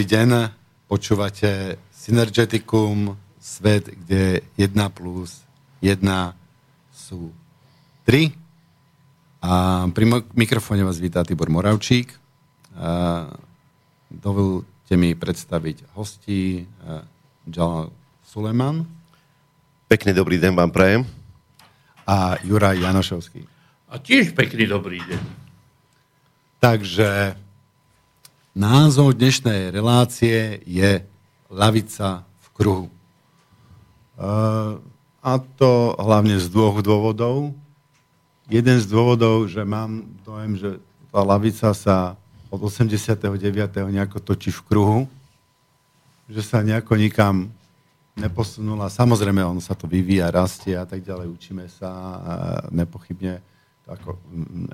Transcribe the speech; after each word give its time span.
Dobrý 0.00 0.16
deň, 0.16 0.32
počúvate 0.88 1.76
Synergeticum, 1.92 3.20
svet, 3.36 3.84
kde 3.84 4.40
1 4.56 4.72
plus 4.96 5.44
1 5.84 6.00
sú 6.88 7.28
3. 8.08 8.32
A 9.44 9.84
pri 9.92 10.04
mikrofóne 10.32 10.88
vás 10.88 10.96
vítá 10.96 11.20
Tibor 11.20 11.52
Moravčík. 11.52 12.16
A 12.80 13.28
dovolte 14.08 14.96
mi 14.96 15.12
predstaviť 15.12 15.92
hostí 15.92 16.64
Džal 17.44 17.92
Suleman. 18.24 18.88
Pekný 19.84 20.16
dobrý 20.16 20.40
deň 20.40 20.52
vám 20.56 20.72
prajem. 20.72 21.04
A 22.08 22.40
Juraj 22.40 22.80
Janošovský. 22.80 23.44
A 23.92 24.00
tiež 24.00 24.32
pekný 24.32 24.64
dobrý 24.64 25.04
deň. 25.04 25.22
Takže 26.56 27.36
Názov 28.50 29.14
dnešnej 29.14 29.70
relácie 29.70 30.58
je 30.66 31.06
Lavica 31.46 32.26
v 32.42 32.46
kruhu. 32.50 32.86
A 35.22 35.32
to 35.54 35.94
hlavne 35.94 36.34
z 36.34 36.50
dvoch 36.50 36.82
dôvodov. 36.82 37.54
Jeden 38.50 38.82
z 38.82 38.90
dôvodov, 38.90 39.46
že 39.46 39.62
mám 39.62 40.02
dojem, 40.26 40.58
že 40.58 40.70
tá 41.14 41.22
lavica 41.22 41.70
sa 41.70 42.18
od 42.50 42.58
89. 42.66 43.22
nejako 43.86 44.18
točí 44.18 44.50
v 44.50 44.66
kruhu, 44.66 45.00
že 46.26 46.42
sa 46.42 46.66
nejako 46.66 46.98
nikam 46.98 47.54
neposunula. 48.18 48.90
Samozrejme, 48.90 49.46
on 49.46 49.62
sa 49.62 49.78
to 49.78 49.86
vyvíja, 49.86 50.26
rastie 50.26 50.74
a 50.74 50.82
tak 50.82 51.06
ďalej, 51.06 51.30
učíme 51.30 51.70
sa, 51.70 51.86
a 52.18 52.32
nepochybne 52.74 53.38
to 53.86 53.94
ako 53.94 54.18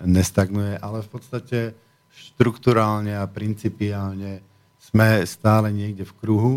nestagnuje, 0.00 0.80
ale 0.80 1.04
v 1.04 1.10
podstate 1.12 1.76
štruktúrálne 2.16 3.12
a 3.12 3.28
principiálne 3.28 4.40
sme 4.80 5.20
stále 5.28 5.68
niekde 5.68 6.08
v 6.08 6.16
kruhu 6.16 6.54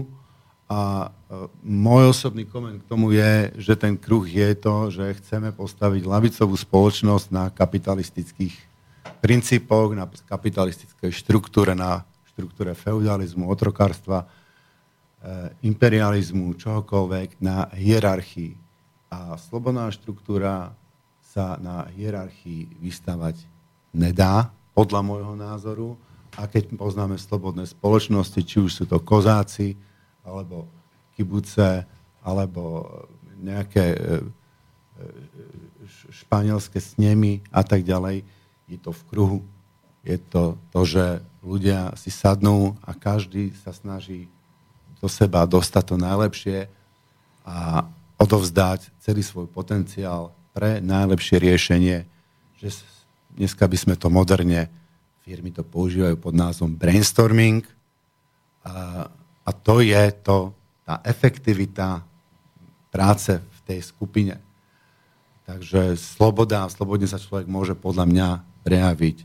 a 0.69 1.09
e, 1.09 1.49
môj 1.65 2.13
osobný 2.13 2.45
koment 2.45 2.79
k 2.79 2.87
tomu 2.87 3.09
je, 3.11 3.49
že 3.57 3.73
ten 3.73 3.97
kruh 3.97 4.21
je 4.23 4.53
to, 4.53 4.93
že 4.93 5.17
chceme 5.17 5.49
postaviť 5.49 6.05
lavicovú 6.05 6.53
spoločnosť 6.53 7.27
na 7.33 7.49
kapitalistických 7.49 8.55
princípoch, 9.19 9.97
na 9.97 10.05
kapitalistickej 10.05 11.09
štruktúre, 11.09 11.73
na 11.73 12.05
štruktúre 12.29 12.77
feudalizmu, 12.77 13.49
otrokárstva, 13.49 14.23
e, 14.23 14.27
imperializmu, 15.65 16.53
čohokoľvek, 16.53 17.41
na 17.41 17.65
hierarchii. 17.73 18.53
A 19.09 19.41
slobodná 19.41 19.89
štruktúra 19.89 20.77
sa 21.25 21.57
na 21.57 21.89
hierarchii 21.97 22.77
vystavať 22.77 23.41
nedá, 23.89 24.53
podľa 24.79 25.03
môjho 25.03 25.35
názoru. 25.35 25.89
A 26.39 26.47
keď 26.47 26.71
poznáme 26.79 27.19
slobodné 27.19 27.67
spoločnosti, 27.67 28.39
či 28.47 28.63
už 28.63 28.71
sú 28.71 28.83
to 28.87 29.03
kozáci, 29.03 29.75
alebo 30.23 30.71
kibuce, 31.19 31.83
alebo 32.23 32.87
nejaké 33.43 33.91
e, 33.91 33.97
e, 33.99 34.07
španielské 36.23 36.79
snemy 36.79 37.43
a 37.51 37.59
tak 37.59 37.83
ďalej, 37.83 38.23
je 38.71 38.77
to 38.79 38.95
v 38.95 39.01
kruhu. 39.11 39.39
Je 40.07 40.15
to 40.15 40.55
to, 40.71 40.81
že 40.87 41.05
ľudia 41.43 41.91
si 41.99 42.07
sadnú 42.07 42.79
a 42.87 42.95
každý 42.95 43.51
sa 43.59 43.75
snaží 43.75 44.31
do 45.03 45.11
seba 45.11 45.43
dostať 45.43 45.83
to 45.83 45.95
najlepšie 45.99 46.59
a 47.43 47.83
odovzdať 48.15 48.95
celý 49.03 49.27
svoj 49.27 49.47
potenciál 49.51 50.31
pre 50.55 50.79
najlepšie 50.79 51.35
riešenie, 51.39 52.07
že 52.59 52.69
dneska 53.33 53.65
by 53.67 53.77
sme 53.77 53.95
to 53.99 54.09
moderne, 54.09 54.69
firmy 55.21 55.53
to 55.53 55.61
používajú 55.61 56.17
pod 56.17 56.33
názvom 56.33 56.73
brainstorming 56.73 57.61
a, 58.65 59.05
a 59.45 59.49
to 59.53 59.81
je 59.85 60.03
to, 60.25 60.53
tá 60.85 61.05
efektivita 61.05 62.01
práce 62.89 63.37
v 63.37 63.59
tej 63.65 63.79
skupine. 63.85 64.41
Takže 65.45 65.97
sloboda, 65.97 66.69
slobodne 66.69 67.05
sa 67.05 67.21
človek 67.21 67.49
môže 67.49 67.73
podľa 67.73 68.05
mňa 68.09 68.27
prejaviť 68.65 69.17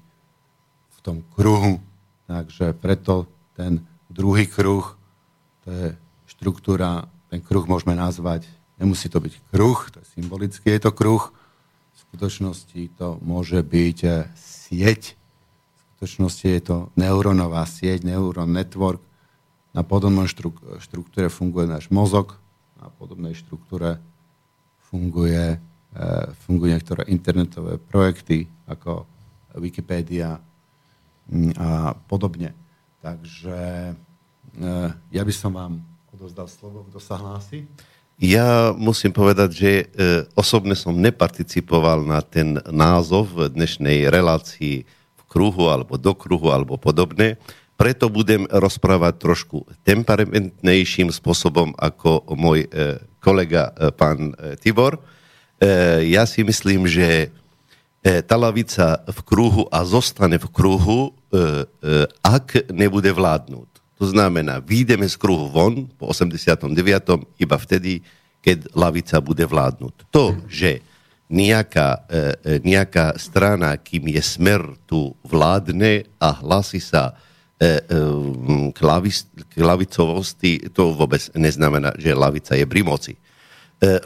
v 0.88 0.98
tom 1.04 1.20
kruhu. 1.36 1.80
Takže 2.24 2.72
preto 2.76 3.28
ten 3.52 3.84
druhý 4.08 4.48
kruh, 4.48 4.96
to 5.64 5.68
je 5.68 5.88
štruktúra, 6.28 7.08
ten 7.28 7.44
kruh 7.44 7.64
môžeme 7.68 7.92
nazvať, 7.92 8.48
nemusí 8.80 9.12
to 9.12 9.20
byť 9.20 9.34
kruh, 9.52 9.80
to 9.92 10.00
je 10.00 10.06
symbolicky, 10.16 10.64
je 10.64 10.80
to 10.80 10.92
kruh, 10.92 11.28
skutočnosti 12.14 12.94
to 12.94 13.18
môže 13.26 13.58
byť 13.58 13.98
eh, 14.06 14.30
sieť. 14.38 15.18
V 15.18 15.80
skutočnosti 15.98 16.46
je 16.46 16.62
to 16.62 16.76
neurónová 16.94 17.66
sieť, 17.66 18.06
neuron 18.06 18.54
network. 18.54 19.02
Na 19.74 19.82
podobnej 19.82 20.30
štruktúre 20.78 21.26
funguje 21.26 21.66
náš 21.66 21.90
mozog, 21.90 22.38
na 22.78 22.86
podobnej 22.94 23.34
štruktúre 23.34 23.98
funguje, 24.86 25.58
eh, 25.58 26.24
fungujú 26.46 26.70
niektoré 26.70 27.02
internetové 27.10 27.82
projekty 27.82 28.46
ako 28.70 29.10
Wikipedia 29.58 30.38
mm, 31.26 31.58
a 31.58 31.98
podobne. 32.06 32.54
Takže 33.02 33.58
eh, 33.90 34.90
ja 35.10 35.22
by 35.26 35.34
som 35.34 35.50
vám 35.58 35.82
odozdal 36.14 36.46
slovo, 36.46 36.86
kto 36.86 37.02
sa 37.02 37.18
hlási. 37.18 37.66
Ja 38.24 38.72
musím 38.72 39.12
povedať, 39.12 39.50
že 39.52 39.72
e, 39.76 39.84
osobne 40.32 40.72
som 40.72 40.96
neparticipoval 40.96 42.08
na 42.08 42.24
ten 42.24 42.56
názov 42.72 43.36
v 43.36 43.52
dnešnej 43.52 44.08
relácii 44.08 44.88
v 44.88 45.22
kruhu 45.28 45.68
alebo 45.68 46.00
do 46.00 46.16
kruhu 46.16 46.48
alebo 46.48 46.80
podobne. 46.80 47.36
Preto 47.76 48.08
budem 48.08 48.48
rozprávať 48.48 49.20
trošku 49.20 49.68
temperamentnejším 49.84 51.12
spôsobom 51.12 51.76
ako 51.76 52.24
môj 52.32 52.64
e, 52.64 52.96
kolega 53.20 53.76
e, 53.76 53.92
pán 53.92 54.32
e, 54.32 54.56
Tibor. 54.56 54.96
E, 55.60 56.08
ja 56.08 56.24
si 56.24 56.40
myslím, 56.40 56.88
že 56.88 57.28
e, 58.00 58.24
tá 58.24 58.40
lavica 58.40 59.04
v 59.04 59.20
kruhu 59.20 59.68
a 59.68 59.84
zostane 59.84 60.40
v 60.40 60.48
kruhu, 60.48 61.12
e, 61.28 61.28
e, 61.36 62.08
ak 62.24 62.72
nebude 62.72 63.12
vládnuť. 63.12 63.73
To 63.98 64.10
znamená, 64.10 64.58
výjdeme 64.58 65.06
z 65.06 65.14
kruhu 65.14 65.46
von 65.46 65.86
po 65.94 66.10
89. 66.10 66.66
iba 67.38 67.56
vtedy, 67.56 68.02
keď 68.42 68.74
lavica 68.74 69.22
bude 69.22 69.46
vládnuť. 69.46 69.94
To, 70.10 70.34
že 70.50 70.82
nejaká, 71.30 72.04
e, 72.06 72.10
e, 72.10 72.52
nejaká 72.60 73.16
strana, 73.16 73.74
kým 73.80 74.12
je 74.12 74.22
smer 74.22 74.60
tu 74.84 75.16
vládne 75.24 76.04
a 76.20 76.28
hlasí 76.44 76.82
sa 76.82 77.16
e, 77.56 77.80
k, 78.74 78.78
lavis, 78.84 79.30
k 79.32 79.54
lavicovosti, 79.62 80.68
to 80.74 80.92
vôbec 80.92 81.22
neznamená, 81.32 81.96
že 81.96 82.12
lavica 82.12 82.52
je 82.58 82.66
pri 82.66 82.82
moci. 82.84 83.14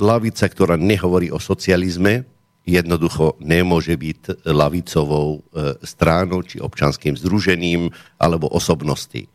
Lavica, 0.02 0.48
ktorá 0.50 0.74
nehovorí 0.74 1.30
o 1.30 1.38
socializme, 1.38 2.26
jednoducho 2.66 3.38
nemôže 3.38 3.94
byť 3.94 4.42
lavicovou 4.42 5.46
stránou 5.86 6.42
či 6.42 6.58
občanským 6.58 7.14
združením 7.14 7.86
alebo 8.18 8.50
osobnosti. 8.50 9.30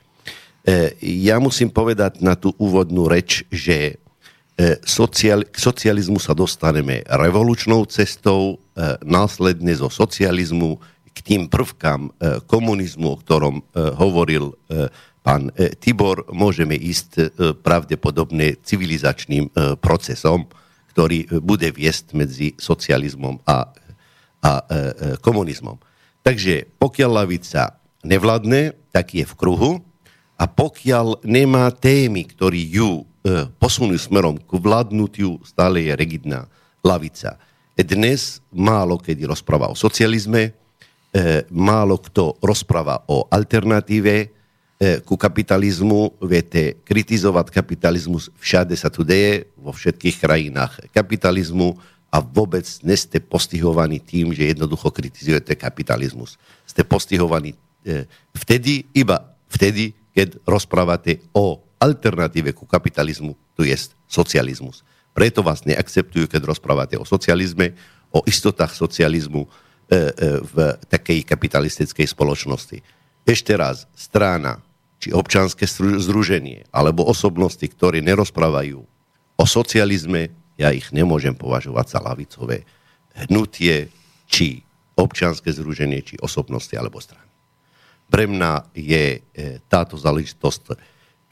Ja 1.04 1.44
musím 1.44 1.68
povedať 1.76 2.24
na 2.24 2.40
tú 2.40 2.56
úvodnú 2.56 3.12
reč, 3.12 3.44
že 3.52 4.00
sociál, 4.88 5.44
k 5.44 5.58
socializmu 5.60 6.22
sa 6.24 6.32
dostaneme 6.32 7.04
revolučnou 7.10 7.84
cestou, 7.90 8.64
následne 9.04 9.76
zo 9.76 9.92
socializmu 9.92 10.80
k 11.14 11.20
tým 11.22 11.42
prvkám 11.52 12.16
komunizmu, 12.48 13.08
o 13.12 13.20
ktorom 13.20 13.56
hovoril 13.76 14.56
pán 15.20 15.52
Tibor, 15.84 16.26
môžeme 16.32 16.80
ísť 16.80 17.36
pravdepodobne 17.60 18.56
civilizačným 18.64 19.52
procesom, 19.84 20.48
ktorý 20.96 21.42
bude 21.44 21.74
viesť 21.74 22.14
medzi 22.16 22.54
socializmom 22.56 23.42
a, 23.44 23.68
a 24.42 24.52
komunizmom. 25.20 25.76
Takže 26.24 26.72
pokiaľ 26.80 27.10
lavica 27.26 27.84
nevládne, 28.06 28.78
tak 28.94 29.12
je 29.18 29.26
v 29.28 29.34
kruhu 29.36 29.72
a 30.38 30.46
pokiaľ 30.50 31.24
nemá 31.24 31.70
témy, 31.72 32.26
ktorý 32.28 32.62
ju 32.70 32.92
e, 33.02 33.04
posunú 33.62 33.96
smerom 33.96 34.38
k 34.38 34.52
vládnutiu, 34.58 35.40
stále 35.46 35.86
je 35.86 35.94
rigidná 35.94 36.50
lavica. 36.84 37.38
Dnes 37.74 38.42
málo 38.54 39.02
kedy 39.02 39.26
rozpráva 39.26 39.70
o 39.70 39.78
socializme, 39.78 40.52
e, 41.14 41.46
málo 41.50 41.98
kto 42.02 42.38
rozpráva 42.42 43.02
o 43.10 43.26
alternatíve 43.30 44.16
e, 44.20 44.28
ku 45.06 45.16
kapitalizmu. 45.16 46.18
Viete, 46.26 46.82
kritizovať 46.82 47.54
kapitalizmus 47.54 48.34
všade 48.38 48.74
sa 48.74 48.90
tu 48.90 49.06
deje, 49.06 49.50
vo 49.58 49.72
všetkých 49.72 50.18
krajinách 50.22 50.74
kapitalizmu 50.92 51.78
a 52.14 52.22
vôbec 52.22 52.66
neste 52.86 53.18
postihovaní 53.18 53.98
tým, 53.98 54.34
že 54.34 54.54
jednoducho 54.54 54.94
kritizujete 54.94 55.58
kapitalizmus. 55.58 56.38
Ste 56.66 56.86
postihovaní 56.86 57.58
E, 57.84 58.08
vtedy, 58.32 58.88
iba 58.96 59.36
vtedy, 59.52 59.92
keď 60.14 60.40
rozprávate 60.46 61.20
o 61.34 61.60
alternatíve 61.82 62.56
ku 62.56 62.64
kapitalizmu, 62.64 63.36
tu 63.58 63.68
je 63.68 63.76
socializmus. 64.08 64.86
Preto 65.12 65.44
vás 65.46 65.68
neakceptujú, 65.68 66.26
keď 66.30 66.48
rozprávate 66.48 66.96
o 66.98 67.06
socializme, 67.06 67.76
o 68.14 68.22
istotách 68.26 68.74
socializmu 68.74 69.46
e, 69.46 69.50
e, 69.50 70.00
v 70.42 70.56
takej 70.90 71.26
kapitalistickej 71.26 72.08
spoločnosti. 72.08 72.78
Ešte 73.26 73.54
raz, 73.58 73.90
strana, 73.94 74.62
či 75.04 75.12
občanské 75.12 75.68
združenie, 75.68 76.70
alebo 76.72 77.04
osobnosti, 77.04 77.64
ktoré 77.68 78.00
nerozprávajú 78.00 78.80
o 79.36 79.46
socializme, 79.46 80.32
ja 80.56 80.72
ich 80.72 80.94
nemôžem 80.96 81.36
považovať 81.36 81.86
za 81.98 82.00
lavicové 82.00 82.64
hnutie, 83.28 83.90
či 84.30 84.64
občanské 84.98 85.52
združenie, 85.54 86.00
či 86.06 86.16
osobnosti 86.22 86.74
alebo 86.78 87.02
strany. 87.02 87.23
Pre 88.10 88.26
mňa 88.30 88.74
je 88.76 89.06
e, 89.18 89.20
táto 89.66 89.98
záležitosť 89.98 90.78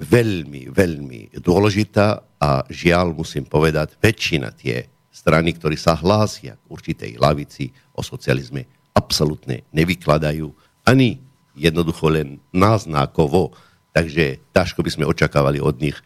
veľmi, 0.01 0.73
veľmi 0.73 1.38
dôležitá 1.38 2.25
a 2.41 2.65
žiaľ 2.68 3.13
musím 3.13 3.45
povedať, 3.45 3.95
väčšina 4.01 4.50
tie 4.57 4.89
strany, 5.13 5.53
ktorí 5.53 5.77
sa 5.77 5.94
hlásia 5.94 6.57
k 6.57 6.65
určitej 6.73 7.21
lavici 7.21 7.69
o 7.94 8.01
socializme, 8.01 8.65
absolútne 8.97 9.62
nevykladajú 9.69 10.50
ani 10.89 11.21
jednoducho 11.53 12.09
len 12.09 12.41
náznakovo. 12.50 13.53
Takže 13.91 14.41
ťažko 14.56 14.81
by 14.81 14.89
sme 14.89 15.06
očakávali 15.06 15.62
od 15.62 15.77
nich, 15.77 16.00
e, 16.00 16.03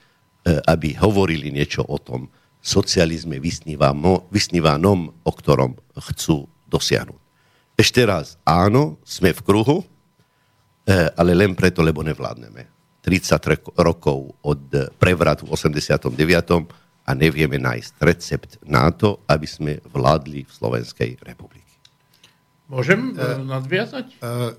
aby 0.68 0.98
hovorili 1.00 1.54
niečo 1.54 1.86
o 1.88 1.96
tom 2.02 2.28
socializme 2.66 3.38
vysnívanom, 3.38 5.00
o 5.22 5.32
ktorom 5.32 5.78
chcú 5.94 6.50
dosiahnuť. 6.66 7.22
Ešte 7.78 8.02
raz, 8.04 8.42
áno, 8.42 8.98
sme 9.06 9.38
v 9.38 9.42
kruhu, 9.46 9.78
ale 10.94 11.32
len 11.34 11.58
preto, 11.58 11.82
lebo 11.82 12.06
nevládneme. 12.06 12.76
30 13.06 13.78
rokov 13.78 14.34
od 14.42 14.62
prevratu 14.98 15.46
v 15.46 15.54
89. 15.54 16.10
a 17.06 17.12
nevieme 17.14 17.62
nájsť 17.62 17.94
recept 18.02 18.52
na 18.66 18.90
to, 18.90 19.22
aby 19.30 19.46
sme 19.46 19.78
vládli 19.94 20.42
v 20.42 20.52
Slovenskej 20.52 21.12
republiky. 21.22 21.70
Môžem 22.66 23.14
uh, 23.14 23.38
nadviazať? 23.46 24.18
Uh, 24.18 24.58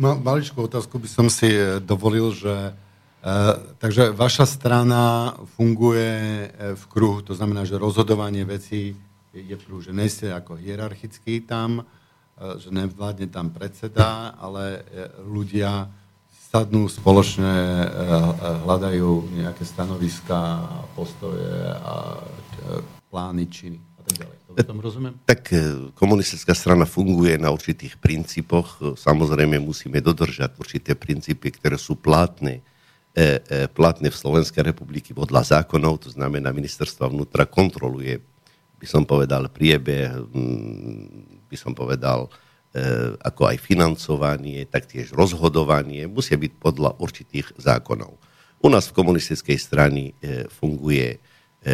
maličkú 0.00 0.64
otázku 0.64 0.96
by 0.96 1.08
som 1.12 1.28
si 1.28 1.52
dovolil, 1.84 2.32
že 2.32 2.72
uh, 2.72 3.56
takže 3.76 4.16
vaša 4.16 4.48
strana 4.48 5.36
funguje 5.60 6.48
v 6.72 6.84
kruhu, 6.88 7.20
to 7.20 7.36
znamená, 7.36 7.68
že 7.68 7.76
rozhodovanie 7.76 8.48
vecí 8.48 8.96
je 9.36 9.54
v 9.56 9.60
kruhu, 9.60 9.84
že 9.84 9.92
ako 10.32 10.56
hierarchický 10.56 11.44
tam, 11.44 11.84
že 12.62 12.70
nevládne 12.70 13.26
tam 13.26 13.50
predseda, 13.50 14.38
ale 14.38 14.86
e, 14.86 15.10
ľudia 15.26 15.90
sadnú 16.30 16.86
spoločne, 16.86 17.50
e, 17.50 17.86
hľadajú 18.62 19.34
nejaké 19.42 19.66
stanoviska, 19.66 20.62
postoje 20.94 21.50
a 21.82 22.22
plány, 23.10 23.44
činy 23.50 23.78
a 23.78 24.00
tak 24.06 24.14
ďalej. 24.22 24.36
To 24.46 24.52
tom 24.62 24.80
rozumiem? 24.82 25.14
Tak 25.26 25.42
komunistická 25.98 26.54
strana 26.54 26.86
funguje 26.86 27.38
na 27.38 27.50
určitých 27.54 27.98
princípoch. 27.98 28.98
Samozrejme 28.98 29.58
musíme 29.62 30.02
dodržať 30.02 30.58
určité 30.58 30.98
princípy, 30.98 31.54
ktoré 31.54 31.78
sú 31.78 31.98
platné 31.98 32.62
platné 33.74 34.14
v 34.14 34.20
Slovenskej 34.20 34.62
republiky 34.62 35.10
podľa 35.10 35.58
zákonov, 35.58 36.06
to 36.06 36.10
znamená 36.14 36.54
ministerstva 36.54 37.10
vnútra 37.10 37.50
kontroluje, 37.50 38.22
by 38.78 38.86
som 38.86 39.02
povedal, 39.02 39.50
priebeh 39.50 40.22
by 41.48 41.56
som 41.56 41.72
povedal, 41.72 42.28
e, 42.28 43.16
ako 43.18 43.48
aj 43.48 43.56
financovanie, 43.58 44.68
taktiež 44.68 45.16
rozhodovanie, 45.16 46.04
musia 46.04 46.36
byť 46.36 46.52
podľa 46.60 47.00
určitých 47.00 47.56
zákonov. 47.56 48.20
U 48.60 48.68
nás 48.68 48.92
v 48.92 48.96
komunistickej 49.00 49.58
strane 49.58 50.12
e, 50.20 50.44
funguje, 50.52 51.16
e, 51.16 51.18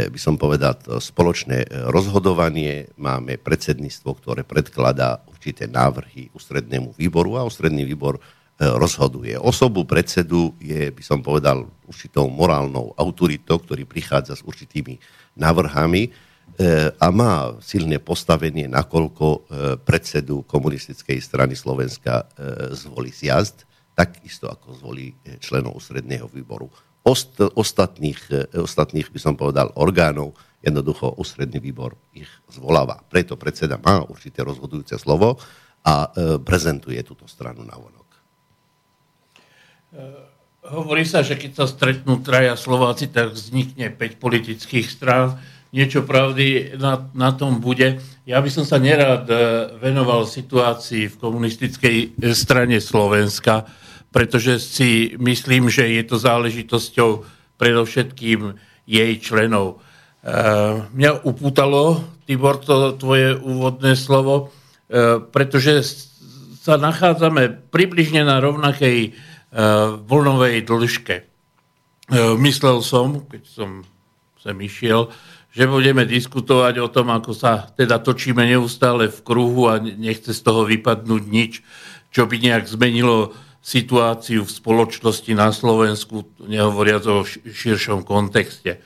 by 0.08 0.18
som 0.22 0.38
povedal, 0.38 0.78
spoločné 1.02 1.90
rozhodovanie. 1.90 2.94
Máme 2.94 3.36
predsedníctvo, 3.42 4.10
ktoré 4.22 4.40
predkladá 4.46 5.26
určité 5.26 5.66
návrhy 5.66 6.30
ústrednému 6.32 6.94
výboru 6.94 7.36
a 7.36 7.46
ústredný 7.46 7.82
výbor 7.84 8.22
rozhoduje. 8.54 9.34
Osobu 9.34 9.82
predsedu 9.82 10.54
je, 10.62 10.86
by 10.94 11.02
som 11.02 11.26
povedal, 11.26 11.66
určitou 11.90 12.30
morálnou 12.30 12.94
autoritou, 12.94 13.58
ktorý 13.58 13.82
prichádza 13.82 14.38
s 14.38 14.46
určitými 14.46 15.02
návrhami 15.34 16.02
E, 16.06 16.33
a 17.02 17.10
má 17.10 17.58
silné 17.58 17.98
postavenie, 17.98 18.70
nakoľko 18.70 19.26
e, 19.26 19.38
predsedu 19.82 20.46
komunistickej 20.46 21.18
strany 21.18 21.58
Slovenska 21.58 22.22
e, 22.22 22.24
zvolí 22.78 23.10
zjazd, 23.10 23.66
takisto 23.98 24.46
ako 24.46 24.78
zvolí 24.78 25.18
členov 25.42 25.74
ústredného 25.82 26.30
výboru. 26.30 26.70
Ost, 27.02 27.42
ostatných, 27.42 28.54
ostatných, 28.54 29.10
by 29.10 29.18
som 29.18 29.34
povedal, 29.34 29.74
orgánov, 29.74 30.38
jednoducho 30.62 31.18
ústredný 31.18 31.58
výbor 31.58 31.98
ich 32.14 32.30
zvoláva. 32.48 33.02
Preto 33.06 33.34
predseda 33.36 33.76
má 33.76 34.02
určité 34.06 34.40
rozhodujúce 34.46 34.96
slovo 34.96 35.36
a 35.84 36.08
prezentuje 36.40 36.96
túto 37.04 37.28
stranu 37.28 37.60
na 37.60 37.76
vonok. 37.76 38.08
Hovorí 40.64 41.04
sa, 41.04 41.20
že 41.20 41.36
keď 41.36 41.52
sa 41.60 41.66
stretnú 41.68 42.24
traja 42.24 42.56
Slováci, 42.56 43.12
tak 43.12 43.36
vznikne 43.36 43.92
5 43.92 44.16
politických 44.16 44.88
strán 44.88 45.36
niečo 45.74 46.06
pravdy 46.06 46.78
na, 46.78 47.10
na 47.10 47.34
tom 47.34 47.58
bude. 47.58 47.98
Ja 48.22 48.38
by 48.38 48.46
som 48.46 48.62
sa 48.62 48.78
nerad 48.78 49.26
e, 49.26 49.34
venoval 49.82 50.22
situácii 50.22 51.10
v 51.10 51.18
komunistickej 51.18 51.96
e, 52.14 52.30
strane 52.30 52.78
Slovenska, 52.78 53.66
pretože 54.14 54.62
si 54.62 55.18
myslím, 55.18 55.66
že 55.66 55.90
je 55.90 56.06
to 56.06 56.22
záležitosťou 56.22 57.10
predovšetkým 57.58 58.54
jej 58.86 59.12
členov. 59.18 59.82
E, 60.22 60.30
mňa 60.94 61.26
upútalo, 61.26 62.06
Tibor, 62.22 62.62
to 62.62 62.94
tvoje 62.96 63.36
úvodné 63.36 64.00
slovo, 64.00 64.48
pretože 65.28 65.84
sa 66.64 66.80
nachádzame 66.80 67.68
približne 67.68 68.24
na 68.24 68.40
rovnakej 68.40 69.12
vlnovej 70.08 70.64
dĺžke. 70.64 71.28
Myslel 72.40 72.80
som, 72.80 73.28
keď 73.28 73.42
som 73.44 73.84
sem 74.40 74.56
išiel, 74.60 75.12
že 75.54 75.70
budeme 75.70 76.02
diskutovať 76.02 76.82
o 76.82 76.90
tom, 76.90 77.14
ako 77.14 77.30
sa 77.30 77.70
teda 77.78 78.02
točíme 78.02 78.42
neustále 78.42 79.06
v 79.06 79.22
kruhu 79.22 79.70
a 79.70 79.78
nechce 79.78 80.34
z 80.34 80.42
toho 80.42 80.66
vypadnúť 80.66 81.22
nič, 81.30 81.62
čo 82.10 82.26
by 82.26 82.42
nejak 82.42 82.66
zmenilo 82.66 83.30
situáciu 83.62 84.42
v 84.44 84.50
spoločnosti 84.50 85.30
na 85.32 85.54
Slovensku, 85.54 86.26
nehovoriac 86.42 87.06
o 87.06 87.22
širšom 87.24 88.02
kontexte. 88.02 88.76
E, 88.76 88.78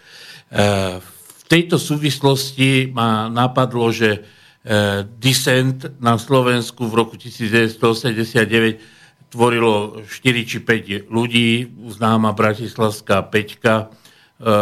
v 1.02 1.42
tejto 1.48 1.80
súvislosti 1.80 2.92
ma 2.92 3.32
napadlo, 3.32 3.88
že 3.90 4.22
e, 4.62 5.02
disent 5.18 5.98
na 5.98 6.14
Slovensku 6.20 6.86
v 6.86 6.94
roku 6.94 7.16
1989 7.16 9.32
tvorilo 9.32 10.04
4 10.04 10.46
či 10.46 10.60
5 10.62 11.10
ľudí, 11.10 11.66
známa 11.90 12.30
bratislavská 12.36 13.24
Peťka, 13.26 13.74
e, 13.82 13.86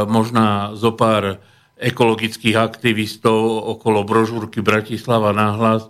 možná 0.07 0.73
zo 0.79 0.95
pár 0.97 1.43
ekologických 1.77 2.57
aktivistov 2.57 3.37
okolo 3.77 4.01
brožúrky 4.03 4.65
Bratislava 4.65 5.37
nahlas 5.37 5.85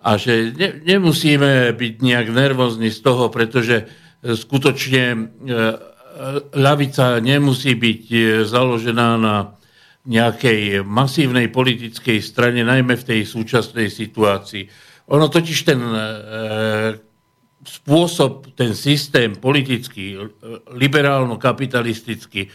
a 0.00 0.16
že 0.16 0.52
ne, 0.52 0.80
nemusíme 0.84 1.72
byť 1.76 1.94
nejak 2.00 2.28
nervózni 2.32 2.92
z 2.92 3.00
toho, 3.00 3.32
pretože 3.32 3.84
e, 3.84 4.36
skutočne 4.36 5.04
e, 5.12 5.20
ľavica 6.56 7.20
nemusí 7.24 7.72
byť 7.72 8.02
založená 8.44 9.08
na 9.16 9.36
nejakej 10.04 10.80
masívnej 10.84 11.52
politickej 11.52 12.24
strane, 12.24 12.64
najmä 12.64 12.96
v 12.96 13.06
tej 13.08 13.20
súčasnej 13.28 13.92
situácii. 13.92 14.64
Ono 15.12 15.28
totiž 15.28 15.58
ten 15.64 15.80
e, 15.80 16.00
spôsob, 17.60 18.56
ten 18.56 18.72
systém 18.72 19.36
politický, 19.36 20.16
liberálno-kapitalistický, 20.72 22.48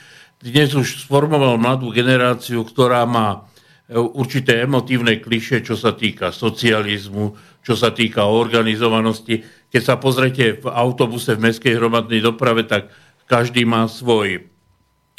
dnes 0.45 0.77
už 0.77 1.09
sformoval 1.09 1.57
mladú 1.57 1.89
generáciu, 1.89 2.61
ktorá 2.61 3.01
má 3.09 3.49
e, 3.89 3.97
určité 3.97 4.61
emotívne 4.61 5.17
kliše, 5.17 5.65
čo 5.65 5.73
sa 5.73 5.97
týka 5.97 6.29
socializmu, 6.29 7.33
čo 7.65 7.73
sa 7.73 7.89
týka 7.89 8.29
organizovanosti. 8.29 9.41
Keď 9.73 9.81
sa 9.81 9.97
pozrete 9.97 10.61
v 10.61 10.69
autobuse 10.69 11.33
v 11.33 11.49
mestskej 11.49 11.81
hromadnej 11.81 12.21
doprave, 12.21 12.61
tak 12.69 12.93
každý 13.25 13.65
má 13.65 13.89
svoj 13.89 14.45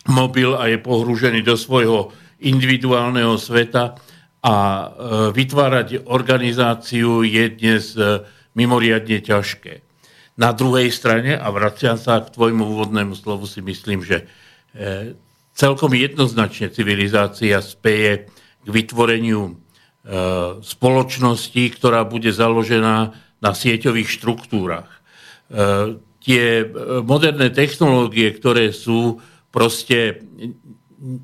mobil 0.06 0.54
a 0.54 0.70
je 0.70 0.78
pohrúžený 0.78 1.42
do 1.42 1.58
svojho 1.58 2.14
individuálneho 2.38 3.34
sveta 3.34 3.98
a 4.46 4.54
e, 4.54 4.86
vytvárať 5.34 6.06
organizáciu 6.06 7.26
je 7.26 7.44
dnes 7.50 7.98
e, 7.98 8.22
mimoriadne 8.54 9.18
ťažké. 9.18 9.82
Na 10.38 10.54
druhej 10.54 10.94
strane, 10.94 11.34
a 11.34 11.50
vraciam 11.50 11.98
sa 11.98 12.22
k 12.22 12.30
tvojmu 12.30 12.62
úvodnému 12.62 13.18
slovu, 13.18 13.50
si 13.50 13.58
myslím, 13.64 14.06
že 14.06 14.30
celkom 15.56 15.92
jednoznačne 15.96 16.68
civilizácia 16.68 17.64
speje 17.64 18.28
k 18.64 18.68
vytvoreniu 18.68 19.56
spoločnosti, 20.62 21.64
ktorá 21.74 22.06
bude 22.06 22.30
založená 22.30 23.16
na 23.40 23.52
sieťových 23.52 24.06
štruktúrach. 24.06 24.90
Tie 26.22 26.44
moderné 27.02 27.50
technológie, 27.50 28.30
ktoré 28.34 28.70
sú, 28.70 29.18
proste 29.50 30.20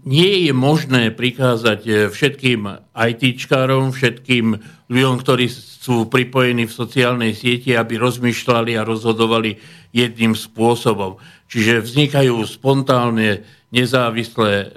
nie 0.07 0.47
je 0.47 0.53
možné 0.55 1.11
prikázať 1.11 1.81
eh, 1.87 1.95
všetkým 2.07 2.61
ITčkárom, 2.95 3.91
všetkým 3.91 4.57
ľuďom, 4.87 5.17
ktorí 5.19 5.47
sú 5.51 6.07
pripojení 6.07 6.71
v 6.71 6.77
sociálnej 6.79 7.33
sieti, 7.35 7.75
aby 7.75 7.99
rozmýšľali 7.99 8.79
a 8.79 8.87
rozhodovali 8.87 9.59
jedným 9.91 10.39
spôsobom. 10.39 11.19
Čiže 11.51 11.85
vznikajú 11.85 12.39
spontánne, 12.47 13.43
nezávislé, 13.75 14.53
eh, 14.63 14.69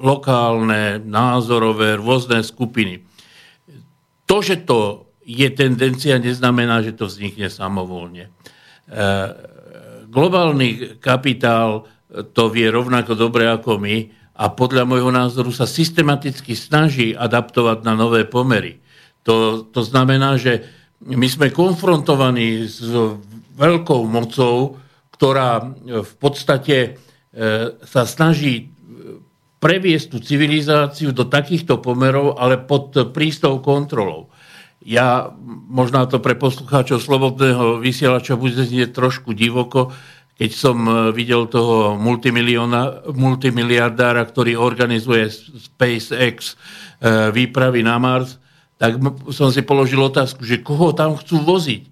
lokálne, 0.00 1.02
názorové, 1.04 2.00
rôzne 2.00 2.40
skupiny. 2.40 3.04
To, 4.28 4.40
že 4.40 4.64
to 4.64 5.08
je 5.28 5.48
tendencia, 5.52 6.16
neznamená, 6.16 6.80
že 6.80 6.96
to 6.96 7.04
vznikne 7.04 7.52
samovolne. 7.52 8.32
Eh, 8.88 9.28
globálny 10.08 10.96
kapitál 11.04 11.84
to 12.32 12.48
vie 12.48 12.72
rovnako 12.72 13.12
dobre 13.12 13.44
ako 13.44 13.76
my, 13.76 14.17
a 14.38 14.44
podľa 14.54 14.86
môjho 14.86 15.10
názoru 15.10 15.50
sa 15.50 15.66
systematicky 15.66 16.54
snaží 16.54 17.10
adaptovať 17.10 17.82
na 17.82 17.98
nové 17.98 18.22
pomery. 18.22 18.78
To, 19.26 19.66
to 19.66 19.82
znamená, 19.82 20.38
že 20.38 20.62
my 21.02 21.26
sme 21.26 21.50
konfrontovaní 21.50 22.70
s 22.70 22.78
veľkou 23.58 24.06
mocou, 24.06 24.78
ktorá 25.10 25.74
v 25.82 26.14
podstate 26.22 26.76
e, 26.78 26.88
sa 27.82 28.06
snaží 28.06 28.70
previesť 29.58 30.06
tú 30.14 30.18
civilizáciu 30.22 31.10
do 31.10 31.26
takýchto 31.26 31.82
pomerov, 31.82 32.38
ale 32.38 32.62
pod 32.62 32.94
prístou 33.10 33.58
kontrolou. 33.58 34.30
Ja, 34.86 35.34
možná 35.66 36.06
to 36.06 36.22
pre 36.22 36.38
poslucháčov 36.38 37.02
Slobodného 37.02 37.82
vysielača 37.82 38.38
bude 38.38 38.62
znieť 38.62 38.94
trošku 38.94 39.34
divoko, 39.34 39.90
keď 40.38 40.50
som 40.54 40.78
e, 40.86 41.10
videl 41.10 41.50
toho 41.50 41.98
multimiliardára, 43.10 44.22
ktorý 44.22 44.54
organizuje 44.54 45.26
SpaceX 45.34 46.54
e, 46.54 47.34
výpravy 47.34 47.82
na 47.82 47.98
Mars, 47.98 48.38
tak 48.78 49.02
som 49.34 49.50
si 49.50 49.66
položil 49.66 49.98
otázku, 49.98 50.46
že 50.46 50.62
koho 50.62 50.94
tam 50.94 51.18
chcú 51.18 51.42
voziť. 51.42 51.82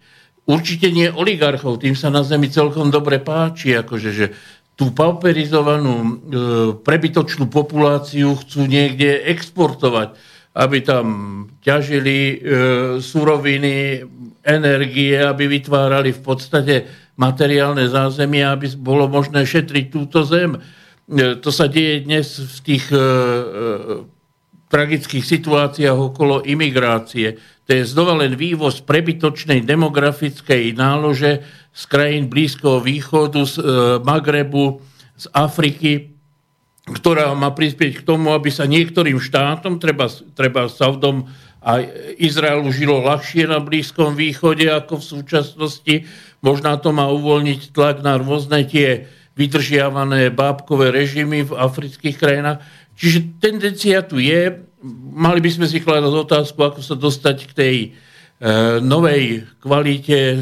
Určite 0.47 0.95
nie 0.95 1.11
oligarchov, 1.11 1.83
tým 1.83 1.99
sa 1.99 2.07
na 2.07 2.23
Zemi 2.23 2.47
celkom 2.47 2.95
dobre 2.95 3.19
páči, 3.19 3.75
akože, 3.75 4.11
že 4.15 4.31
tú 4.79 4.95
pauperizovanú 4.95 5.95
e, 5.99 6.07
prebytočnú 6.87 7.51
populáciu 7.51 8.39
chcú 8.39 8.71
niekde 8.71 9.27
exportovať, 9.27 10.15
aby 10.57 10.79
tam 10.81 11.07
ťažili 11.61 12.41
suroviny, 12.97 14.01
energie, 14.41 15.13
aby 15.13 15.53
vytvárali 15.53 16.17
v 16.17 16.23
podstate 16.25 16.75
materiálne 17.17 17.89
zázemie, 17.89 18.45
aby 18.45 18.73
bolo 18.77 19.09
možné 19.09 19.49
šetriť 19.49 19.89
túto 19.89 20.23
zem. 20.23 20.61
E, 21.09 21.37
to 21.41 21.49
sa 21.49 21.67
deje 21.67 22.05
dnes 22.05 22.29
v 22.37 22.59
tých 22.63 22.85
e, 22.93 22.97
e, 22.97 23.03
tragických 24.69 25.25
situáciách 25.25 25.97
okolo 25.97 26.45
imigrácie. 26.45 27.41
To 27.67 27.71
je 27.73 27.83
znova 27.89 28.15
len 28.21 28.37
vývoz 28.37 28.85
prebytočnej 28.85 29.65
demografickej 29.65 30.77
nálože 30.77 31.43
z 31.73 31.83
krajín 31.91 32.31
Blízkoho 32.31 32.79
východu, 32.79 33.43
z 33.43 33.57
Magrebu, 34.07 34.81
z 35.19 35.27
Afriky, 35.35 36.15
ktorá 36.87 37.35
má 37.35 37.51
prispieť 37.51 38.03
k 38.03 38.07
tomu, 38.07 38.31
aby 38.31 38.47
sa 38.55 38.71
niektorým 38.71 39.19
štátom, 39.19 39.83
treba, 39.83 40.07
treba 40.39 40.71
Saudom 40.71 41.27
a 41.67 41.83
Izraelu 42.15 42.71
žilo 42.71 43.03
ľahšie 43.03 43.51
na 43.51 43.59
Blízkom 43.59 44.15
východe 44.15 44.71
ako 44.71 45.03
v 45.03 45.09
súčasnosti. 45.19 45.95
Možná 46.45 46.77
to 46.77 46.93
má 46.93 47.09
uvoľniť 47.09 47.73
tlak 47.73 48.05
na 48.05 48.21
rôzne 48.21 48.65
tie 48.69 49.09
vydržiavané 49.37 50.33
bábkové 50.33 50.91
režimy 50.91 51.45
v 51.45 51.53
afrických 51.53 52.17
krajinách. 52.17 52.65
Čiže 52.97 53.37
tendencia 53.37 54.01
tu 54.01 54.17
je. 54.17 54.65
Mali 55.13 55.45
by 55.45 55.51
sme 55.53 55.67
si 55.69 55.85
kladať 55.85 56.09
otázku, 56.09 56.57
ako 56.57 56.81
sa 56.81 56.97
dostať 56.97 57.37
k 57.45 57.53
tej 57.53 57.77
e, 57.77 57.89
novej 58.81 59.45
kvalite 59.61 60.41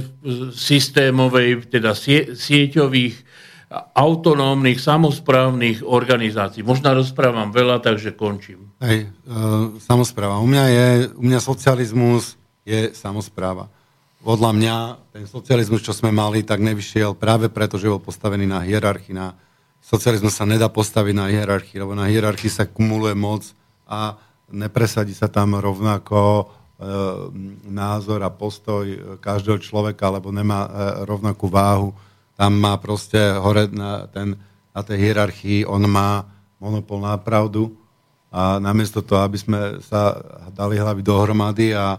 systémovej, 0.55 1.67
teda 1.67 1.99
sie, 1.99 2.39
sieťových 2.39 3.35
autonómnych, 3.75 4.79
samozprávnych 4.79 5.83
organizácií. 5.83 6.63
Možno 6.63 6.95
rozprávam 6.95 7.51
veľa, 7.51 7.83
takže 7.83 8.15
končím. 8.15 8.71
Hej, 8.79 9.11
e, 9.11 9.35
samozpráva. 9.83 10.39
U 10.39 10.47
mňa, 10.47 10.65
je, 10.71 10.89
u 11.19 11.23
mňa 11.27 11.41
socializmus 11.43 12.39
je 12.63 12.95
samozpráva. 12.95 13.67
Podľa 14.25 14.51
mňa 14.57 14.77
ten 15.13 15.25
socializmus, 15.29 15.85
čo 15.85 15.93
sme 15.93 16.09
mali, 16.09 16.41
tak 16.41 16.65
nevyšiel 16.65 17.13
práve 17.13 17.53
preto, 17.53 17.77
že 17.77 17.93
bol 17.93 18.01
postavený 18.01 18.49
na 18.49 18.65
hierarchii. 18.65 19.13
Na 19.13 19.37
socializmus 19.85 20.33
sa 20.33 20.49
nedá 20.49 20.73
postaviť 20.73 21.15
na 21.15 21.29
hierarchii, 21.29 21.77
lebo 21.77 21.93
na 21.93 22.09
hierarchii 22.09 22.49
sa 22.49 22.65
kumuluje 22.65 23.13
moc 23.13 23.45
a 23.85 24.17
nepresadí 24.49 25.13
sa 25.13 25.29
tam 25.29 25.61
rovnako 25.61 26.21
e, 26.41 26.45
názor 27.69 28.25
a 28.25 28.33
postoj 28.33 29.21
každého 29.21 29.61
človeka, 29.61 30.09
alebo 30.09 30.33
nemá 30.33 30.65
e, 30.65 30.71
rovnakú 31.05 31.53
váhu 31.53 31.93
tam 32.35 32.59
má 32.59 32.75
proste 32.79 33.19
hore 33.39 33.71
na, 33.71 34.11
ten, 34.11 34.35
na 34.75 34.81
tej 34.83 35.11
hierarchii, 35.11 35.67
on 35.67 35.87
má 35.87 36.27
monopol 36.59 36.99
na 36.99 37.15
pravdu 37.19 37.75
a 38.35 38.59
namiesto 38.59 38.99
toho, 38.99 39.23
aby 39.23 39.39
sme 39.39 39.59
sa 39.87 40.19
dali 40.51 40.75
hlavy 40.75 41.03
dohromady 41.07 41.71
a 41.71 41.99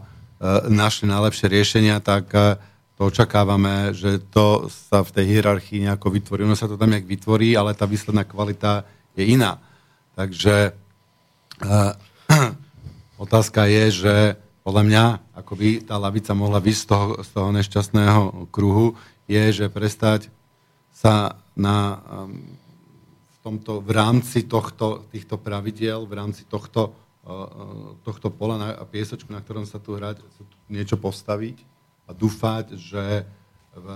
našli 0.68 1.08
najlepšie 1.08 1.48
riešenia, 1.48 2.04
tak 2.04 2.32
e, 2.36 2.60
to 2.96 3.12
očakávame, 3.12 3.92
že 3.96 4.20
to 4.20 4.68
sa 4.68 5.04
v 5.04 5.13
tej 5.15 5.25
hierarchii 5.38 5.88
nejako 5.88 6.12
vytvorí. 6.12 6.44
Ono 6.44 6.56
sa 6.60 6.68
to 6.68 6.80
tam 6.80 6.92
nejak 6.92 7.08
vytvorí, 7.08 7.56
ale 7.56 7.75
tá 7.75 7.88
výsledná 7.88 8.27
kvalita 8.27 8.84
je 9.15 9.24
iná. 9.36 9.60
Takže 10.15 10.72
e, 10.72 11.72
otázka 13.25 13.68
je, 13.68 13.84
že 13.92 14.15
podľa 14.65 14.84
mňa, 14.84 15.06
ako 15.38 15.54
by 15.56 15.68
tá 15.86 15.96
lavica 16.01 16.34
mohla 16.34 16.58
vysť 16.58 16.82
z 16.82 16.88
toho, 16.89 17.08
z 17.22 17.30
toho 17.32 17.50
nešťastného 17.54 18.22
kruhu, 18.50 18.98
je, 19.30 19.44
že 19.54 19.65
prestať 19.70 20.34
sa 20.89 21.38
na, 21.54 22.01
v, 23.30 23.38
tomto, 23.46 23.77
v 23.84 23.89
rámci 23.94 24.50
tohto, 24.50 25.06
týchto 25.13 25.38
pravidiel, 25.38 26.10
v 26.10 26.13
rámci 26.18 26.50
tohto, 26.50 27.04
tohto 28.05 28.29
pola 28.29 28.55
na, 28.62 28.70
a 28.77 28.86
piesočku, 28.86 29.34
na 29.34 29.41
ktorom 29.41 29.65
sa 29.65 29.82
tu 29.82 29.98
hrať, 29.98 30.22
niečo 30.70 30.94
postaviť 30.94 31.58
a 32.05 32.13
dúfať, 32.13 32.77
že 32.77 33.25
v 33.75 33.88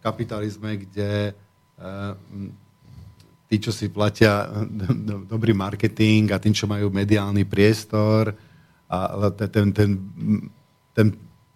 kapitalizme, 0.00 0.80
kde 0.80 1.36
uh, 1.36 2.16
tí, 3.46 3.56
čo 3.60 3.70
si 3.70 3.92
platia 3.92 4.48
dobrý 5.28 5.52
marketing 5.52 6.32
a 6.32 6.40
tým, 6.40 6.56
čo 6.56 6.64
majú 6.64 6.88
mediálny 6.88 7.44
priestor 7.44 8.32
a 8.88 9.28
ten, 9.36 9.68
ten, 9.72 9.90
ten 10.96 11.06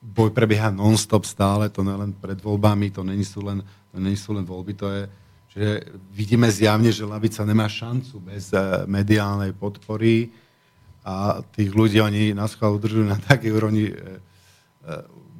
boj 0.00 0.30
prebieha 0.36 0.68
non-stop 0.68 1.24
stále, 1.24 1.72
to 1.72 1.80
nie 1.80 1.96
len 1.96 2.12
pred 2.12 2.36
voľbami, 2.38 2.92
to 2.92 3.00
není 3.00 3.24
sú 3.24 3.40
len, 3.40 3.64
to 3.92 3.96
není 3.96 4.16
sú 4.16 4.36
len 4.36 4.44
voľby, 4.44 4.72
to 4.76 4.86
je, 4.92 5.02
že 5.56 5.64
vidíme 6.12 6.46
zjavne, 6.52 6.92
že 6.92 7.08
lavica 7.08 7.40
nemá 7.48 7.64
šancu 7.64 8.20
bez 8.20 8.52
uh, 8.52 8.84
mediálnej 8.84 9.56
podpory 9.56 10.28
a 11.06 11.38
tých 11.54 11.70
ľudí 11.70 12.02
oni 12.02 12.34
schvál 12.50 12.74
udržujú 12.82 13.06
na 13.06 13.14
takej 13.14 13.50
úrovni 13.54 13.94
uh, 13.94 14.18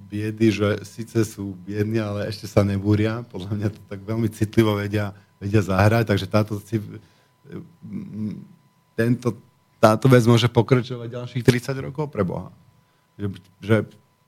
biedy, 0.07 0.55
že 0.55 0.87
síce 0.87 1.27
sú 1.27 1.59
biední, 1.67 1.99
ale 1.99 2.31
ešte 2.31 2.47
sa 2.47 2.63
nebúria. 2.63 3.27
Podľa 3.27 3.51
mňa 3.59 3.69
to 3.75 3.81
tak 3.91 4.01
veľmi 4.07 4.31
citlivo 4.31 4.79
vedia 4.79 5.11
vedia 5.41 5.61
zahrať, 5.61 6.05
takže 6.09 6.27
táto, 6.27 6.57
tento, 8.97 9.29
táto 9.77 10.07
vec 10.09 10.25
môže 10.25 10.49
pokračovať 10.49 11.09
ďalších 11.13 11.45
30 11.45 11.87
rokov 11.93 12.09
pre 12.09 12.25
Boha. 12.25 12.49
Že, 13.21 13.27
že 13.61 13.77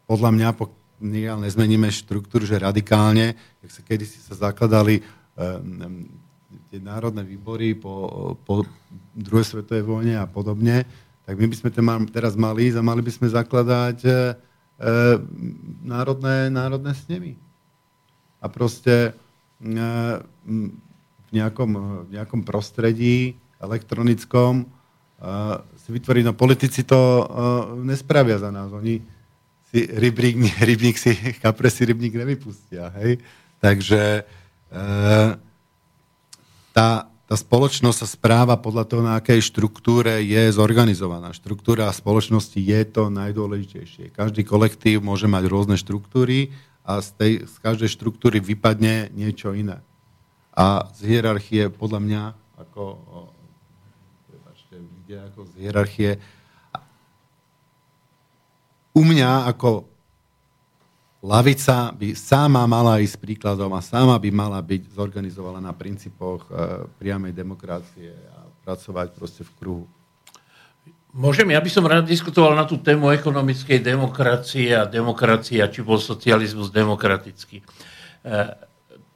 podľa 0.04 0.30
mňa, 0.32 0.48
pokiaľ 0.56 1.36
nezmeníme 1.44 1.88
štruktúru, 1.88 2.44
že 2.44 2.60
radikálne, 2.60 3.36
jak 3.64 3.70
sa 3.72 3.82
kedysi 3.84 4.20
sa 4.20 4.52
zakladali 4.52 5.00
um, 5.36 6.08
tie 6.68 6.80
národné 6.80 7.24
výbory 7.24 7.76
po, 7.76 8.36
po 8.44 8.64
druhej 9.16 9.56
svetovej 9.56 9.84
vojne 9.84 10.20
a 10.20 10.28
podobne, 10.28 10.84
tak 11.28 11.36
my 11.36 11.44
by 11.44 11.56
sme 11.60 11.70
teraz 12.08 12.40
mali 12.40 12.72
a 12.72 12.80
mali 12.80 13.04
by 13.04 13.12
sme 13.12 13.28
zakladať 13.28 14.00
e, 14.00 14.08
e, 14.08 14.16
národné, 15.84 16.48
národné 16.48 16.96
snemy. 16.96 17.36
A 18.40 18.48
proste 18.48 19.12
e, 19.60 19.76
v, 20.48 21.30
nejakom, 21.36 21.70
v 22.08 22.10
nejakom 22.16 22.40
prostredí 22.48 23.36
elektronickom 23.60 24.64
e, 24.64 24.66
si 25.76 25.88
vytvoriť, 25.92 26.24
no 26.24 26.32
politici 26.32 26.80
to 26.88 26.96
e, 26.96 27.24
nespravia 27.84 28.40
za 28.40 28.48
nás. 28.48 28.72
Oni 28.72 28.96
si 29.68 29.84
rybník, 29.84 30.56
rybník 30.72 30.96
si, 30.96 31.12
kapre 31.44 31.68
si 31.68 31.84
rybník 31.84 32.16
nevypustia, 32.16 32.88
hej? 33.04 33.20
Takže 33.60 34.24
e, 34.72 34.82
tá, 36.72 37.04
tá 37.28 37.36
spoločnosť 37.36 37.98
sa 38.00 38.08
správa 38.08 38.56
podľa 38.56 38.88
toho, 38.88 39.02
na 39.04 39.20
akej 39.20 39.44
štruktúre 39.44 40.24
je 40.24 40.48
zorganizovaná. 40.48 41.36
Štruktúra 41.36 41.92
spoločnosti 41.92 42.56
je 42.56 42.80
to 42.88 43.12
najdôležitejšie. 43.12 44.16
Každý 44.16 44.48
kolektív 44.48 45.04
môže 45.04 45.28
mať 45.28 45.44
rôzne 45.44 45.76
štruktúry 45.76 46.56
a 46.88 47.04
z, 47.04 47.08
tej, 47.20 47.32
z 47.44 47.54
každej 47.60 47.92
štruktúry 47.92 48.40
vypadne 48.40 49.12
niečo 49.12 49.52
iné. 49.52 49.84
A 50.56 50.88
z 50.96 51.04
hierarchie, 51.04 51.68
podľa 51.68 52.00
mňa, 52.00 52.22
ako, 52.64 52.84
ako 55.12 55.40
z 55.52 55.54
hierarchie, 55.60 56.10
u 58.96 59.04
mňa 59.04 59.52
ako 59.52 59.84
lavica 61.22 61.90
by 61.90 62.14
sama 62.14 62.62
mala 62.70 63.02
ísť 63.02 63.18
príkladom 63.18 63.74
a 63.74 63.82
sama 63.82 64.14
by 64.18 64.30
mala 64.30 64.62
byť 64.62 64.94
zorganizovaná 64.94 65.58
na 65.58 65.74
princípoch 65.74 66.46
e, 66.46 66.50
priamej 66.98 67.34
demokracie 67.34 68.14
a 68.14 68.46
pracovať 68.62 69.08
proste 69.14 69.42
v 69.42 69.52
kruhu. 69.58 69.84
Môžem, 71.08 71.50
ja 71.50 71.58
by 71.58 71.70
som 71.72 71.88
rád 71.88 72.06
diskutoval 72.06 72.54
na 72.54 72.68
tú 72.68 72.78
tému 72.78 73.10
ekonomickej 73.10 73.80
demokracie 73.82 74.70
a 74.76 74.86
demokracia, 74.86 75.66
či 75.66 75.82
bol 75.82 75.98
socializmus 75.98 76.70
demokratický. 76.70 77.58
E, 77.58 77.64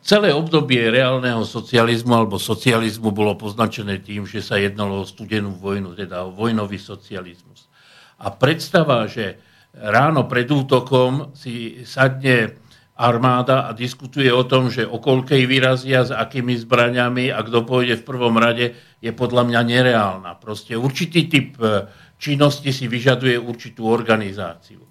celé 0.02 0.34
obdobie 0.34 0.82
reálneho 0.90 1.46
socializmu 1.46 2.10
alebo 2.10 2.42
socializmu 2.42 3.14
bolo 3.14 3.38
poznačené 3.38 4.02
tým, 4.02 4.26
že 4.26 4.42
sa 4.42 4.58
jednalo 4.58 5.06
o 5.06 5.06
studenú 5.06 5.54
vojnu, 5.54 5.94
teda 5.94 6.26
o 6.26 6.34
vojnový 6.34 6.82
socializmus. 6.82 7.70
A 8.18 8.34
predstava, 8.34 9.06
že 9.06 9.38
ráno 9.76 10.28
pred 10.28 10.48
útokom 10.52 11.32
si 11.32 11.80
sadne 11.88 12.60
armáda 12.92 13.66
a 13.66 13.70
diskutuje 13.72 14.28
o 14.28 14.44
tom, 14.44 14.68
že 14.68 14.84
o 14.84 15.00
koľkej 15.00 15.48
vyrazia, 15.48 16.04
s 16.04 16.12
akými 16.12 16.54
zbraniami 16.60 17.32
a 17.32 17.40
kto 17.40 17.64
pôjde 17.64 17.98
v 17.98 18.06
prvom 18.06 18.36
rade, 18.36 18.76
je 19.00 19.10
podľa 19.10 19.48
mňa 19.48 19.60
nereálna. 19.64 20.30
Proste 20.36 20.76
určitý 20.76 21.26
typ 21.26 21.56
e, 21.58 21.88
činnosti 22.20 22.70
si 22.70 22.86
vyžaduje 22.86 23.40
určitú 23.40 23.88
organizáciu. 23.88 24.84
E, 24.84 24.88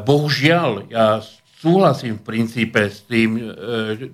bohužiaľ, 0.00 0.88
ja 0.88 1.20
súhlasím 1.60 2.18
v 2.18 2.26
princípe 2.26 2.88
s 2.88 3.04
tým, 3.04 3.36
e, 3.36 3.42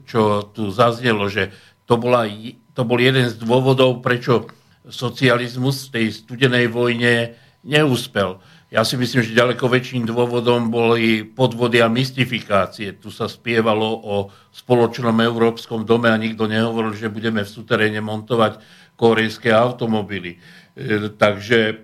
čo 0.04 0.50
tu 0.50 0.74
zaznelo, 0.74 1.30
že 1.30 1.54
to, 1.86 1.96
bola, 1.96 2.26
to 2.74 2.82
bol 2.82 2.98
jeden 2.98 3.30
z 3.30 3.38
dôvodov, 3.38 4.02
prečo 4.02 4.50
socializmus 4.84 5.88
v 5.88 5.92
tej 5.96 6.06
studenej 6.12 6.66
vojne 6.68 7.38
neúspel 7.64 8.42
ja 8.72 8.82
si 8.82 8.98
myslím, 8.98 9.22
že 9.22 9.36
ďaleko 9.38 9.70
väčším 9.70 10.08
dôvodom 10.08 10.72
boli 10.72 11.22
podvody 11.22 11.78
a 11.78 11.92
mystifikácie. 11.92 12.96
Tu 12.98 13.12
sa 13.12 13.30
spievalo 13.30 13.86
o 13.86 14.14
spoločnom 14.50 15.14
európskom 15.20 15.86
dome 15.86 16.10
a 16.10 16.18
nikto 16.18 16.50
nehovoril, 16.50 16.96
že 16.96 17.12
budeme 17.12 17.44
v 17.44 17.52
suteréne 17.54 18.00
montovať 18.02 18.58
korejské 18.98 19.54
automobily. 19.54 20.42
E, 20.74 21.10
takže 21.14 21.58
e, 21.70 21.74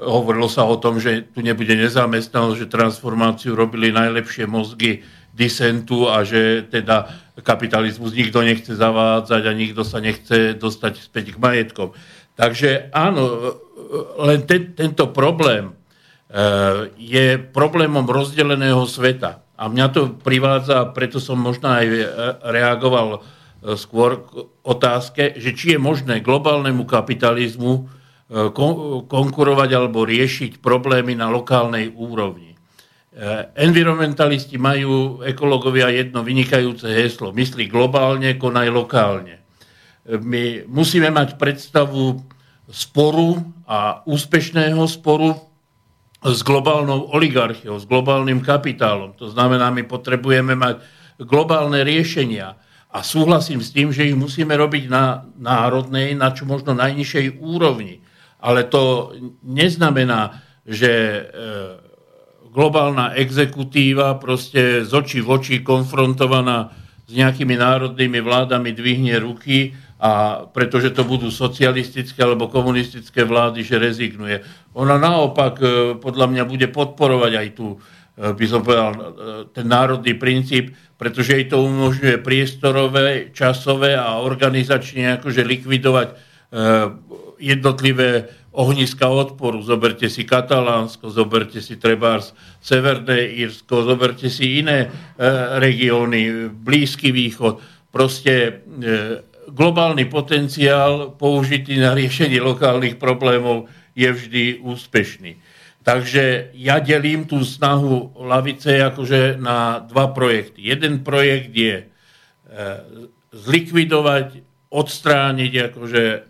hovorilo 0.00 0.48
sa 0.48 0.64
o 0.64 0.80
tom, 0.80 0.96
že 0.96 1.28
tu 1.28 1.44
nebude 1.44 1.76
nezamestnanosť, 1.76 2.56
že 2.56 2.72
transformáciu 2.72 3.52
robili 3.52 3.92
najlepšie 3.92 4.48
mozgy 4.48 5.04
disentu 5.36 6.08
a 6.08 6.24
že 6.24 6.64
teda 6.72 7.10
kapitalizmus 7.44 8.16
nikto 8.16 8.40
nechce 8.40 8.72
zavádzať 8.72 9.42
a 9.44 9.52
nikto 9.52 9.82
sa 9.82 10.00
nechce 10.00 10.56
dostať 10.56 11.04
späť 11.04 11.36
k 11.36 11.40
majetkom. 11.42 11.92
Takže 12.32 12.88
áno, 12.96 13.22
e, 13.28 13.38
len 14.24 14.40
ten, 14.48 14.72
tento 14.72 15.12
problém 15.12 15.83
je 16.98 17.38
problémom 17.54 18.02
rozdeleného 18.10 18.82
sveta. 18.90 19.46
A 19.54 19.70
mňa 19.70 19.86
to 19.94 20.00
privádza, 20.18 20.90
preto 20.90 21.22
som 21.22 21.38
možno 21.38 21.70
aj 21.70 21.86
eh, 21.86 22.04
reagoval 22.42 23.22
eh, 23.22 23.78
skôr 23.78 24.26
k 24.26 24.50
otázke, 24.66 25.38
že 25.38 25.54
či 25.54 25.76
je 25.76 25.78
možné 25.78 26.18
globálnemu 26.20 26.82
kapitalizmu 26.84 28.02
konkurovať 29.04 29.70
alebo 29.76 30.08
riešiť 30.08 30.64
problémy 30.64 31.12
na 31.12 31.28
lokálnej 31.28 31.92
úrovni. 31.92 32.56
Environmentalisti 33.52 34.56
majú 34.56 35.20
ekológovia 35.20 35.92
jedno 35.92 36.24
vynikajúce 36.24 36.88
heslo. 36.88 37.36
Myslí 37.36 37.68
globálne, 37.68 38.40
konaj 38.40 38.72
lokálne. 38.72 39.44
My 40.08 40.64
musíme 40.64 41.12
mať 41.12 41.36
predstavu 41.36 42.24
sporu 42.72 43.44
a 43.68 44.00
úspešného 44.08 44.82
sporu 44.88 45.53
s 46.24 46.40
globálnou 46.40 47.12
oligarchiou, 47.12 47.76
s 47.76 47.84
globálnym 47.84 48.40
kapitálom. 48.40 49.12
To 49.20 49.28
znamená, 49.28 49.68
my 49.68 49.84
potrebujeme 49.84 50.56
mať 50.56 50.80
globálne 51.20 51.84
riešenia. 51.84 52.56
A 52.88 53.04
súhlasím 53.04 53.60
s 53.60 53.74
tým, 53.74 53.92
že 53.92 54.08
ich 54.08 54.16
musíme 54.16 54.56
robiť 54.56 54.88
na 54.88 55.28
národnej, 55.36 56.16
na 56.16 56.32
čo 56.32 56.48
možno 56.48 56.72
najnižšej 56.72 57.44
úrovni. 57.44 58.00
Ale 58.40 58.64
to 58.64 59.12
neznamená, 59.44 60.40
že 60.64 60.90
e, 60.90 61.22
globálna 62.54 63.12
exekutíva 63.20 64.16
proste 64.16 64.86
z 64.86 64.92
očí 64.94 65.20
v 65.20 65.28
oči 65.28 65.56
konfrontovaná 65.60 66.72
s 67.04 67.12
nejakými 67.12 67.60
národnými 67.60 68.24
vládami 68.24 68.72
dvihne 68.72 69.20
ruky 69.20 69.76
a 70.04 70.44
pretože 70.52 70.92
to 70.92 71.00
budú 71.00 71.32
socialistické 71.32 72.20
alebo 72.20 72.52
komunistické 72.52 73.24
vlády, 73.24 73.64
že 73.64 73.80
rezignuje. 73.80 74.44
Ona 74.76 75.00
naopak 75.00 75.54
e, 75.64 75.66
podľa 75.96 76.28
mňa 76.28 76.44
bude 76.44 76.68
podporovať 76.68 77.32
aj 77.32 77.48
tú, 77.56 77.80
e, 78.20 78.36
by 78.36 78.44
som 78.44 78.60
povedal, 78.60 78.92
e, 78.92 79.00
ten 79.56 79.64
národný 79.64 80.12
princíp, 80.20 80.76
pretože 81.00 81.32
jej 81.32 81.48
to 81.48 81.64
umožňuje 81.64 82.20
priestorové, 82.20 83.32
časové 83.32 83.96
a 83.96 84.20
organizačne 84.20 85.18
akože 85.18 85.42
likvidovať 85.42 86.36
jednotlivé 87.42 88.30
ohniska 88.54 89.10
odporu. 89.10 89.58
Zoberte 89.58 90.06
si 90.06 90.22
Katalánsko, 90.22 91.10
zoberte 91.10 91.58
si 91.58 91.74
Trebárs 91.74 92.30
Severné 92.62 93.26
Írsko, 93.42 93.82
zoberte 93.82 94.30
si 94.30 94.62
iné 94.62 94.86
regióny, 95.58 96.46
Blízky 96.46 97.10
východ. 97.10 97.58
Proste 97.90 98.62
globálny 99.54 100.10
potenciál 100.10 101.14
použitý 101.14 101.78
na 101.78 101.94
riešenie 101.94 102.42
lokálnych 102.42 102.98
problémov 102.98 103.70
je 103.94 104.10
vždy 104.10 104.44
úspešný. 104.66 105.38
Takže 105.86 106.56
ja 106.58 106.82
delím 106.82 107.28
tú 107.28 107.44
snahu 107.46 108.18
lavice 108.18 108.82
akože 108.82 109.38
na 109.38 109.84
dva 109.84 110.10
projekty. 110.10 110.64
Jeden 110.64 111.06
projekt 111.06 111.54
je 111.54 111.74
e, 111.76 111.86
zlikvidovať, 113.30 114.42
odstrániť 114.72 115.52
akože 115.70 116.04
e, 116.08 116.20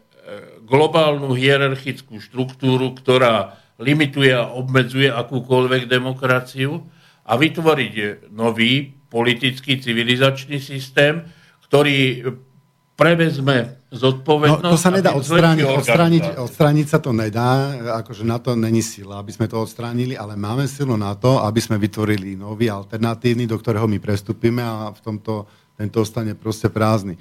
globálnu 0.66 1.32
hierarchickú 1.32 2.18
štruktúru, 2.18 2.92
ktorá 2.98 3.56
limituje 3.78 4.34
a 4.34 4.52
obmedzuje 4.52 5.08
akúkoľvek 5.08 5.87
demokraciu 5.87 6.84
a 7.24 7.32
vytvoriť 7.38 8.28
nový 8.34 8.90
politický 9.06 9.78
civilizačný 9.78 10.58
systém, 10.58 11.24
ktorý 11.70 12.26
prevezme 12.94 13.78
zodpovednosť. 13.90 14.62
No, 14.62 14.74
to 14.74 14.78
sa 14.78 14.90
nedá 14.94 15.14
odstrániť, 15.18 15.66
odstrániť, 15.66 16.24
odstrániť 16.38 16.87
sa 16.87 16.98
to 17.02 17.11
nedá, 17.11 17.74
akože 18.02 18.22
na 18.22 18.38
to 18.38 18.54
není 18.54 18.83
sila, 18.83 19.18
aby 19.18 19.35
sme 19.35 19.50
to 19.50 19.59
odstránili, 19.59 20.14
ale 20.14 20.38
máme 20.38 20.66
silu 20.70 20.94
na 20.94 21.14
to, 21.18 21.42
aby 21.42 21.59
sme 21.59 21.78
vytvorili 21.78 22.38
nový, 22.38 22.70
alternatívny, 22.70 23.50
do 23.50 23.59
ktorého 23.59 23.90
my 23.90 23.98
prestúpime 23.98 24.62
a 24.62 24.94
v 24.94 25.00
tomto 25.02 25.46
tento 25.74 26.00
ostane 26.00 26.38
proste 26.38 26.70
prázdny. 26.70 27.18
E, 27.18 27.20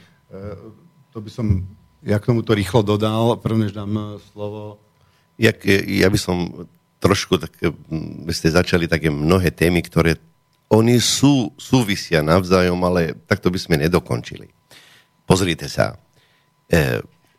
to 1.09 1.17
by 1.21 1.29
som, 1.29 1.65
ja 2.05 2.21
k 2.21 2.29
tomuto 2.29 2.53
rýchlo 2.53 2.85
dodal, 2.85 3.37
prvne, 3.41 3.69
dám 3.73 3.93
e, 3.93 4.03
slovo. 4.33 4.77
Jak, 5.41 5.65
ja 5.89 6.07
by 6.09 6.19
som 6.21 6.69
trošku, 7.01 7.41
tak 7.41 7.57
vy 8.23 8.33
ste 8.33 8.53
začali 8.53 8.85
také 8.85 9.09
mnohé 9.09 9.49
témy, 9.49 9.81
ktoré 9.81 10.21
oni 10.69 11.01
sú, 11.01 11.51
súvisia 11.57 12.21
navzájom, 12.21 12.79
ale 12.85 13.17
takto 13.25 13.49
by 13.49 13.59
sme 13.59 13.75
nedokončili. 13.81 14.49
Pozrite 15.23 15.71
sa, 15.71 15.95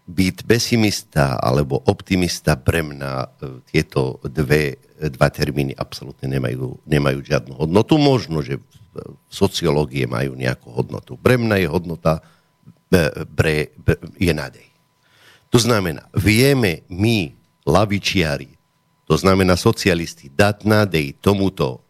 byť 0.05 0.37
pesimista 0.45 1.41
alebo 1.41 1.81
optimista 1.89 2.61
pre 2.61 2.85
mňa 2.85 3.13
e, 3.17 3.27
tieto 3.65 4.21
dve, 4.21 4.77
dva 5.01 5.33
termíny 5.33 5.73
absolútne 5.73 6.29
nemajú, 6.29 6.77
nemajú 6.85 7.25
žiadnu 7.25 7.57
hodnotu. 7.57 7.97
Možno, 7.97 8.45
že 8.45 8.61
v 8.61 9.33
sociológie 9.33 10.05
majú 10.05 10.37
nejakú 10.37 10.71
hodnotu. 10.71 11.17
Pre 11.17 11.41
mňa 11.41 11.57
je 11.65 11.69
hodnota 11.73 12.21
pre, 13.35 13.73
pre, 13.81 13.97
je 14.21 14.33
nádej. 14.33 14.69
To 15.51 15.59
znamená, 15.59 16.07
vieme 16.15 16.87
my, 16.91 17.33
lavičiari, 17.65 18.55
to 19.05 19.15
znamená 19.19 19.57
socialisti, 19.57 20.33
dať 20.33 20.69
nádej 20.69 21.17
tomuto 21.19 21.84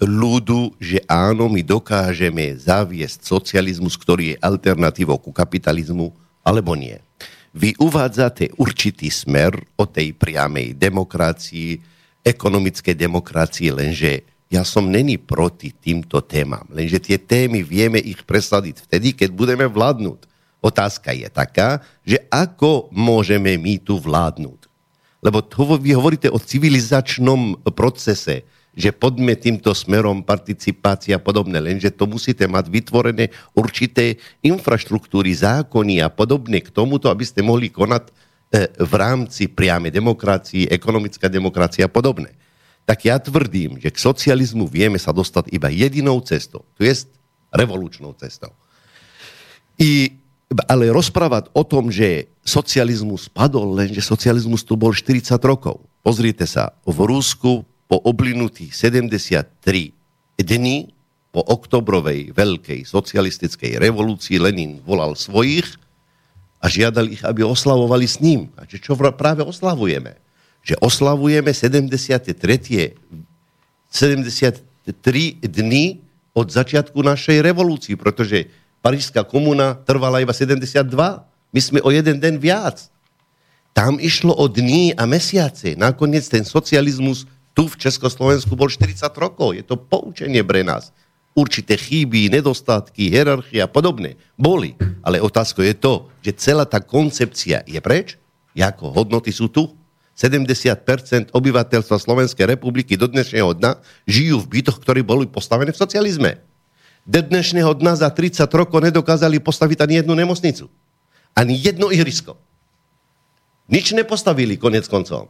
ľudu, 0.00 0.76
že 0.76 1.00
áno, 1.08 1.48
my 1.48 1.64
dokážeme 1.64 2.52
zaviesť 2.56 3.24
socializmus, 3.24 3.96
ktorý 3.96 4.36
je 4.36 4.40
alternatívou 4.44 5.16
ku 5.16 5.32
kapitalizmu, 5.32 6.12
alebo 6.44 6.76
nie. 6.76 7.00
Vy 7.56 7.72
uvádzate 7.80 8.52
určitý 8.60 9.08
smer 9.08 9.56
o 9.80 9.88
tej 9.88 10.12
priamej 10.12 10.76
demokracii, 10.76 11.80
ekonomickej 12.20 12.92
demokracii, 12.92 13.68
lenže 13.72 14.12
ja 14.52 14.62
som 14.62 14.86
není 14.86 15.16
proti 15.16 15.72
týmto 15.72 16.20
témam, 16.22 16.68
lenže 16.70 17.00
tie 17.02 17.18
témy 17.18 17.64
vieme 17.64 17.98
ich 17.98 18.22
presadiť 18.22 18.84
vtedy, 18.86 19.16
keď 19.16 19.32
budeme 19.32 19.66
vládnuť. 19.66 20.28
Otázka 20.60 21.16
je 21.16 21.28
taká, 21.30 21.80
že 22.04 22.20
ako 22.28 22.92
môžeme 22.92 23.56
my 23.56 23.80
tu 23.80 23.96
vládnuť. 23.96 24.66
Lebo 25.24 25.42
vy 25.80 25.96
hovoríte 25.96 26.28
o 26.30 26.38
civilizačnom 26.38 27.64
procese, 27.74 28.46
že 28.76 28.92
poďme 28.92 29.32
týmto 29.40 29.72
smerom 29.72 30.20
participácia 30.20 31.16
a 31.16 31.24
podobne, 31.24 31.56
lenže 31.64 31.88
to 31.96 32.04
musíte 32.04 32.44
mať 32.44 32.68
vytvorené 32.68 33.32
určité 33.56 34.20
infraštruktúry, 34.44 35.32
zákony 35.32 36.04
a 36.04 36.12
podobne 36.12 36.60
k 36.60 36.68
tomuto, 36.68 37.08
aby 37.08 37.24
ste 37.24 37.40
mohli 37.40 37.72
konať 37.72 38.04
e, 38.04 38.12
v 38.76 38.92
rámci 39.00 39.48
priame 39.48 39.88
demokracii, 39.88 40.68
ekonomická 40.68 41.32
demokracia 41.32 41.88
a 41.88 41.90
podobne. 41.90 42.36
Tak 42.84 43.08
ja 43.08 43.16
tvrdím, 43.16 43.80
že 43.80 43.88
k 43.88 43.98
socializmu 43.98 44.68
vieme 44.68 45.00
sa 45.00 45.10
dostať 45.10 45.50
iba 45.56 45.72
jedinou 45.72 46.20
cestou, 46.20 46.68
to 46.76 46.84
je 46.84 47.08
revolučnou 47.56 48.12
cestou. 48.20 48.52
I, 49.80 50.20
ale 50.68 50.92
rozprávať 50.92 51.48
o 51.56 51.64
tom, 51.64 51.88
že 51.88 52.28
socializmus 52.44 53.32
padol, 53.32 53.72
lenže 53.72 54.04
socializmus 54.04 54.62
tu 54.62 54.76
bol 54.76 54.92
40 54.92 55.32
rokov. 55.42 55.80
Pozrite 56.04 56.44
sa, 56.44 56.76
v 56.86 57.08
Rúsku 57.08 57.66
po 57.86 58.02
oblynutých 58.02 58.74
73 58.74 59.94
dní 60.42 60.90
po 61.30 61.44
oktobrovej 61.44 62.32
veľkej 62.32 62.88
socialistickej 62.88 63.76
revolúcii 63.76 64.40
Lenin 64.40 64.80
volal 64.82 65.12
svojich 65.12 65.68
a 66.60 66.66
žiadal 66.66 67.12
ich, 67.12 67.22
aby 67.22 67.44
oslavovali 67.44 68.08
s 68.08 68.24
ním. 68.24 68.48
A 68.56 68.64
čo 68.64 68.96
práve 68.96 69.44
oslavujeme? 69.44 70.16
Že 70.64 70.80
oslavujeme 70.80 71.52
73. 71.52 72.32
73 72.32 72.96
dní 75.44 76.00
od 76.32 76.48
začiatku 76.48 77.04
našej 77.04 77.44
revolúcii, 77.44 78.00
pretože 78.00 78.48
Parížská 78.86 79.26
komuna 79.26 79.74
trvala 79.82 80.22
iba 80.22 80.30
72. 80.30 80.86
My 81.50 81.60
sme 81.60 81.82
o 81.82 81.90
jeden 81.90 82.22
den 82.22 82.38
viac. 82.38 82.86
Tam 83.74 83.98
išlo 83.98 84.30
o 84.30 84.46
dní 84.46 84.94
a 84.94 85.10
mesiace. 85.10 85.74
Nakoniec 85.74 86.30
ten 86.30 86.46
socializmus 86.46 87.26
tu 87.56 87.64
v 87.64 87.80
Československu 87.80 88.52
bol 88.52 88.68
40 88.68 89.08
rokov. 89.16 89.56
Je 89.56 89.64
to 89.64 89.80
poučenie 89.80 90.44
pre 90.44 90.60
nás. 90.60 90.92
Určité 91.32 91.80
chyby, 91.80 92.28
nedostatky, 92.28 93.08
hierarchia 93.08 93.64
a 93.64 93.72
podobne 93.72 94.20
boli. 94.36 94.76
Ale 95.00 95.24
otázka 95.24 95.64
je 95.64 95.72
to, 95.72 96.12
že 96.20 96.36
celá 96.36 96.68
tá 96.68 96.84
koncepcia 96.84 97.64
je 97.64 97.80
preč, 97.80 98.20
ako 98.52 98.92
hodnoty 98.92 99.32
sú 99.32 99.48
tu. 99.48 99.72
70% 100.16 101.32
obyvateľstva 101.32 101.96
Slovenskej 102.00 102.48
republiky 102.48 102.96
do 102.96 103.04
dnešného 103.04 103.52
dna 103.52 103.76
žijú 104.08 104.40
v 104.44 104.60
bytoch, 104.60 104.80
ktorí 104.80 105.04
boli 105.04 105.28
postavené 105.28 105.76
v 105.76 105.80
socializme. 105.80 106.40
Do 107.04 107.20
dnešného 107.20 107.68
dna 107.76 108.00
za 108.00 108.08
30 108.08 108.48
rokov 108.48 108.80
nedokázali 108.80 109.44
postaviť 109.44 109.84
ani 109.84 109.94
jednu 110.00 110.16
nemocnicu. 110.16 110.72
Ani 111.36 111.52
jedno 111.60 111.92
ihrisko. 111.92 112.40
Nič 113.68 113.92
nepostavili 113.92 114.56
konec 114.56 114.88
koncov. 114.88 115.28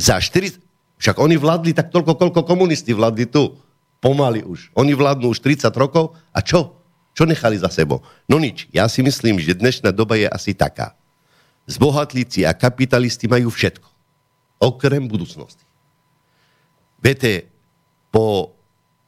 Za 0.00 0.16
40, 0.16 0.63
však 1.04 1.20
oni 1.20 1.36
vládli 1.36 1.76
tak 1.76 1.92
toľko, 1.92 2.16
koľko 2.16 2.40
komunisti 2.48 2.96
vládli 2.96 3.28
tu. 3.28 3.60
Pomaly 4.00 4.40
už. 4.40 4.72
Oni 4.72 4.96
vládnu 4.96 5.28
už 5.36 5.44
30 5.44 5.68
rokov 5.76 6.16
a 6.32 6.40
čo? 6.40 6.80
Čo 7.12 7.28
nechali 7.28 7.60
za 7.60 7.68
sebou? 7.68 8.00
No 8.24 8.40
nič. 8.40 8.72
Ja 8.72 8.88
si 8.88 9.04
myslím, 9.04 9.36
že 9.36 9.52
dnešná 9.52 9.92
doba 9.92 10.16
je 10.16 10.24
asi 10.24 10.56
taká. 10.56 10.96
Zbohatlíci 11.68 12.48
a 12.48 12.56
kapitalisti 12.56 13.28
majú 13.28 13.52
všetko. 13.52 13.84
Okrem 14.64 15.04
budúcnosti. 15.04 15.60
Viete, 17.04 17.52
po 18.08 18.56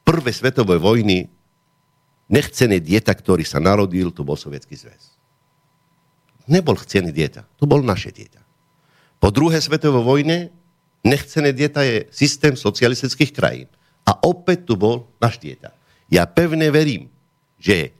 prvé 0.05 0.29
svetovej 0.29 0.77
vojny 0.77 1.25
nechcené 2.29 2.77
dieta, 2.77 3.09
ktorý 3.17 3.41
sa 3.41 3.57
narodil, 3.57 4.13
to 4.13 4.21
bol 4.21 4.37
Sovietský 4.37 4.77
zväz. 4.77 5.17
Nebol 6.45 6.77
chcený 6.77 7.09
dieta, 7.09 7.49
to 7.57 7.65
bol 7.65 7.81
naše 7.81 8.13
dieťa. 8.13 8.45
Po 9.17 9.33
druhé 9.33 9.57
svetovej 9.57 10.05
vojne 10.05 10.53
nechcené 11.03 11.53
dieta 11.53 11.83
je 11.83 12.07
systém 12.09 12.55
socialistických 12.55 13.31
krajín. 13.33 13.67
A 14.07 14.15
opäť 14.23 14.71
tu 14.71 14.79
bol 14.79 15.11
náš 15.19 15.37
dieta. 15.41 15.75
Ja 16.07 16.23
pevne 16.23 16.71
verím, 16.71 17.11
že 17.59 17.91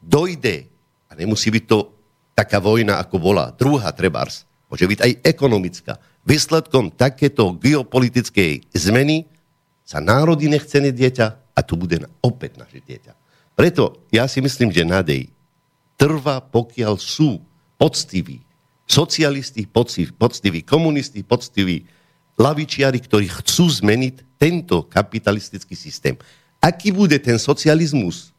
dojde, 0.00 0.64
a 1.10 1.12
nemusí 1.12 1.52
byť 1.52 1.64
to 1.68 1.92
taká 2.32 2.56
vojna, 2.56 2.96
ako 2.96 3.20
bola 3.20 3.52
druhá 3.52 3.92
trebárs, 3.92 4.48
môže 4.72 4.88
byť 4.88 4.98
aj 5.04 5.12
ekonomická. 5.26 5.92
Výsledkom 6.24 6.88
takéto 6.94 7.52
geopolitickej 7.60 8.72
zmeny 8.72 9.28
sa 9.84 10.00
národí 10.00 10.48
nechcené 10.48 10.94
dieťa 10.94 11.26
a 11.52 11.60
tu 11.60 11.76
bude 11.76 12.00
opäť 12.24 12.56
naše 12.56 12.80
dieťa. 12.80 13.12
Preto 13.52 14.00
ja 14.08 14.24
si 14.24 14.40
myslím, 14.40 14.72
že 14.72 14.88
nádej 14.88 15.28
trvá, 16.00 16.40
pokiaľ 16.40 16.96
sú 16.96 17.44
poctiví 17.76 18.40
socialisti, 18.88 19.68
poctiví 19.68 20.64
komunisti, 20.64 21.20
poctiví 21.20 21.84
lavičiari, 22.40 22.96
ktorí 22.96 23.28
chcú 23.28 23.68
zmeniť 23.68 24.40
tento 24.40 24.88
kapitalistický 24.88 25.76
systém. 25.76 26.16
Aký 26.56 26.88
bude 26.88 27.20
ten 27.20 27.36
socializmus, 27.36 28.32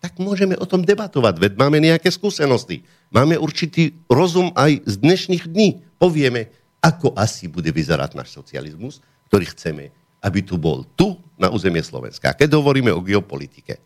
tak 0.00 0.16
môžeme 0.16 0.56
o 0.56 0.66
tom 0.66 0.82
debatovať, 0.82 1.38
veď 1.38 1.52
máme 1.60 1.78
nejaké 1.78 2.08
skúsenosti. 2.10 2.82
Máme 3.12 3.36
určitý 3.36 3.94
rozum 4.08 4.50
aj 4.56 4.82
z 4.88 4.94
dnešných 4.98 5.44
dní. 5.46 5.84
Povieme, 6.00 6.50
ako 6.82 7.14
asi 7.14 7.46
bude 7.46 7.70
vyzerať 7.70 8.18
náš 8.18 8.34
socializmus, 8.34 8.98
ktorý 9.30 9.46
chceme, 9.54 9.84
aby 10.18 10.40
tu 10.42 10.58
bol 10.58 10.82
tu 10.98 11.14
na 11.38 11.52
územie 11.52 11.84
Slovenska. 11.84 12.34
Keď 12.34 12.50
hovoríme 12.50 12.90
o 12.90 13.04
geopolitike, 13.04 13.78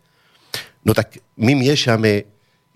no 0.81 0.97
tak 0.97 1.21
my 1.37 1.53
miešame 1.53 2.25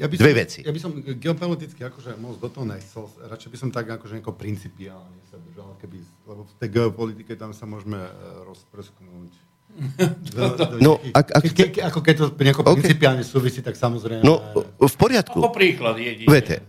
ja 0.02 0.10
by 0.10 0.16
som, 0.18 0.24
dve 0.26 0.34
veci. 0.34 0.60
Ja 0.66 0.74
by 0.74 0.82
som 0.82 0.92
geopoliticky 0.98 1.82
akože 1.86 2.18
moc 2.18 2.42
do 2.42 2.50
toho 2.50 2.66
nechcel. 2.66 3.06
Radšej 3.06 3.50
by 3.54 3.58
som 3.62 3.70
tak 3.70 3.86
akože 3.86 4.18
nejako 4.18 4.34
principiálne 4.34 5.22
sa 5.30 5.38
držal, 5.38 5.78
keby, 5.78 6.02
lebo 6.26 6.42
v 6.50 6.54
tej 6.58 6.70
geopolitike 6.74 7.34
tam 7.38 7.54
sa 7.54 7.70
môžeme 7.70 8.02
e, 8.02 8.12
rozprsknúť. 8.50 9.32
Do, 10.36 10.52
do 10.52 10.64
no, 10.84 10.92
ak, 11.16 11.32
ak, 11.32 11.44
ke, 11.56 11.66
ke, 11.72 11.80
ako 11.80 12.04
keď 12.04 12.16
to 12.20 12.26
nejako 12.36 12.68
okay. 12.68 12.76
principiálne 12.76 13.24
súvisí, 13.24 13.64
tak 13.64 13.80
samozrejme... 13.80 14.20
No, 14.20 14.44
v 14.76 14.96
poriadku. 15.00 15.40
Ako 15.40 15.56
príklad 15.56 15.96
jediný. 15.96 16.28
Viete, 16.28 16.60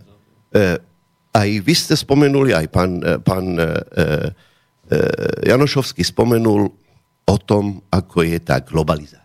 eh, 0.55 0.79
aj 1.33 1.49
vy 1.65 1.73
ste 1.73 1.97
spomenuli, 1.97 2.53
aj 2.53 2.67
pán, 2.69 3.01
e, 3.01 3.17
pán 3.19 3.57
eh, 3.57 3.67
eh, 4.93 5.49
Janošovský 5.49 6.05
spomenul 6.05 6.69
o 7.25 7.37
tom, 7.41 7.81
ako 7.89 8.21
je 8.21 8.37
tá 8.37 8.61
globalizácia 8.61 9.22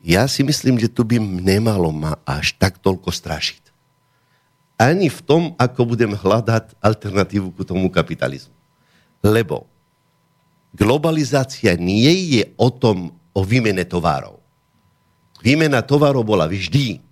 ja 0.00 0.24
si 0.24 0.40
myslím, 0.40 0.80
že 0.80 0.88
tu 0.88 1.04
by 1.04 1.20
nemalo 1.20 1.92
ma 1.92 2.16
až 2.24 2.56
tak 2.56 2.80
toľko 2.80 3.12
strašiť. 3.12 3.68
Ani 4.80 5.12
v 5.12 5.20
tom, 5.20 5.42
ako 5.60 5.92
budem 5.92 6.16
hľadať 6.16 6.72
alternatívu 6.80 7.52
ku 7.52 7.68
tomu 7.68 7.92
kapitalizmu. 7.92 8.56
Lebo 9.20 9.68
globalizácia 10.72 11.76
nie 11.76 12.40
je 12.40 12.48
o 12.56 12.72
tom, 12.72 13.12
o 13.36 13.44
výmene 13.44 13.84
tovarov. 13.84 14.40
Výmena 15.44 15.84
tovarov 15.84 16.24
bola 16.24 16.48
vždy 16.48 17.04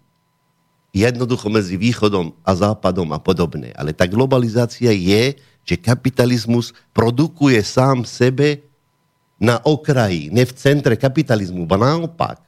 jednoducho 0.96 1.52
medzi 1.52 1.76
východom 1.76 2.32
a 2.40 2.56
západom 2.56 3.12
a 3.12 3.20
podobne. 3.20 3.76
Ale 3.76 3.92
tá 3.92 4.08
globalizácia 4.08 4.88
je, 4.88 5.36
že 5.68 5.76
kapitalizmus 5.76 6.72
produkuje 6.96 7.60
sám 7.60 8.08
sebe 8.08 8.64
na 9.36 9.60
okraji, 9.60 10.32
ne 10.32 10.48
v 10.48 10.52
centre 10.56 10.96
kapitalizmu, 10.96 11.68
ba 11.68 11.76
naopak 11.76 12.47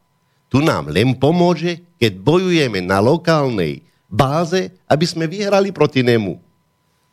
tu 0.51 0.59
nám 0.59 0.91
len 0.91 1.15
pomôže, 1.15 1.79
keď 1.97 2.19
bojujeme 2.19 2.83
na 2.83 2.99
lokálnej 2.99 3.87
báze, 4.11 4.75
aby 4.91 5.07
sme 5.07 5.31
vyhrali 5.31 5.71
proti 5.71 6.03
nemu. 6.03 6.51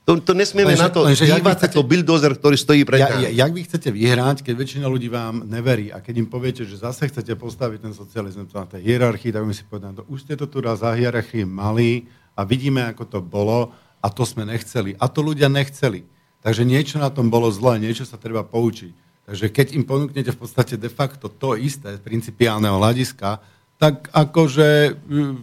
To, 0.08 0.15
to 0.23 0.32
nesmieme 0.32 0.71
lenže, 0.71 0.88
na 0.88 0.89
to 0.89 1.04
lenže, 1.04 1.28
dívať 1.28 1.67
ako 1.67 1.84
bildozer, 1.84 2.32
ktorý 2.39 2.56
stojí 2.56 2.88
pred 2.88 3.04
ja, 3.04 3.28
ja, 3.28 3.43
Jak 3.43 3.52
vy 3.52 3.62
chcete 3.67 3.91
vyhrať, 3.91 4.39
keď 4.39 4.56
väčšina 4.56 4.88
ľudí 4.88 5.12
vám 5.12 5.43
neverí 5.43 5.91
a 5.91 6.00
keď 6.00 6.23
im 6.23 6.28
poviete, 6.32 6.63
že 6.63 6.80
zase 6.80 7.12
chcete 7.12 7.36
postaviť 7.36 7.84
ten 7.84 7.93
socializmus 7.93 8.56
na 8.56 8.63
tej 8.63 8.88
hierarchii, 8.88 9.36
tak 9.36 9.43
my 9.43 9.52
si 9.52 9.67
povedám, 9.67 10.00
to 10.00 10.08
už 10.08 10.23
ste 10.23 10.39
to 10.39 10.47
tu 10.47 10.63
raz 10.63 10.80
za 10.80 10.95
hierarchii 10.95 11.43
mali 11.43 12.08
a 12.39 12.47
vidíme, 12.47 12.88
ako 12.88 13.04
to 13.04 13.19
bolo 13.19 13.76
a 14.00 14.08
to 14.08 14.23
sme 14.23 14.47
nechceli. 14.47 14.95
A 14.95 15.12
to 15.12 15.19
ľudia 15.19 15.52
nechceli. 15.52 16.08
Takže 16.39 16.63
niečo 16.63 17.04
na 17.04 17.12
tom 17.12 17.28
bolo 17.28 17.52
zlé, 17.52 17.76
niečo 17.76 18.08
sa 18.08 18.15
treba 18.15 18.47
poučiť. 18.47 19.06
Takže 19.27 19.51
keď 19.51 19.67
im 19.75 19.83
ponúknete 19.83 20.31
v 20.31 20.39
podstate 20.39 20.79
de 20.79 20.87
facto 20.87 21.27
to 21.27 21.59
isté 21.59 21.99
z 21.99 22.01
principiálneho 22.01 22.79
hľadiska, 22.79 23.43
tak 23.75 24.07
akože 24.15 24.95
mm, 24.95 25.35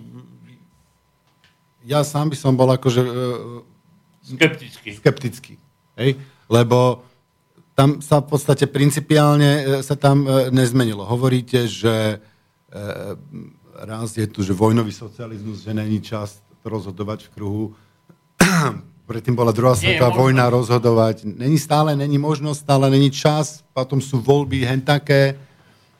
ja 1.85 2.01
sám 2.01 2.33
by 2.33 2.37
som 2.41 2.57
bol 2.57 2.73
akože 2.73 3.03
e, 3.05 3.13
skeptický. 4.25 4.91
skeptický 4.97 5.55
hej? 6.01 6.17
Lebo 6.49 7.05
tam 7.77 8.01
sa 8.01 8.25
v 8.25 8.33
podstate 8.33 8.65
principiálne 8.73 9.51
e, 9.61 9.63
sa 9.85 10.01
tam 10.01 10.25
e, 10.25 10.49
nezmenilo. 10.49 11.05
Hovoríte, 11.05 11.69
že 11.69 12.25
raz 13.87 14.19
je 14.19 14.27
tu, 14.27 14.43
že 14.43 14.51
vojnový 14.51 14.91
socializmus, 14.91 15.63
že 15.63 15.71
není 15.71 16.03
čas 16.03 16.43
rozhodovať 16.67 17.31
v 17.31 17.33
kruhu 17.39 17.65
predtým 19.05 19.37
bola 19.37 19.53
druhá 19.53 19.77
svetová 19.77 20.11
vojna 20.13 20.49
rozhodovať. 20.49 21.29
Není 21.29 21.61
stále, 21.61 21.93
není 21.97 22.17
možnosť, 22.17 22.59
stále 22.61 22.87
není 22.89 23.13
čas, 23.13 23.61
potom 23.77 24.01
sú 24.01 24.21
voľby 24.21 24.65
hen 24.65 24.81
také, 24.81 25.37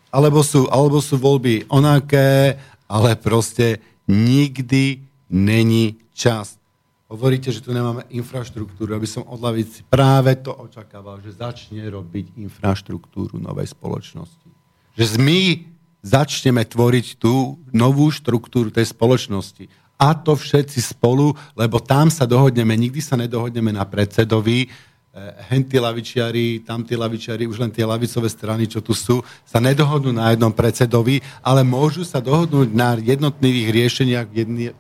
alebo 0.09 0.41
sú, 0.41 0.71
alebo 0.73 1.03
sú 1.05 1.21
voľby 1.21 1.69
onaké, 1.69 2.57
ale 2.89 3.17
proste 3.19 3.83
nikdy 4.09 5.05
není 5.29 6.01
čas. 6.15 6.57
Hovoríte, 7.05 7.53
že 7.53 7.61
tu 7.61 7.71
nemáme 7.71 8.09
infraštruktúru, 8.09 8.97
aby 8.97 9.05
som 9.05 9.29
od 9.29 9.39
lavici 9.39 9.85
práve 9.87 10.35
to 10.41 10.51
očakával, 10.51 11.21
že 11.21 11.37
začne 11.37 11.85
robiť 11.87 12.41
infraštruktúru 12.41 13.37
novej 13.37 13.71
spoločnosti. 13.71 14.49
Že 14.97 15.21
my 15.21 15.41
začneme 16.01 16.65
tvoriť 16.65 17.21
tú 17.21 17.61
novú 17.73 18.09
štruktúru 18.09 18.73
tej 18.73 18.89
spoločnosti 18.93 19.69
a 19.99 20.15
to 20.15 20.35
všetci 20.35 20.95
spolu, 20.95 21.33
lebo 21.55 21.79
tam 21.79 22.11
sa 22.11 22.27
dohodneme, 22.27 22.75
nikdy 22.75 22.99
sa 22.99 23.15
nedohodneme 23.15 23.71
na 23.71 23.87
predsedovi, 23.87 24.67
eh, 24.67 24.71
henty 25.49 25.79
lavičiari, 25.79 26.67
tamtí 26.67 26.99
lavičiari, 26.99 27.47
už 27.47 27.63
len 27.63 27.71
tie 27.71 27.87
lavicové 27.87 28.27
strany, 28.27 28.67
čo 28.67 28.83
tu 28.83 28.91
sú, 28.91 29.23
sa 29.47 29.63
nedohodnú 29.63 30.11
na 30.11 30.35
jednom 30.35 30.51
predsedovi, 30.51 31.23
ale 31.47 31.63
môžu 31.63 32.03
sa 32.03 32.19
dohodnúť 32.19 32.75
na 32.75 32.99
jednotlivých 32.99 33.69
riešeniach 33.71 34.29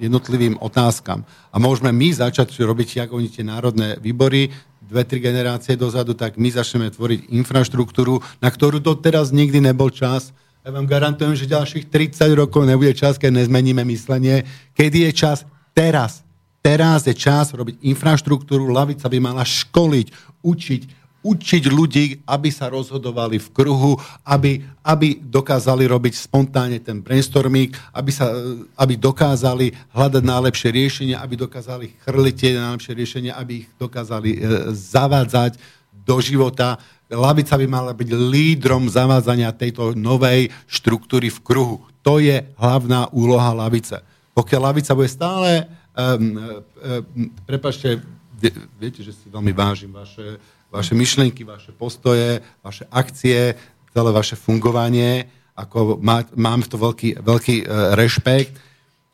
jednotlivým 0.02 0.58
otázkam. 0.58 1.22
A 1.54 1.56
môžeme 1.62 1.94
my 1.94 2.10
začať 2.10 2.50
robiť, 2.58 3.06
ako 3.06 3.22
oni 3.22 3.30
tie 3.30 3.46
národné 3.46 3.96
výbory, 4.02 4.50
dve, 4.84 5.02
tri 5.08 5.18
generácie 5.18 5.80
dozadu, 5.80 6.12
tak 6.12 6.36
my 6.36 6.52
začneme 6.52 6.92
tvoriť 6.92 7.32
infraštruktúru, 7.32 8.20
na 8.44 8.52
ktorú 8.52 8.78
doteraz 8.78 9.32
nikdy 9.32 9.64
nebol 9.64 9.88
čas, 9.88 10.36
ja 10.64 10.72
vám 10.72 10.88
garantujem, 10.88 11.36
že 11.36 11.44
ďalších 11.44 11.92
30 11.92 12.40
rokov 12.40 12.64
nebude 12.64 12.96
čas, 12.96 13.20
keď 13.20 13.44
nezmeníme 13.44 13.84
myslenie. 13.84 14.48
Kedy 14.72 15.04
je 15.04 15.12
čas? 15.12 15.44
Teraz. 15.76 16.24
Teraz 16.64 17.04
je 17.04 17.12
čas 17.12 17.52
robiť 17.52 17.84
infraštruktúru, 17.84 18.72
lavica 18.72 19.04
by 19.04 19.20
mala 19.20 19.44
školiť, 19.44 20.40
učiť, 20.40 20.82
učiť 21.20 21.62
ľudí, 21.68 22.24
aby 22.24 22.48
sa 22.48 22.72
rozhodovali 22.72 23.36
v 23.36 23.48
kruhu, 23.52 24.00
aby, 24.24 24.64
aby 24.80 25.20
dokázali 25.20 25.84
robiť 25.84 26.16
spontánne 26.16 26.80
ten 26.80 27.04
brainstorming, 27.04 27.68
aby, 27.92 28.08
sa, 28.08 28.32
aby 28.80 28.96
dokázali 28.96 29.76
hľadať 29.92 30.22
najlepšie 30.24 30.72
riešenia, 30.72 31.20
aby 31.20 31.44
dokázali 31.44 31.92
chrliť 32.08 32.34
tie 32.40 32.56
najlepšie 32.56 32.92
riešenia, 32.96 33.32
aby 33.36 33.52
ich 33.60 33.68
dokázali 33.76 34.30
e, 34.32 34.38
zavádzať 34.72 35.60
do 35.92 36.16
života 36.24 36.80
lavica 37.10 37.60
by 37.60 37.66
mala 37.68 37.92
byť 37.92 38.08
lídrom 38.12 38.88
zavádzania 38.88 39.52
tejto 39.52 39.92
novej 39.92 40.48
štruktúry 40.64 41.28
v 41.28 41.38
kruhu. 41.44 41.76
To 42.04 42.20
je 42.20 42.40
hlavná 42.56 43.12
úloha 43.12 43.52
lavice. 43.52 44.00
Pokiaľ 44.32 44.60
lavica 44.60 44.96
bude 44.96 45.08
stále, 45.08 45.68
um, 45.94 46.36
um, 46.36 47.30
prepašte, 47.44 48.00
vie, 48.40 48.50
viete, 48.80 49.00
že 49.04 49.12
si 49.14 49.28
veľmi 49.30 49.52
vážim 49.52 49.92
vaše, 49.92 50.40
vaše 50.72 50.92
myšlienky, 50.96 51.44
vaše 51.46 51.70
postoje, 51.70 52.42
vaše 52.64 52.88
akcie, 52.90 53.54
celé 53.94 54.10
vaše 54.10 54.34
fungovanie, 54.34 55.28
ako 55.54 56.02
má, 56.02 56.26
mám 56.34 56.66
v 56.66 56.68
to 56.68 56.76
veľký, 56.80 57.10
veľký 57.22 57.56
uh, 57.62 57.94
rešpekt, 57.94 58.58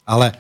ale 0.09 0.33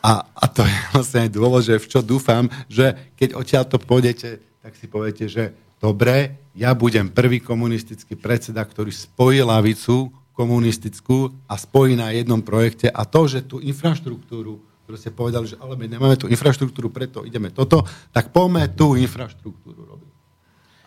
a, 0.00 0.24
a 0.24 0.44
to 0.48 0.64
je 0.64 0.76
vlastne 0.94 1.28
aj 1.28 1.30
dôvod, 1.34 1.64
v 1.64 1.88
čo 1.90 2.00
dúfam, 2.00 2.48
že 2.70 3.12
keď 3.16 3.36
odtiaľ 3.36 3.64
to 3.66 3.76
pôjdete, 3.82 4.40
tak 4.60 4.72
si 4.76 4.86
poviete, 4.86 5.26
že 5.26 5.56
dobre, 5.80 6.38
ja 6.54 6.76
budem 6.76 7.08
prvý 7.08 7.40
komunistický 7.40 8.14
predseda, 8.14 8.60
ktorý 8.62 8.92
spojí 8.92 9.40
lavicu 9.40 10.12
komunistickú 10.36 11.32
a 11.48 11.56
spojí 11.56 11.96
na 11.96 12.12
jednom 12.12 12.40
projekte 12.40 12.92
a 12.92 13.04
to, 13.08 13.28
že 13.28 13.44
tú 13.44 13.60
infraštruktúru, 13.60 14.60
ktorú 14.84 14.96
ste 14.96 15.10
povedali, 15.12 15.44
že 15.52 15.56
ale 15.60 15.76
my 15.76 15.86
nemáme 15.88 16.16
tú 16.20 16.28
infraštruktúru, 16.28 16.92
preto 16.92 17.24
ideme 17.24 17.48
toto, 17.52 17.84
tak 18.12 18.32
poďme 18.32 18.68
tú 18.72 18.96
infraštruktúru 18.96 19.84
robiť. 19.84 20.19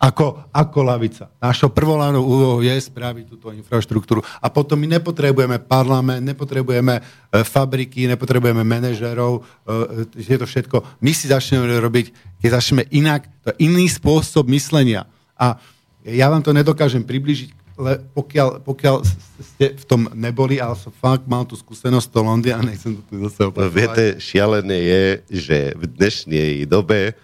Ako, 0.04 0.52
ako 0.52 0.78
lavica. 0.84 1.32
Našou 1.40 1.72
prvolánou 1.72 2.20
úlohou 2.28 2.60
je 2.60 2.76
spraviť 2.76 3.24
túto 3.24 3.48
infraštruktúru. 3.56 4.20
A 4.20 4.52
potom 4.52 4.76
my 4.76 5.00
nepotrebujeme 5.00 5.56
parlament, 5.64 6.20
nepotrebujeme 6.20 7.00
e, 7.00 7.02
fabriky, 7.40 8.04
nepotrebujeme 8.12 8.60
manažerov, 8.60 9.40
e, 9.64 10.04
je 10.20 10.36
to 10.36 10.44
všetko. 10.44 11.00
My 11.00 11.16
si 11.16 11.32
začneme 11.32 11.64
robiť, 11.80 12.36
keď 12.36 12.48
začneme 12.52 12.84
inak, 12.92 13.32
to 13.40 13.56
je 13.56 13.64
iný 13.64 13.88
spôsob 13.88 14.44
myslenia. 14.52 15.08
A 15.40 15.56
ja 16.04 16.28
vám 16.28 16.44
to 16.44 16.52
nedokážem 16.52 17.00
približiť, 17.00 17.80
le, 17.80 18.04
pokiaľ, 18.12 18.60
pokiaľ 18.60 18.96
ste 19.40 19.72
v 19.72 19.84
tom 19.88 20.12
neboli, 20.12 20.60
ale 20.60 20.76
som 20.76 20.92
fakt 20.92 21.24
mal 21.24 21.48
tú 21.48 21.56
skúsenosť 21.56 22.12
to 22.12 22.20
Londýn 22.20 22.60
a 22.60 22.60
nechcem 22.60 22.92
to 22.92 23.02
tu 23.08 23.24
zase 23.24 23.40
opakovať. 23.48 23.72
Viete, 23.72 24.04
šialené 24.20 24.78
je, 24.84 25.04
že 25.32 25.58
v 25.80 25.84
dnešnej 25.96 26.68
dobe 26.68 27.16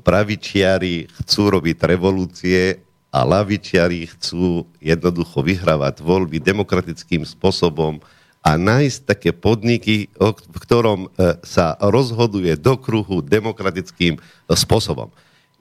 pravičiari 0.00 1.10
chcú 1.22 1.58
robiť 1.58 1.76
revolúcie 1.84 2.80
a 3.12 3.28
lavičiari 3.28 4.08
chcú 4.08 4.64
jednoducho 4.80 5.44
vyhrávať 5.44 6.00
voľby 6.00 6.40
demokratickým 6.40 7.28
spôsobom 7.28 8.00
a 8.42 8.58
nájsť 8.58 8.98
také 9.06 9.30
podniky, 9.30 10.10
v 10.18 10.58
ktorom 10.58 11.06
e, 11.06 11.38
sa 11.46 11.78
rozhoduje 11.78 12.58
do 12.58 12.74
kruhu 12.74 13.22
demokratickým 13.22 14.18
spôsobom. 14.50 15.12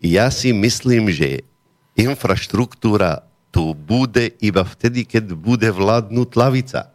Ja 0.02 0.34
si 0.34 0.50
myslím, 0.50 1.14
že 1.14 1.46
infraštruktúra 1.94 3.22
tu 3.54 3.76
bude 3.76 4.34
iba 4.42 4.64
vtedy, 4.66 5.06
keď 5.06 5.36
bude 5.36 5.70
vládnuť 5.70 6.30
lavica. 6.34 6.90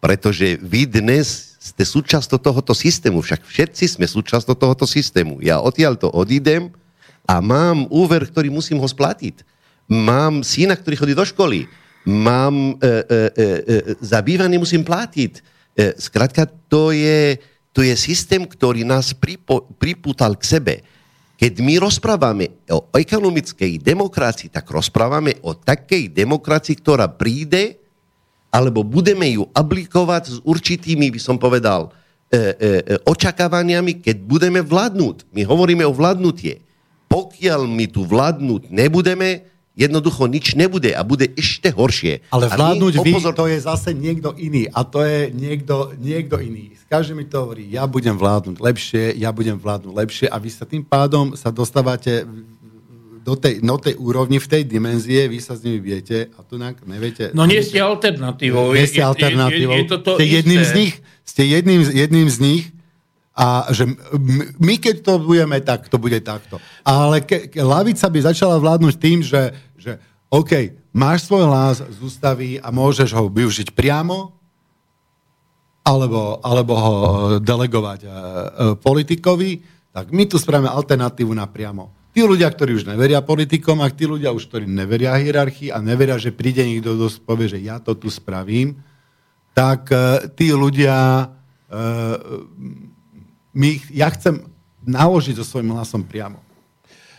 Pretože 0.00 0.56
vy 0.62 0.86
dnes 0.86 1.45
ste 1.66 1.82
súčasťou 1.82 2.38
tohoto 2.38 2.70
systému, 2.70 3.18
však 3.18 3.42
všetci 3.42 3.98
sme 3.98 4.06
súčasťou 4.06 4.54
tohoto 4.54 4.86
systému. 4.86 5.42
Ja 5.42 5.58
odtiaľ 5.58 5.98
to 5.98 6.06
odídem 6.14 6.70
a 7.26 7.42
mám 7.42 7.90
úver, 7.90 8.22
ktorý 8.30 8.54
musím 8.54 8.78
ho 8.78 8.86
splatiť. 8.86 9.42
Mám 9.90 10.46
syna, 10.46 10.78
ktorý 10.78 10.94
chodí 10.94 11.14
do 11.18 11.26
školy. 11.26 11.66
Mám 12.06 12.78
e, 12.78 12.86
e, 12.86 12.94
e, 13.34 13.46
e, 13.66 13.78
za 13.98 14.22
musím 14.54 14.86
platiť. 14.86 15.32
E, 15.34 15.98
skrátka, 15.98 16.46
to 16.70 16.94
je, 16.94 17.34
to 17.74 17.82
je 17.82 17.98
systém, 17.98 18.46
ktorý 18.46 18.86
nás 18.86 19.10
pripo, 19.10 19.66
pripútal 19.82 20.38
k 20.38 20.46
sebe. 20.46 20.74
Keď 21.36 21.52
my 21.60 21.82
rozprávame 21.82 22.62
o 22.70 22.88
ekonomickej 22.94 23.82
demokracii, 23.82 24.48
tak 24.54 24.70
rozprávame 24.70 25.36
o 25.42 25.52
takej 25.52 26.14
demokracii, 26.14 26.78
ktorá 26.78 27.10
príde 27.10 27.85
alebo 28.50 28.86
budeme 28.86 29.26
ju 29.30 29.46
aplikovať 29.52 30.22
s 30.32 30.36
určitými, 30.42 31.12
by 31.12 31.20
som 31.20 31.36
povedal, 31.36 31.92
e, 32.32 32.38
e, 32.38 32.40
e, 32.40 32.94
očakávaniami, 33.04 34.00
keď 34.00 34.16
budeme 34.24 34.60
vládnuť. 34.64 35.28
My 35.30 35.42
hovoríme 35.44 35.84
o 35.84 35.92
vládnutie. 35.92 36.64
Pokiaľ 37.06 37.70
my 37.70 37.86
tu 37.86 38.02
vládnuť 38.02 38.72
nebudeme, 38.72 39.46
jednoducho 39.76 40.24
nič 40.26 40.56
nebude 40.56 40.90
a 40.96 41.04
bude 41.04 41.28
ešte 41.36 41.68
horšie. 41.68 42.24
Ale 42.32 42.48
vládnuť 42.48 42.92
vy, 43.04 43.12
opozor... 43.12 43.36
to 43.36 43.46
je 43.46 43.60
zase 43.60 43.92
niekto 43.92 44.32
iný 44.40 44.66
a 44.72 44.82
to 44.82 45.04
je 45.04 45.30
niekto, 45.36 45.92
niekto 46.00 46.40
iný. 46.40 46.72
Každý 46.88 47.18
mi 47.18 47.26
to 47.26 47.42
hovorí, 47.44 47.66
ja 47.68 47.82
budem 47.84 48.14
vládnuť 48.14 48.56
lepšie, 48.62 49.18
ja 49.18 49.34
budem 49.34 49.58
vládnuť 49.58 49.92
lepšie 49.92 50.26
a 50.30 50.38
vy 50.38 50.50
sa 50.54 50.64
tým 50.64 50.86
pádom 50.86 51.34
sa 51.34 51.52
dostávate 51.52 52.24
do 53.26 53.34
tej, 53.34 53.58
no 53.58 53.74
tej 53.74 53.98
úrovni, 53.98 54.38
v 54.38 54.46
tej 54.46 54.62
dimenzie, 54.62 55.26
vy 55.26 55.42
sa 55.42 55.58
s 55.58 55.66
nimi 55.66 55.82
viete 55.82 56.30
a 56.38 56.46
tu 56.46 56.54
neviete. 56.62 57.34
No 57.34 57.42
nie 57.42 57.58
ste 57.58 57.82
alternatívou. 57.82 58.70
Nie 58.70 58.86
ste 58.86 59.02
alternatívou. 59.02 59.74
Je, 59.74 59.82
je, 59.82 59.86
je 59.86 59.90
to 59.90 59.98
to 59.98 60.10
ste 60.14 60.26
jedným 60.30 60.62
z 60.62 60.72
nich. 60.78 60.94
Ste 61.26 61.42
jedným, 61.42 61.82
jedným 61.82 62.28
z 62.30 62.38
nich 62.38 62.64
a 63.34 63.66
že 63.74 63.84
my 64.62 64.74
keď 64.78 65.02
to 65.02 65.18
budeme, 65.18 65.58
tak 65.58 65.90
to 65.90 65.98
bude 65.98 66.22
takto. 66.22 66.62
Ale 66.86 67.20
ke, 67.20 67.50
ke, 67.50 67.60
lavica 67.66 68.06
by 68.06 68.18
začala 68.30 68.56
vládnuť 68.62 68.94
tým, 68.94 69.20
že, 69.26 69.50
že 69.74 69.98
OK, 70.30 70.70
máš 70.94 71.26
svoj 71.26 71.50
hlas 71.50 71.82
z 71.82 71.98
ústavy 71.98 72.62
a 72.62 72.70
môžeš 72.70 73.10
ho 73.10 73.26
využiť 73.26 73.74
priamo, 73.74 74.32
alebo, 75.82 76.38
alebo 76.46 76.72
ho 76.78 76.94
delegovať 77.42 78.00
e, 78.02 78.08
e, 78.08 78.12
politikovi, 78.78 79.50
tak 79.90 80.10
my 80.10 80.24
tu 80.26 80.38
spravíme 80.40 80.70
alternatívu 80.70 81.30
napriamo. 81.30 81.95
Tí 82.16 82.24
ľudia, 82.24 82.48
ktorí 82.48 82.80
už 82.80 82.88
neveria 82.88 83.20
politikom 83.20 83.76
a 83.84 83.92
tí 83.92 84.08
ľudia 84.08 84.32
už, 84.32 84.48
ktorí 84.48 84.64
neveria 84.64 85.12
hierarchii 85.20 85.68
a 85.68 85.84
neveria, 85.84 86.16
že 86.16 86.32
príde 86.32 86.64
niekto, 86.64 86.96
kto 86.96 87.20
povie, 87.28 87.52
že 87.52 87.60
ja 87.60 87.76
to 87.76 87.92
tu 87.92 88.08
spravím, 88.08 88.80
tak 89.52 89.92
uh, 89.92 90.24
tí 90.32 90.48
ľudia, 90.48 91.28
uh, 91.28 92.16
my, 93.52 93.68
ja 93.92 94.08
chcem 94.16 94.48
naložiť 94.88 95.36
so 95.36 95.44
svojím 95.44 95.76
hlasom 95.76 96.08
priamo. 96.08 96.40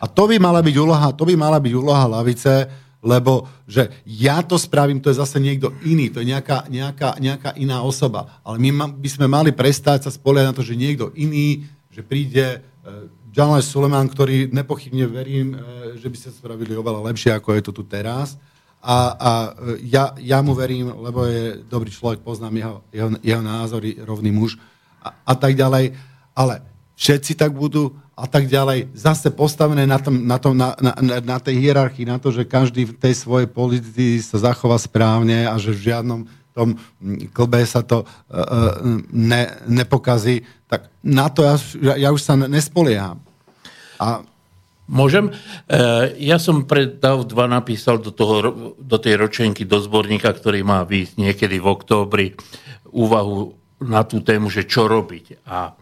A 0.01 0.09
to 0.09 0.25
by 0.25 0.41
mala 0.41 0.65
byť 0.65 0.75
úloha, 0.81 1.13
to 1.13 1.29
by 1.29 1.37
mala 1.37 1.61
byť 1.61 1.73
úloha 1.77 2.17
lavice, 2.17 2.65
lebo 3.05 3.45
že 3.69 4.01
ja 4.01 4.41
to 4.41 4.57
spravím, 4.57 4.97
to 4.97 5.13
je 5.13 5.21
zase 5.21 5.37
niekto 5.37 5.77
iný, 5.85 6.09
to 6.09 6.25
je 6.25 6.33
nejaká, 6.33 6.65
nejaká, 6.73 7.21
nejaká 7.21 7.53
iná 7.53 7.85
osoba. 7.85 8.41
Ale 8.41 8.57
my 8.57 8.97
by 8.97 9.09
sme 9.13 9.29
mali 9.29 9.53
prestať 9.53 10.09
sa 10.09 10.11
spoliať 10.13 10.45
na 10.49 10.55
to, 10.57 10.65
že 10.65 10.73
niekto 10.73 11.13
iný, 11.13 11.69
že 11.97 12.05
príde 12.05 12.61
e, 13.33 13.61
Suleman, 13.65 14.05
ktorý 14.05 14.53
nepochybne 14.53 15.09
verím, 15.09 15.57
e, 15.57 15.97
že 15.97 16.05
by 16.05 16.17
sa 16.21 16.29
spravili 16.29 16.77
oveľa 16.77 17.09
lepšie, 17.09 17.33
ako 17.33 17.57
je 17.57 17.61
to 17.65 17.71
tu 17.73 17.81
teraz. 17.89 18.37
A, 18.85 19.17
a 19.17 19.31
e, 19.57 19.89
ja, 19.89 20.13
ja 20.21 20.45
mu 20.45 20.53
verím, 20.53 20.93
lebo 20.93 21.25
je 21.25 21.57
dobrý 21.65 21.89
človek, 21.89 22.21
poznám 22.21 22.53
jeho, 22.53 22.75
jeho, 22.93 23.09
jeho 23.25 23.41
názory, 23.41 23.97
rovný 24.05 24.29
muž 24.29 24.61
a, 25.01 25.09
a 25.25 25.33
tak 25.33 25.57
ďalej. 25.57 25.97
Ale 26.37 26.61
všetci 26.93 27.33
tak 27.33 27.49
budú 27.57 27.97
a 28.13 28.29
tak 28.29 28.45
ďalej. 28.45 28.93
Zase 28.93 29.33
postavené 29.33 29.89
na, 29.89 29.97
tom, 29.97 30.21
na, 30.21 30.37
tom, 30.37 30.53
na, 30.53 30.77
na, 30.77 30.93
na 31.21 31.37
tej 31.41 31.57
hierarchii, 31.57 32.05
na 32.05 32.21
to, 32.21 32.29
že 32.29 32.45
každý 32.45 32.93
v 32.93 32.97
tej 32.97 33.13
svojej 33.25 33.49
politici 33.49 34.21
sa 34.21 34.37
zachová 34.53 34.77
správne 34.77 35.49
a 35.49 35.57
že 35.57 35.73
v 35.73 35.93
žiadnom 35.93 36.29
tom 36.57 36.69
klbe 37.29 37.61
sa 37.69 37.85
to 37.85 38.01
uh, 38.01 38.81
ne, 39.13 39.43
nepokazí, 39.69 40.41
tak 40.65 40.89
na 41.05 41.29
to 41.29 41.45
ja, 41.45 41.93
ja 41.93 42.09
už 42.09 42.21
sa 42.25 42.33
nespolieham. 42.33 43.21
A 44.01 44.25
Môžem? 44.87 45.35
Ja 46.15 46.39
som 46.39 46.63
pred 46.63 47.03
DAV 47.03 47.27
2 47.27 47.35
napísal 47.51 47.99
do, 47.99 48.07
toho, 48.15 48.71
do 48.79 48.95
tej 48.95 49.19
ročenky, 49.19 49.67
do 49.67 49.83
zborníka, 49.83 50.31
ktorý 50.31 50.63
má 50.63 50.87
výjsť 50.87 51.19
niekedy 51.19 51.59
v 51.59 51.67
októbri, 51.67 52.27
úvahu 52.87 53.51
na 53.83 54.07
tú 54.07 54.23
tému, 54.23 54.47
že 54.47 54.63
čo 54.63 54.87
robiť. 54.87 55.43
A 55.43 55.75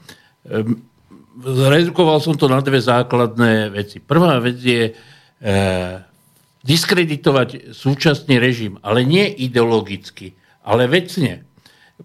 zredukoval 1.44 2.18
som 2.24 2.34
to 2.34 2.50
na 2.50 2.66
dve 2.66 2.80
základné 2.80 3.70
veci. 3.70 4.00
Prvá 4.00 4.40
vec 4.40 4.58
je 4.58 4.90
e, 4.90 4.94
diskreditovať 6.64 7.76
súčasný 7.76 8.40
režim, 8.40 8.80
ale 8.80 9.04
nie 9.04 9.28
ideologicky, 9.28 10.34
ale 10.66 10.90
vecne. 10.90 11.46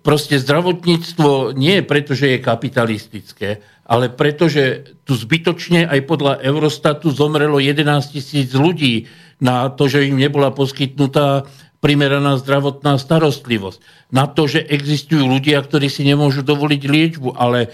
Proste 0.05 0.39
zdravotníctvo 0.39 1.57
nie 1.59 1.81
je 1.81 1.85
preto, 1.89 2.15
že 2.15 2.39
je 2.39 2.47
kapitalistické, 2.47 3.59
ale 3.91 4.07
preto, 4.07 4.47
že 4.47 4.95
tu 5.03 5.19
zbytočne 5.19 5.83
aj 5.91 6.07
podľa 6.07 6.39
Eurostatu 6.47 7.11
zomrelo 7.11 7.59
11 7.59 7.83
tisíc 8.15 8.55
ľudí 8.55 9.11
na 9.43 9.67
to, 9.67 9.91
že 9.91 10.07
im 10.07 10.15
nebola 10.15 10.55
poskytnutá 10.55 11.51
primeraná 11.83 12.37
zdravotná 12.37 13.01
starostlivosť. 13.01 14.13
Na 14.13 14.29
to, 14.29 14.47
že 14.47 14.63
existujú 14.63 15.25
ľudia, 15.25 15.59
ktorí 15.65 15.89
si 15.89 16.05
nemôžu 16.05 16.45
dovoliť 16.45 16.83
liečbu, 16.85 17.35
ale 17.35 17.67
e, 17.67 17.69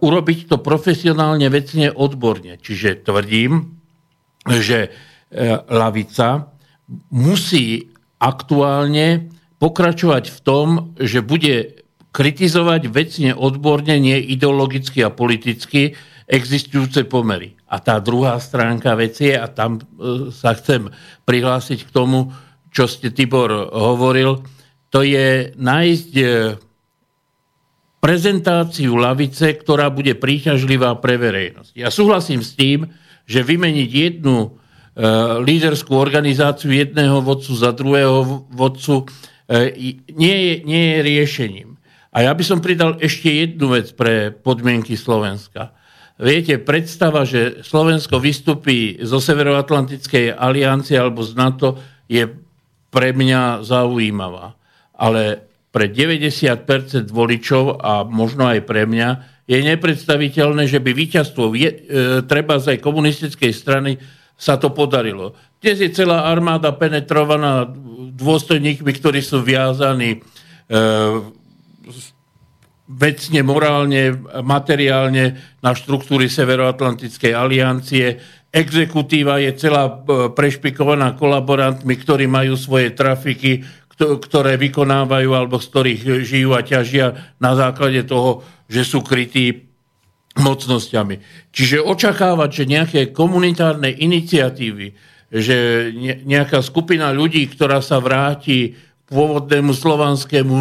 urobiť 0.00 0.48
to 0.48 0.56
profesionálne, 0.58 1.46
vecne, 1.52 1.92
odborne. 1.92 2.56
Čiže 2.56 3.04
tvrdím, 3.04 3.78
že 4.48 4.88
e, 4.88 4.90
lavica 5.68 6.50
musí 7.12 7.92
aktuálne 8.16 9.33
pokračovať 9.64 10.28
v 10.28 10.38
tom, 10.44 10.92
že 11.00 11.24
bude 11.24 11.80
kritizovať 12.12 12.92
vecne, 12.92 13.32
odborne, 13.32 13.96
nie 13.96 14.20
ideologicky 14.20 15.00
a 15.00 15.08
politicky 15.08 15.96
existujúce 16.28 17.08
pomery. 17.08 17.56
A 17.64 17.80
tá 17.80 17.96
druhá 17.96 18.36
stránka 18.44 18.92
veci 18.92 19.32
je, 19.32 19.40
a 19.40 19.48
tam 19.48 19.80
e, 19.80 20.28
sa 20.28 20.52
chcem 20.52 20.92
prihlásiť 21.24 21.88
k 21.88 21.90
tomu, 21.96 22.28
čo 22.68 22.84
ste 22.84 23.08
Tibor 23.08 23.72
hovoril, 23.72 24.44
to 24.92 25.00
je 25.00 25.56
nájsť 25.56 26.12
e, 26.20 26.26
prezentáciu 28.04 29.00
lavice, 29.00 29.56
ktorá 29.56 29.88
bude 29.88 30.12
príťažlivá 30.12 31.00
pre 31.00 31.16
verejnosť. 31.16 31.72
Ja 31.72 31.88
súhlasím 31.88 32.44
s 32.44 32.52
tým, 32.52 32.92
že 33.24 33.40
vymeniť 33.40 33.88
jednu 33.88 34.36
e, 34.44 34.48
líderskú 35.40 35.96
organizáciu 35.96 36.68
jedného 36.68 37.24
vodcu 37.24 37.52
za 37.56 37.72
druhého 37.72 38.44
vodcu 38.52 39.08
nie 40.14 40.36
je, 40.36 40.54
nie 40.66 40.82
je 40.90 40.98
riešením. 41.04 41.70
A 42.14 42.22
ja 42.26 42.32
by 42.34 42.44
som 42.46 42.62
pridal 42.62 42.98
ešte 43.02 43.26
jednu 43.26 43.74
vec 43.74 43.90
pre 43.94 44.30
podmienky 44.30 44.94
Slovenska. 44.94 45.74
Viete, 46.14 46.62
predstava, 46.62 47.26
že 47.26 47.66
Slovensko 47.66 48.22
vystupí 48.22 49.02
zo 49.02 49.18
Severoatlantickej 49.18 50.30
aliancie 50.30 50.94
alebo 50.94 51.26
z 51.26 51.34
NATO 51.34 51.74
je 52.06 52.30
pre 52.94 53.10
mňa 53.10 53.66
zaujímavá. 53.66 54.54
Ale 54.94 55.50
pre 55.74 55.90
90% 55.90 57.10
voličov 57.10 57.82
a 57.82 58.06
možno 58.06 58.46
aj 58.46 58.62
pre 58.62 58.86
mňa 58.86 59.08
je 59.50 59.58
nepredstaviteľné, 59.58 60.70
že 60.70 60.78
by 60.78 60.94
víťazstvo 60.94 61.50
e, 61.50 61.58
treba 62.22 62.62
aj 62.62 62.78
komunistickej 62.78 63.50
strany 63.50 63.98
sa 64.38 64.54
to 64.54 64.70
podarilo. 64.70 65.34
Dnes 65.58 65.82
je 65.82 65.90
celá 65.90 66.30
armáda 66.30 66.70
penetrovaná 66.78 67.66
dôstojníkmi, 68.14 68.90
ktorí 68.94 69.18
sú 69.18 69.42
viazaní 69.42 70.18
e, 70.18 70.18
vecne, 72.86 73.40
morálne, 73.42 74.14
materiálne 74.46 75.34
na 75.58 75.72
štruktúry 75.74 76.30
Severoatlantickej 76.30 77.32
aliancie 77.34 78.22
Exekutíva 78.54 79.42
je 79.42 79.50
celá 79.58 79.90
e, 79.90 80.30
prešpikovaná 80.30 81.18
kolaborantmi, 81.18 81.98
ktorí 81.98 82.30
majú 82.30 82.54
svoje 82.54 82.94
trafiky, 82.94 83.66
ktoré 83.98 84.54
vykonávajú 84.54 85.30
alebo 85.34 85.58
z 85.58 85.66
ktorých 85.74 86.00
žijú 86.22 86.54
a 86.54 86.62
ťažia 86.62 87.34
na 87.42 87.58
základe 87.58 88.06
toho, 88.06 88.46
že 88.70 88.86
sú 88.86 89.02
krytí 89.02 89.66
mocnosťami. 90.38 91.18
Čiže 91.50 91.82
očakávať, 91.82 92.50
že 92.62 92.70
nejaké 92.70 93.00
komunitárne 93.10 93.90
iniciatívy, 93.90 94.94
že 95.34 95.90
nejaká 96.22 96.62
skupina 96.62 97.10
ľudí, 97.10 97.50
ktorá 97.50 97.82
sa 97.82 97.98
vráti 97.98 98.78
pôvodnému 99.10 99.74
slovanskému 99.74 100.58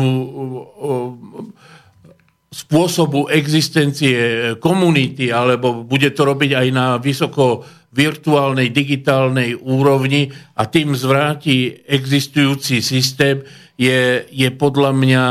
spôsobu 2.50 3.30
existencie 3.30 4.18
komunity, 4.58 5.30
alebo 5.30 5.86
bude 5.86 6.10
to 6.14 6.26
robiť 6.26 6.52
aj 6.58 6.68
na 6.74 6.98
vysoko 6.98 7.62
virtuálnej, 7.94 8.74
digitálnej 8.74 9.54
úrovni 9.54 10.34
a 10.58 10.66
tým 10.66 10.98
zvráti 10.98 11.86
existujúci 11.86 12.82
systém, 12.82 13.46
je, 13.78 14.26
je 14.30 14.50
podľa 14.54 14.92
mňa 14.94 15.24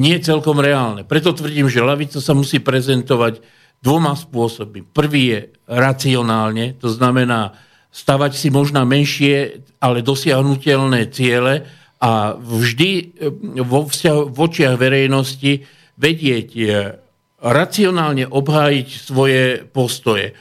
nie 0.00 0.16
celkom 0.20 0.60
reálne. 0.60 1.04
Preto 1.04 1.36
tvrdím, 1.36 1.68
že 1.68 1.84
lavica 1.84 2.20
sa 2.20 2.32
musí 2.32 2.60
prezentovať 2.60 3.44
dvoma 3.80 4.16
spôsobmi. 4.16 4.84
Prvý 4.84 5.22
je 5.32 5.40
racionálne, 5.68 6.76
to 6.76 6.88
znamená 6.92 7.56
stavať 7.90 8.32
si 8.38 8.48
možno 8.54 8.86
menšie, 8.86 9.66
ale 9.82 10.06
dosiahnutelné 10.06 11.10
ciele 11.10 11.66
a 12.00 12.38
vždy 12.38 12.90
e, 12.96 13.04
vo 13.66 13.84
vzťahu, 13.86 14.22
v 14.30 14.38
očiach 14.38 14.76
verejnosti 14.78 15.52
vedieť 15.98 16.48
e, 16.56 16.62
racionálne 17.42 18.24
obhájiť 18.30 18.88
svoje 18.88 19.66
postoje. 19.68 20.32
E, 20.32 20.34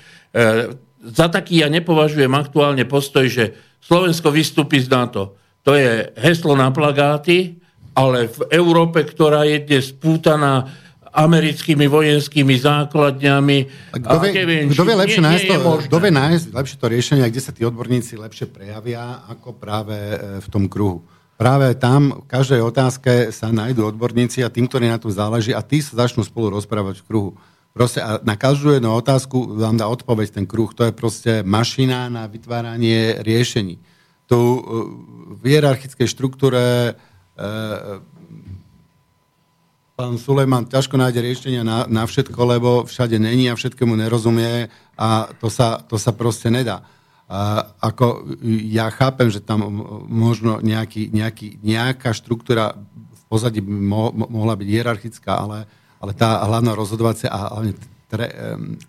za 1.00 1.28
taký 1.28 1.66
ja 1.66 1.68
nepovažujem 1.68 2.32
aktuálne 2.32 2.86
postoj, 2.86 3.28
že 3.28 3.58
Slovensko 3.82 4.30
vystúpi 4.30 4.80
z 4.80 4.92
NATO. 4.92 5.40
To 5.64 5.76
je 5.76 6.12
heslo 6.20 6.56
na 6.56 6.72
plagáty, 6.72 7.60
ale 7.96 8.32
v 8.32 8.40
Európe, 8.56 9.04
ktorá 9.04 9.44
je 9.44 9.60
dnes 9.64 9.92
spútaná 9.92 10.70
americkými 11.13 11.89
vojenskými 11.89 12.56
základňami. 12.58 13.58
Kto 13.98 14.15
vie, 14.22 14.32
kto 14.69 14.84
vie 14.86 14.95
lepšie, 14.95 15.22
nie, 15.22 15.28
nájsť 15.28 15.45
to, 15.50 15.58
kto 15.89 15.98
vie 15.98 16.12
nájsť 16.13 16.45
lepšie 16.54 16.78
to 16.78 16.88
riešenie, 16.88 17.26
kde 17.30 17.41
sa 17.41 17.52
tí 17.52 17.62
odborníci 17.65 18.13
lepšie 18.17 18.48
prejavia, 18.50 19.26
ako 19.26 19.58
práve 19.58 19.98
e, 19.98 20.17
v 20.39 20.48
tom 20.48 20.69
kruhu. 20.69 21.06
Práve 21.39 21.72
tam 21.80 22.24
v 22.24 22.28
každej 22.28 22.62
otázke 22.62 23.12
sa 23.32 23.48
nájdú 23.50 23.88
odborníci 23.95 24.43
a 24.43 24.52
tým, 24.52 24.67
ktorí 24.67 24.91
na 24.91 25.00
tom 25.00 25.10
záleží 25.10 25.56
a 25.56 25.63
tí 25.63 25.80
sa 25.80 26.06
začnú 26.06 26.28
spolu 26.28 26.51
rozprávať 26.60 26.99
v 26.99 27.07
kruhu. 27.07 27.32
Proste 27.72 28.03
a 28.03 28.20
na 28.20 28.36
každú 28.36 28.76
jednu 28.76 28.91
otázku 28.91 29.55
vám 29.55 29.80
dá 29.80 29.88
odpoveď 29.88 30.36
ten 30.36 30.45
kruh. 30.49 30.68
To 30.76 30.84
je 30.84 30.91
proste 30.91 31.47
mašina 31.47 32.12
na 32.12 32.28
vytváranie 32.28 33.24
riešení. 33.24 33.80
Tu 34.28 34.36
e, 34.36 34.60
v 35.39 35.41
hierarchickej 35.47 36.07
štruktúre 36.12 36.91
e, 36.91 36.93
pán 40.00 40.16
Sulejman 40.16 40.72
ťažko 40.72 40.95
nájde 40.95 41.20
riešenia 41.20 41.68
na, 41.68 41.84
na 41.91 42.08
všetko, 42.08 42.39
lebo 42.47 42.70
všade 42.88 43.20
není 43.20 43.52
a 43.52 43.60
všetkému 43.60 44.00
nerozumie 44.00 44.72
a 44.95 45.28
to 45.43 45.52
sa, 45.52 45.84
to 45.84 46.00
sa 46.00 46.16
proste 46.16 46.47
nedá. 46.47 46.88
A 47.28 47.68
ako 47.84 48.32
ja 48.72 48.88
chápem, 48.95 49.28
že 49.28 49.43
tam 49.43 49.60
možno 50.08 50.64
nejaký, 50.64 51.12
nejaký, 51.12 51.60
nejaká 51.60 52.16
štruktúra 52.16 52.80
v 52.95 53.24
pozadí 53.28 53.60
by 53.60 53.70
mo, 53.76 54.16
mohla 54.16 54.56
byť 54.56 54.68
hierarchická, 54.72 55.36
ale 55.36 55.68
ale 56.00 56.16
tá 56.16 56.39
hlavná 56.47 56.72
rozhodovacia 56.74 57.28
a 57.28 57.60
hlavne 57.60 57.76
tre, 58.08 58.32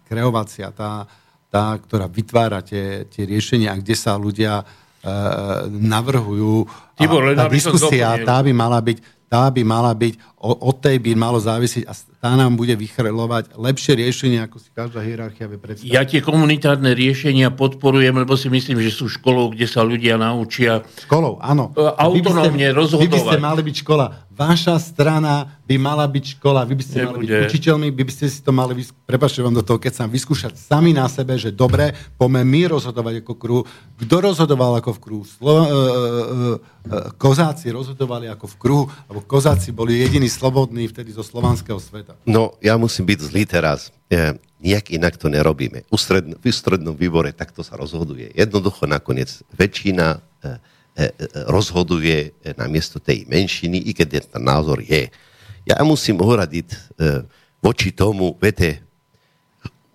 kreovacia, 0.06 0.70
tá, 0.70 1.04
tá, 1.50 1.74
ktorá 1.74 2.06
vytvára 2.06 2.62
tie, 2.62 3.04
tie 3.10 3.26
riešenia, 3.26 3.74
kde 3.82 3.94
sa 3.98 4.14
ľudia 4.14 4.62
uh, 4.62 5.66
navrhujú. 5.66 6.70
Tibor, 6.94 7.34
a 7.34 7.34
tá 7.34 7.46
diskusia, 7.50 8.14
tá 8.22 8.38
by 8.40 8.52
mala 8.54 8.78
byť, 8.78 9.19
tá 9.30 9.46
by 9.46 9.62
mala 9.62 9.94
byť, 9.94 10.42
od 10.42 10.76
tej 10.82 10.98
by 10.98 11.14
malo 11.14 11.38
závisiť 11.38 11.86
a 11.86 11.94
tá 12.20 12.36
nám 12.36 12.60
bude 12.60 12.76
vychrelovať 12.76 13.56
lepšie 13.56 13.96
riešenie, 13.96 14.44
ako 14.44 14.60
si 14.60 14.68
každá 14.76 15.00
hierarchia 15.00 15.48
vie 15.48 15.56
predstaviť. 15.56 15.88
Ja 15.88 16.04
tie 16.04 16.20
komunitárne 16.20 16.92
riešenia 16.92 17.48
podporujem, 17.48 18.12
lebo 18.12 18.36
si 18.36 18.52
myslím, 18.52 18.76
že 18.84 18.92
sú 18.92 19.08
školou, 19.08 19.48
kde 19.56 19.64
sa 19.64 19.80
ľudia 19.80 20.20
naučia 20.20 20.84
Školou, 21.00 21.40
áno. 21.40 21.72
E, 21.72 21.80
autonómne 21.80 22.76
rozhodovať. 22.76 23.08
Vy 23.08 23.14
by 23.16 23.20
ste 23.24 23.38
mali 23.40 23.60
byť 23.64 23.76
škola. 23.80 24.06
Vaša 24.36 24.76
strana 24.80 25.60
by 25.64 25.76
mala 25.80 26.04
byť 26.08 26.24
škola. 26.36 26.64
Vy 26.64 26.74
by 26.76 26.84
ste 26.84 26.98
Nebude. 27.04 27.12
mali 27.12 27.24
byť 27.24 27.40
učiteľmi, 27.48 27.86
vy 27.92 28.02
by 28.04 28.12
ste 28.12 28.26
si 28.28 28.40
to 28.44 28.52
mali, 28.52 28.72
vys- 28.76 28.92
prepačte 28.92 29.40
vám 29.40 29.56
do 29.56 29.64
toho, 29.64 29.80
keď 29.80 29.92
sa 30.00 30.04
vyskúšať 30.04 30.56
sami 30.60 30.92
na 30.92 31.08
sebe, 31.08 31.40
že 31.40 31.52
dobre, 31.52 31.96
poďme 32.20 32.44
my 32.44 32.72
rozhodovať 32.72 33.24
ako 33.24 33.34
kruh. 33.36 33.64
Kto 34.00 34.16
rozhodoval 34.20 34.80
ako 34.80 34.96
v 34.96 35.00
kruhu? 35.00 35.24
Slo- 35.28 35.64
e, 35.64 35.68
e, 35.68 35.76
e, 36.88 36.96
kozáci 37.20 37.68
rozhodovali 37.68 38.32
ako 38.32 38.44
v 38.48 38.56
kruhu, 38.56 38.84
lebo 39.12 39.20
kozáci 39.24 39.72
boli 39.76 40.00
jediní 40.00 40.28
slobodní 40.28 40.88
vtedy 40.88 41.12
zo 41.12 41.20
slovanského 41.20 41.76
sveta. 41.76 42.09
No, 42.26 42.54
ja 42.60 42.76
musím 42.76 43.08
byť 43.08 43.18
zlý 43.20 43.42
teraz. 43.46 43.94
Ja, 44.10 44.34
nejak 44.60 44.92
inak 44.92 45.16
to 45.16 45.32
nerobíme. 45.32 45.88
U 45.88 45.96
stredn- 45.96 46.36
v 46.36 46.44
strednom 46.52 46.92
výbore 46.92 47.32
takto 47.32 47.64
sa 47.64 47.78
rozhoduje. 47.80 48.30
Jednoducho 48.36 48.84
nakoniec 48.84 49.40
väčšina 49.56 50.16
e, 50.16 50.18
e, 50.18 51.04
e 51.06 51.10
rozhoduje 51.48 52.36
na 52.58 52.68
miesto 52.68 53.00
tej 53.00 53.24
menšiny, 53.24 53.80
i 53.88 53.96
keď 53.96 54.28
ten 54.28 54.42
názor 54.44 54.84
je. 54.84 55.08
Ja 55.64 55.80
musím 55.80 56.20
uhradiť 56.20 56.68
e, 56.68 56.76
voči 57.64 57.92
tomu, 57.92 58.36
viete, 58.36 58.84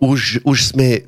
už, 0.02 0.42
už 0.42 0.58
sme 0.74 0.88
e, 0.98 1.02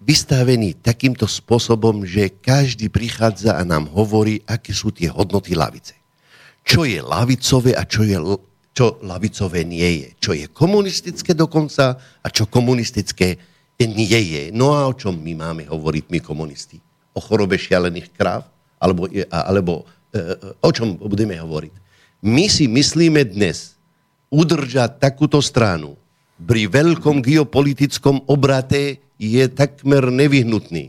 vystavení 0.00 0.76
takýmto 0.80 1.28
spôsobom, 1.28 2.08
že 2.08 2.32
každý 2.32 2.88
prichádza 2.88 3.56
a 3.56 3.62
nám 3.64 3.88
hovorí, 3.92 4.40
aké 4.48 4.72
sú 4.72 4.90
tie 4.90 5.12
hodnoty 5.12 5.52
lavice. 5.52 5.96
Čo 6.64 6.84
je 6.84 7.00
lavicové 7.00 7.76
a 7.76 7.84
čo 7.84 8.04
je 8.04 8.16
čo 8.80 8.96
lavicové 9.04 9.60
nie 9.68 10.00
je. 10.00 10.08
Čo 10.16 10.32
je 10.32 10.48
komunistické 10.48 11.36
dokonca 11.36 12.00
a 12.00 12.26
čo 12.32 12.48
komunistické 12.48 13.36
nie 13.76 14.08
je. 14.08 14.48
No 14.56 14.72
a 14.72 14.88
o 14.88 14.96
čom 14.96 15.20
my 15.20 15.36
máme 15.36 15.68
hovoriť, 15.68 16.08
my 16.08 16.24
komunisti? 16.24 16.80
O 17.12 17.20
chorobe 17.20 17.60
šialených 17.60 18.08
kráv? 18.16 18.48
Alebo, 18.80 19.04
alebo 19.28 19.84
e, 20.08 20.16
e, 20.16 20.24
o 20.64 20.70
čom 20.72 20.96
budeme 20.96 21.36
hovoriť? 21.36 21.76
My 22.24 22.48
si 22.48 22.64
myslíme 22.72 23.20
dnes 23.28 23.76
udržať 24.32 24.96
takúto 24.96 25.44
stranu 25.44 26.00
pri 26.40 26.64
veľkom 26.64 27.20
geopolitickom 27.20 28.24
obrate 28.32 29.04
je 29.20 29.44
takmer 29.52 30.08
nevyhnutný 30.08 30.88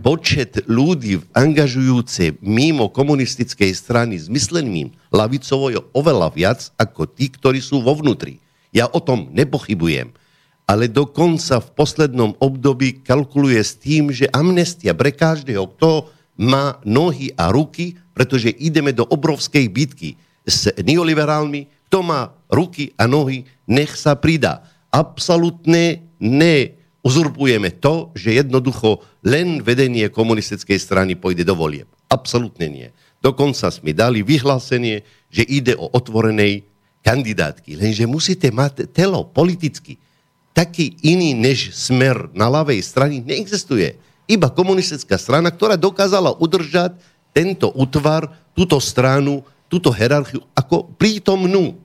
počet 0.00 0.60
ľudí 0.68 1.24
angažujúce 1.32 2.36
mimo 2.44 2.92
komunistickej 2.92 3.72
strany 3.72 4.20
s 4.20 4.28
myslením 4.28 4.92
lavicovo 5.16 5.72
je 5.72 5.80
oveľa 5.96 6.28
viac 6.36 6.60
ako 6.76 7.08
tí, 7.08 7.32
ktorí 7.32 7.64
sú 7.64 7.80
vo 7.80 7.96
vnútri. 7.96 8.44
Ja 8.76 8.84
o 8.92 9.00
tom 9.00 9.32
nepochybujem. 9.32 10.12
Ale 10.66 10.90
dokonca 10.90 11.62
v 11.62 11.68
poslednom 11.72 12.36
období 12.42 13.00
kalkuluje 13.00 13.62
s 13.62 13.78
tým, 13.80 14.12
že 14.12 14.28
amnestia 14.34 14.92
pre 14.92 15.14
každého, 15.14 15.72
kto 15.78 16.10
má 16.36 16.82
nohy 16.84 17.32
a 17.38 17.48
ruky, 17.48 17.96
pretože 18.12 18.52
ideme 18.52 18.92
do 18.92 19.06
obrovskej 19.08 19.70
bitky 19.72 20.20
s 20.44 20.68
neoliberálmi, 20.76 21.86
kto 21.88 22.02
má 22.02 22.34
ruky 22.50 22.92
a 22.98 23.06
nohy, 23.06 23.46
nech 23.64 23.94
sa 23.94 24.18
pridá. 24.18 24.66
Absolutne 24.90 26.02
ne 26.18 26.76
uzurpujeme 27.06 27.70
to, 27.78 28.10
že 28.18 28.34
jednoducho 28.42 28.98
len 29.22 29.62
vedenie 29.62 30.10
komunistickej 30.10 30.82
strany 30.82 31.14
pôjde 31.14 31.46
do 31.46 31.54
volieb. 31.54 31.86
Absolútne 32.10 32.66
nie. 32.66 32.88
Dokonca 33.26 33.74
sme 33.74 33.90
dali 33.90 34.22
vyhlásenie, 34.22 35.02
že 35.34 35.42
ide 35.42 35.74
o 35.74 35.90
otvorenej 35.90 36.62
kandidátky. 37.02 37.74
Lenže 37.74 38.06
musíte 38.06 38.54
mať 38.54 38.86
telo 38.94 39.26
politicky. 39.26 39.98
Taký 40.54 41.02
iný 41.02 41.34
než 41.34 41.74
smer 41.74 42.30
na 42.30 42.46
ľavej 42.46 42.78
strane 42.86 43.18
neexistuje. 43.26 43.98
Iba 44.30 44.46
komunistická 44.54 45.18
strana, 45.18 45.50
ktorá 45.50 45.74
dokázala 45.74 46.38
udržať 46.38 46.94
tento 47.34 47.74
útvar, 47.74 48.30
túto 48.54 48.78
stranu, 48.78 49.42
túto 49.66 49.90
hierarchiu 49.90 50.46
ako 50.54 50.94
prítomnú. 50.94 51.82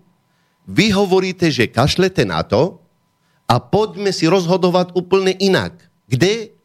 Vy 0.69 0.93
hovoríte, 0.93 1.49
že 1.49 1.65
kašlete 1.65 2.21
na 2.21 2.45
to, 2.45 2.77
a 3.51 3.59
poďme 3.59 4.15
si 4.15 4.31
rozhodovať 4.31 4.95
úplne 4.95 5.35
inak. 5.35 5.75
Kde? 6.07 6.55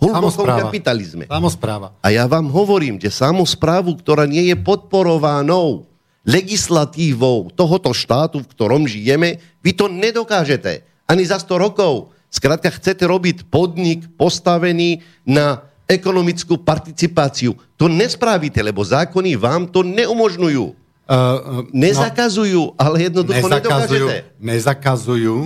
Hlbokom 0.00 0.48
kapitalizme. 0.48 1.28
Samospráva. 1.28 1.92
A 2.00 2.08
ja 2.08 2.24
vám 2.24 2.48
hovorím, 2.48 2.96
že 2.96 3.12
samosprávu, 3.12 4.00
ktorá 4.00 4.24
nie 4.24 4.48
je 4.48 4.56
podporovanou 4.56 5.84
legislatívou 6.24 7.52
tohoto 7.52 7.92
štátu, 7.92 8.40
v 8.40 8.50
ktorom 8.50 8.88
žijeme, 8.88 9.40
vy 9.60 9.72
to 9.76 9.88
nedokážete. 9.88 10.84
Ani 11.04 11.28
za 11.28 11.36
100 11.36 11.64
rokov. 11.68 12.16
Skrátka, 12.30 12.70
chcete 12.70 13.02
robiť 13.04 13.50
podnik 13.50 14.06
postavený 14.14 15.02
na 15.26 15.66
ekonomickú 15.90 16.62
participáciu. 16.62 17.58
To 17.74 17.90
nespravíte, 17.90 18.62
lebo 18.62 18.86
zákony 18.86 19.34
vám 19.34 19.66
to 19.66 19.82
neumožňujú. 19.82 20.64
Uh, 21.10 21.10
uh, 21.10 21.62
Nezakazujú, 21.74 22.70
no, 22.70 22.78
ale 22.78 23.10
jednoducho 23.10 23.50
nezakazujú, 23.50 24.06
nedokážete. 24.06 24.38
Nezakazujú, 24.38 25.36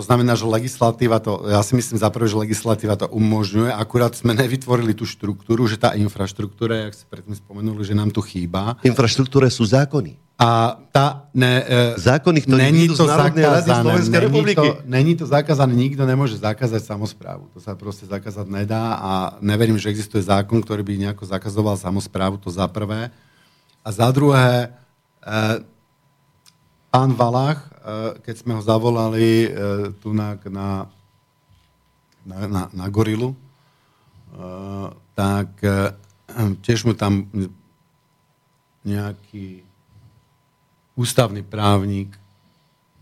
to 0.00 0.08
znamená, 0.08 0.32
že 0.32 0.48
legislatíva 0.48 1.20
to, 1.20 1.44
ja 1.44 1.60
si 1.60 1.76
myslím 1.76 2.00
za 2.00 2.08
prvé, 2.08 2.24
že 2.24 2.40
legislatíva 2.40 2.96
to 2.96 3.04
umožňuje, 3.12 3.68
akurát 3.68 4.16
sme 4.16 4.32
nevytvorili 4.32 4.96
tú 4.96 5.04
štruktúru, 5.04 5.68
že 5.68 5.76
tá 5.76 5.92
infraštruktúra, 5.92 6.88
jak 6.88 6.96
ste 6.96 7.04
predtým 7.04 7.36
spomenuli, 7.36 7.84
že 7.84 7.92
nám 7.92 8.08
tu 8.08 8.24
chýba. 8.24 8.80
Infraštruktúre 8.80 9.52
sú 9.52 9.68
zákony. 9.68 10.16
A 10.40 10.80
tá... 10.88 11.28
Ne, 11.36 11.60
e, 11.68 12.00
zákony, 12.00 12.48
ktoré 12.48 12.72
není 12.72 12.88
to 12.88 13.04
zakázané, 13.04 13.92
není 14.08 14.56
to, 14.56 14.64
není 14.88 15.12
to 15.20 15.28
zakázané, 15.28 15.76
nikto 15.76 16.08
nemôže 16.08 16.40
zakázať 16.40 16.80
samozprávu. 16.80 17.52
To 17.52 17.60
sa 17.60 17.76
proste 17.76 18.08
zakázať 18.08 18.48
nedá 18.48 18.96
a 18.96 19.12
neverím, 19.44 19.76
že 19.76 19.92
existuje 19.92 20.24
zákon, 20.24 20.64
ktorý 20.64 20.80
by 20.80 20.96
nejako 20.96 21.28
zakazoval 21.28 21.76
samozprávu, 21.76 22.40
to 22.40 22.48
za 22.48 22.64
prvé. 22.72 23.12
A 23.84 23.88
za 23.92 24.08
druhé, 24.08 24.72
e, 25.20 25.60
pán 26.90 27.14
Valach 27.14 27.70
Eh, 27.80 28.12
keď 28.20 28.34
sme 28.44 28.52
ho 28.52 28.62
zavolali 28.62 29.48
eh, 29.48 29.88
tu 30.04 30.12
na, 30.12 30.36
na, 30.52 30.84
na, 32.28 32.62
na 32.68 32.86
gorilu, 32.92 33.32
eh, 33.32 34.88
tak 35.16 35.48
tiež 36.64 36.88
mu 36.88 36.96
tam 36.96 37.28
nejaký 38.84 39.60
ústavný 40.96 41.44
právnik 41.44 42.16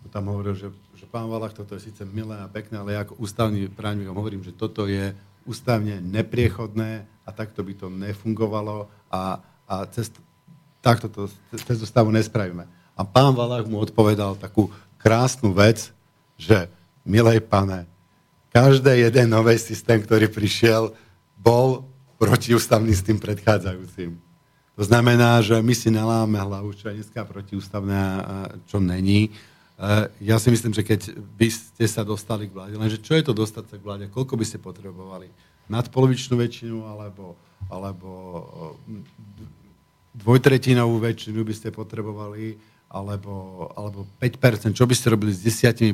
tam 0.08 0.32
hovoril, 0.32 0.56
že, 0.56 0.72
že 0.96 1.04
pán 1.04 1.28
Valach, 1.28 1.52
toto 1.52 1.76
je 1.76 1.92
síce 1.92 2.00
milé 2.08 2.34
a 2.40 2.48
pekné, 2.48 2.80
ale 2.80 2.96
ja 2.96 3.04
ako 3.04 3.20
ústavný 3.20 3.68
právnik 3.68 4.08
hovorím, 4.08 4.40
že 4.40 4.56
toto 4.56 4.88
je 4.88 5.12
ústavne 5.44 6.00
nepriechodné 6.00 7.04
a 7.22 7.30
takto 7.30 7.60
by 7.60 7.76
to 7.76 7.92
nefungovalo 7.92 8.88
a, 9.12 9.44
a 9.68 9.74
cez, 9.92 10.08
takto 10.80 11.12
to 11.12 11.28
cez 11.54 11.78
ústavu 11.78 12.08
nespravíme. 12.08 12.77
A 12.98 13.06
pán 13.06 13.30
Valach 13.38 13.62
mu 13.70 13.78
odpovedal 13.78 14.34
takú 14.34 14.74
krásnu 14.98 15.54
vec, 15.54 15.94
že, 16.34 16.66
milej 17.06 17.46
pane, 17.46 17.86
každý 18.50 19.06
jeden 19.06 19.30
nový 19.30 19.54
systém, 19.54 20.02
ktorý 20.02 20.26
prišiel, 20.26 20.90
bol 21.38 21.86
protiústavný 22.18 22.90
s 22.90 23.06
tým 23.06 23.22
predchádzajúcim. 23.22 24.18
To 24.74 24.82
znamená, 24.82 25.38
že 25.42 25.58
my 25.58 25.74
si 25.74 25.90
naláme 25.94 26.38
hlavu, 26.38 26.74
čo 26.74 26.90
je 26.90 27.02
dneska 27.02 27.22
protiústavné 27.22 27.94
a 27.98 28.36
čo 28.66 28.82
není. 28.82 29.30
E, 29.30 29.30
ja 30.22 30.38
si 30.38 30.50
myslím, 30.50 30.74
že 30.74 30.86
keď 30.86 31.18
by 31.38 31.48
ste 31.50 31.86
sa 31.86 32.02
dostali 32.02 32.50
k 32.50 32.54
vláde, 32.54 32.74
lenže 32.78 33.02
čo 33.02 33.14
je 33.14 33.26
to 33.26 33.34
dostať 33.34 33.64
sa 33.70 33.76
k 33.78 33.86
vláde, 33.86 34.04
koľko 34.10 34.34
by 34.38 34.44
ste 34.46 34.58
potrebovali? 34.58 35.30
Nadpolovičnú 35.70 36.34
väčšinu 36.38 36.86
alebo, 36.86 37.34
alebo 37.70 38.10
dvojtretinovú 40.14 40.98
väčšinu 40.98 41.42
by 41.42 41.54
ste 41.54 41.68
potrebovali 41.74 42.58
alebo, 42.88 43.68
alebo 43.76 44.08
5%, 44.16 44.72
čo 44.72 44.88
by 44.88 44.94
ste 44.96 45.12
robili 45.12 45.32
s 45.32 45.44
10%? 45.44 45.92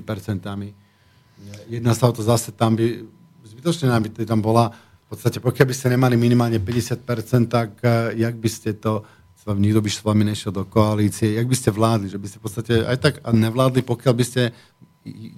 Jedna 1.66 1.92
sa 1.92 2.08
o 2.08 2.14
to 2.14 2.22
zase 2.22 2.54
tam 2.54 2.78
by, 2.78 3.02
zbytočne 3.42 3.90
nám 3.90 4.06
by 4.06 4.22
tam 4.22 4.38
bola, 4.38 4.70
v 5.04 5.06
podstate 5.10 5.42
pokiaľ 5.42 5.66
by 5.66 5.74
ste 5.74 5.92
nemali 5.92 6.14
minimálne 6.14 6.62
50%, 6.62 7.50
tak 7.50 7.70
uh, 7.82 8.14
jak 8.14 8.34
by 8.38 8.48
ste 8.48 8.78
to, 8.78 9.02
nikto 9.52 9.84
by 9.84 9.90
s 9.90 10.00
vami 10.00 10.24
nešiel 10.24 10.54
do 10.54 10.64
koalície, 10.64 11.34
jak 11.34 11.50
by 11.50 11.56
ste 11.58 11.70
vládli, 11.74 12.08
že 12.08 12.18
by 12.18 12.26
ste 12.30 12.38
v 12.40 12.44
podstate 12.46 12.72
aj 12.86 12.96
tak 13.02 13.14
nevládli, 13.26 13.84
pokiaľ 13.84 14.14
by 14.14 14.24
ste 14.24 14.42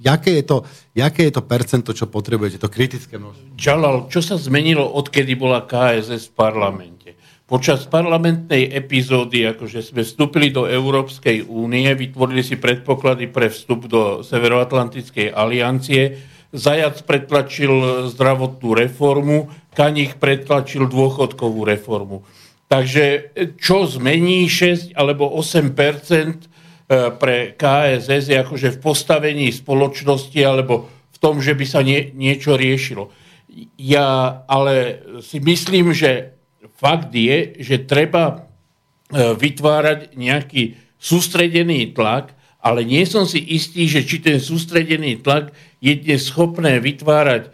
jaké 0.00 0.30
je 0.30 0.44
to, 0.46 0.62
jaké 0.94 1.26
je 1.26 1.34
to 1.34 1.42
percento, 1.42 1.90
čo 1.90 2.06
potrebujete, 2.06 2.62
to 2.62 2.70
kritické 2.70 3.18
množstvo? 3.18 3.58
Čalal, 3.58 4.06
čo 4.06 4.22
sa 4.22 4.38
zmenilo, 4.38 4.86
odkedy 4.86 5.34
bola 5.34 5.66
KSS 5.66 6.30
v 6.30 6.34
parlamente? 6.38 7.08
Počas 7.46 7.86
parlamentnej 7.86 8.74
epizódy, 8.74 9.46
akože 9.46 9.78
sme 9.78 10.02
vstúpili 10.02 10.50
do 10.50 10.66
Európskej 10.66 11.46
únie, 11.46 11.86
vytvorili 11.94 12.42
si 12.42 12.58
predpoklady 12.58 13.30
pre 13.30 13.54
vstup 13.54 13.86
do 13.86 14.26
Severoatlantickej 14.26 15.30
aliancie, 15.30 16.18
Zajac 16.50 17.06
pretlačil 17.06 18.06
zdravotnú 18.10 18.74
reformu, 18.74 19.46
Kanich 19.78 20.18
pretlačil 20.18 20.90
dôchodkovú 20.90 21.62
reformu. 21.62 22.26
Takže 22.66 23.30
čo 23.62 23.86
zmení 23.86 24.50
6 24.50 24.98
alebo 24.98 25.30
8% 25.38 26.50
pre 27.22 27.54
KSS 27.54 28.26
je 28.26 28.36
akože 28.42 28.68
v 28.74 28.82
postavení 28.82 29.54
spoločnosti 29.54 30.40
alebo 30.42 30.90
v 30.90 31.18
tom, 31.22 31.38
že 31.38 31.54
by 31.54 31.62
sa 31.62 31.86
nie, 31.86 32.10
niečo 32.10 32.58
riešilo. 32.58 33.14
Ja 33.78 34.42
ale 34.50 34.98
si 35.22 35.38
myslím, 35.38 35.94
že 35.94 36.35
fakt 36.74 37.14
je, 37.14 37.54
že 37.62 37.86
treba 37.86 38.46
vytvárať 39.14 40.18
nejaký 40.18 40.74
sústredený 40.98 41.94
tlak, 41.94 42.34
ale 42.58 42.82
nie 42.82 43.06
som 43.06 43.22
si 43.22 43.38
istý, 43.38 43.86
že 43.86 44.02
či 44.02 44.18
ten 44.18 44.42
sústredený 44.42 45.22
tlak 45.22 45.54
je 45.78 45.94
dnes 45.94 46.18
schopné 46.18 46.82
vytvárať 46.82 47.46
e, 47.46 47.50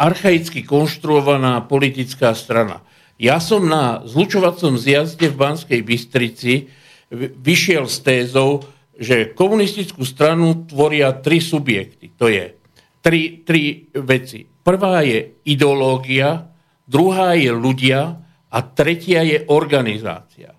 archaicky 0.00 0.64
konštruovaná 0.64 1.60
politická 1.68 2.32
strana. 2.32 2.80
Ja 3.20 3.36
som 3.36 3.68
na 3.68 4.00
zlučovacom 4.08 4.80
zjazde 4.80 5.28
v 5.28 5.36
Banskej 5.36 5.80
Bystrici 5.84 6.72
vyšiel 7.20 7.84
s 7.84 8.00
tézou, 8.00 8.64
že 8.96 9.36
komunistickú 9.36 10.08
stranu 10.08 10.64
tvoria 10.64 11.12
tri 11.12 11.44
subjekty. 11.44 12.16
To 12.16 12.32
je 12.32 12.56
tri, 13.04 13.44
tri 13.44 13.92
veci. 13.92 14.48
Prvá 14.48 15.04
je 15.04 15.42
ideológia, 15.44 16.51
druhá 16.92 17.32
je 17.32 17.48
ľudia 17.48 18.20
a 18.52 18.58
tretia 18.60 19.24
je 19.24 19.48
organizácia. 19.48 20.52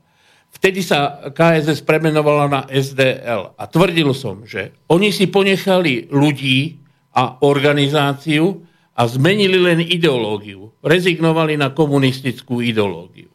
Vtedy 0.49 0.81
sa 0.81 1.29
KSS 1.29 1.85
premenovala 1.85 2.45
na 2.49 2.61
SDL 2.65 3.53
a 3.53 3.63
tvrdil 3.69 4.09
som, 4.17 4.41
že 4.41 4.73
oni 4.89 5.13
si 5.13 5.29
ponechali 5.29 6.09
ľudí 6.09 6.81
a 7.13 7.45
organizáciu 7.45 8.65
a 8.97 9.01
zmenili 9.05 9.59
len 9.61 9.81
ideológiu. 9.83 10.73
Rezignovali 10.81 11.57
na 11.57 11.69
komunistickú 11.73 12.61
ideológiu. 12.63 13.29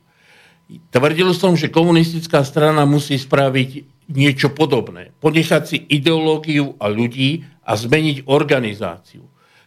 Tvrdil 0.69 1.33
som, 1.33 1.57
že 1.57 1.73
komunistická 1.73 2.45
strana 2.45 2.85
musí 2.85 3.17
spraviť 3.17 3.71
niečo 4.13 4.53
podobné. 4.53 5.13
Ponechať 5.21 5.63
si 5.65 5.77
ideológiu 5.89 6.77
a 6.81 6.89
ľudí 6.89 7.45
a 7.65 7.77
zmeniť 7.77 8.25
organizáciu. 8.29 9.25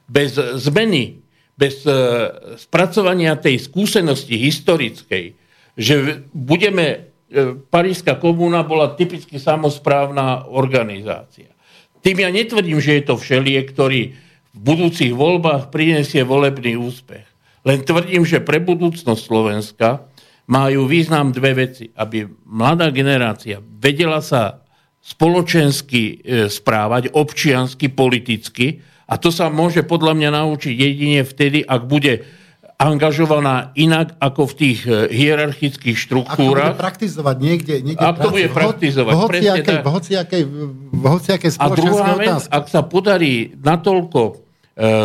Bez 0.10 0.38
zmeny, 0.38 1.22
bez 1.56 1.84
e, 1.84 1.94
spracovania 2.58 3.40
tej 3.40 3.60
skúsenosti 3.62 4.36
historickej, 4.36 5.36
že 5.76 6.26
budeme 6.32 7.12
E, 7.32 7.56
Parížská 7.56 8.20
komúna 8.20 8.60
bola 8.68 8.92
typicky 8.92 9.40
samozprávna 9.40 10.52
organizácia. 10.52 11.48
Tým 12.04 12.28
ja 12.28 12.30
netvrdím, 12.30 12.84
že 12.84 13.00
je 13.00 13.04
to 13.08 13.16
všelie, 13.16 13.64
ktorý 13.72 14.02
v 14.52 14.60
budúcich 14.60 15.16
voľbách 15.16 15.72
prinesie 15.72 16.28
volebný 16.28 16.76
úspech. 16.76 17.24
Len 17.64 17.88
tvrdím, 17.88 18.28
že 18.28 18.44
pre 18.44 18.60
budúcnosť 18.60 19.22
Slovenska 19.22 20.12
majú 20.52 20.92
význam 20.92 21.32
dve 21.32 21.56
veci. 21.56 21.88
Aby 21.96 22.28
mladá 22.44 22.92
generácia 22.92 23.64
vedela 23.64 24.20
sa 24.20 24.68
spoločensky 25.00 26.04
e, 26.04 26.16
správať, 26.52 27.16
občiansky, 27.16 27.88
politicky, 27.96 28.84
a 29.12 29.20
to 29.20 29.28
sa 29.28 29.52
môže 29.52 29.84
podľa 29.84 30.16
mňa 30.16 30.30
naučiť 30.32 30.72
jedine 30.72 31.28
vtedy, 31.28 31.60
ak 31.68 31.84
bude 31.84 32.24
angažovaná 32.80 33.76
inak 33.78 34.18
ako 34.18 34.50
v 34.50 34.54
tých 34.58 34.80
e, 34.90 35.12
hierarchických 35.12 35.98
štruktúrach. 36.00 36.74
Ak 36.74 36.80
to 36.80 36.80
bude 36.80 36.86
praktizovať 36.88 37.36
niekde, 37.38 37.74
niekde 37.86 38.02
Ak 38.02 38.18
to 38.18 38.30
bude 38.34 38.50
praktizovať, 38.50 39.14
v 39.14 39.20
hociakej, 39.22 39.78
v 39.78 39.90
hociakej, 39.92 40.42
v 40.90 41.06
hociakej 41.06 41.50
A 41.62 41.68
druhá 41.70 42.18
vec, 42.18 42.42
ak 42.50 42.66
sa 42.72 42.82
podarí 42.82 43.54
natoľko 43.54 44.22
e, 44.26 44.34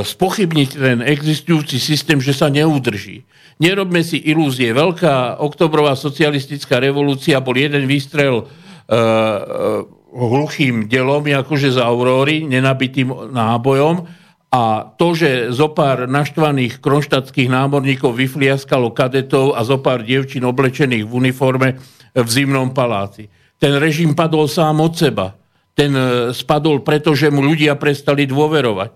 spochybniť 0.07 0.71
ten 0.73 0.99
existujúci 1.05 1.77
systém, 1.77 2.17
že 2.17 2.33
sa 2.33 2.49
neudrží. 2.49 3.29
Nerobme 3.61 4.01
si 4.01 4.25
ilúzie. 4.25 4.73
Veľká 4.73 5.43
oktobrová 5.45 5.99
socialistická 6.01 6.81
revolúcia 6.81 7.45
bol 7.45 7.61
jeden 7.61 7.85
výstrel 7.85 8.41
e, 8.41 8.45
hluchým 10.17 10.89
delom, 10.89 11.29
akože 11.29 11.77
z 11.77 11.79
Auróry, 11.79 12.49
nenabitým 12.49 13.13
nábojom, 13.31 14.09
a 14.57 14.89
to, 14.95 15.13
že 15.13 15.53
zo 15.53 15.75
pár 15.75 16.09
naštvaných 16.09 16.81
kronštatských 16.81 17.51
námorníkov 17.51 18.17
vyfliaskalo 18.17 18.95
kadetov 18.95 19.53
a 19.53 19.61
zo 19.67 19.83
pár 19.83 20.07
dievčín 20.07 20.49
oblečených 20.49 21.05
v 21.05 21.13
uniforme 21.13 21.69
v 22.17 22.29
zimnom 22.31 22.73
paláci. 22.73 23.29
Ten 23.61 23.77
režim 23.77 24.17
padol 24.17 24.49
sám 24.49 24.81
od 24.81 24.97
seba. 24.97 25.37
Ten 25.77 25.93
e, 25.93 26.33
spadol 26.33 26.81
preto, 26.81 27.13
že 27.13 27.29
mu 27.29 27.45
ľudia 27.45 27.77
prestali 27.77 28.25
dôverovať. 28.25 28.91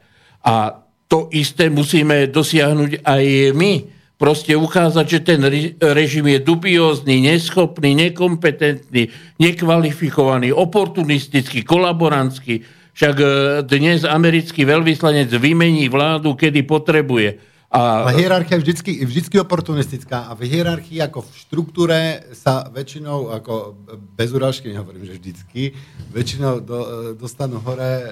A 0.48 0.80
to 1.10 1.28
isté 1.34 1.68
musíme 1.68 2.30
dosiahnuť 2.32 3.04
aj 3.04 3.24
my. 3.52 3.72
Proste 4.20 4.52
ukázať, 4.52 5.06
že 5.08 5.20
ten 5.24 5.40
režim 5.80 6.28
je 6.28 6.44
dubiózny, 6.44 7.24
neschopný, 7.24 7.96
nekompetentný, 7.96 9.08
nekvalifikovaný, 9.40 10.52
oportunistický, 10.52 11.64
kolaborantský, 11.64 12.60
však 12.92 13.16
e, 13.16 13.26
dnes 13.64 14.04
americký 14.04 14.68
veľvyslanec 14.68 15.32
vymení 15.40 15.88
vládu, 15.88 16.36
kedy 16.36 16.68
potrebuje. 16.68 17.40
A... 17.72 18.12
hierarchia 18.12 18.60
je 18.60 18.62
vždycky, 18.66 18.92
vždycky 19.08 19.40
oportunistická 19.40 20.28
a 20.28 20.36
v 20.36 20.52
hierarchii 20.52 21.00
ako 21.00 21.24
v 21.24 21.30
štruktúre 21.40 21.98
sa 22.36 22.68
väčšinou, 22.68 23.32
ako 23.32 23.72
bez 24.20 24.36
urážky 24.36 24.68
nehovorím, 24.68 25.08
že 25.08 25.16
vždycky, 25.16 25.72
väčšinou 26.12 26.60
do, 26.60 26.76
e, 26.76 26.88
dostanú 27.16 27.56
hore 27.64 28.04
e, 28.04 28.10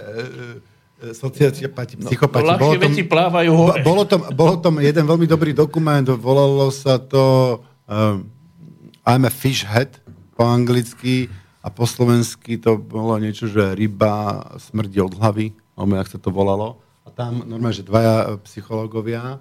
sociopati, 1.15 1.95
psychopati. 2.03 2.43
No, 2.43 2.59
ľahšie 2.59 2.79
veci 2.83 3.03
plávajú 3.07 3.51
hore. 3.55 3.81
Bolo 3.87 4.03
tom, 4.03 4.27
bolo 4.35 4.59
tom 4.59 4.83
jeden 4.83 5.07
veľmi 5.07 5.31
dobrý 5.31 5.55
dokument, 5.55 6.03
volalo 6.19 6.75
sa 6.75 6.99
to 6.99 7.59
um, 7.87 8.27
I'm 9.07 9.25
a 9.25 9.33
fish 9.33 9.63
head 9.63 10.03
po 10.35 10.47
anglicky, 10.47 11.31
a 11.59 11.69
po 11.69 11.85
slovensky 11.85 12.57
to 12.57 12.79
bolo 12.79 13.19
niečo, 13.21 13.51
že 13.51 13.77
ryba 13.77 14.47
smrdí 14.57 15.03
od 15.03 15.13
hlavy, 15.19 15.53
alebo 15.77 16.01
jak 16.01 16.09
sa 16.09 16.19
to 16.19 16.33
volalo. 16.33 16.81
A 17.05 17.13
tam 17.13 17.45
normálne, 17.45 17.77
že 17.77 17.85
dvaja 17.85 18.41
psychológovia 18.47 19.37
e, 19.37 19.39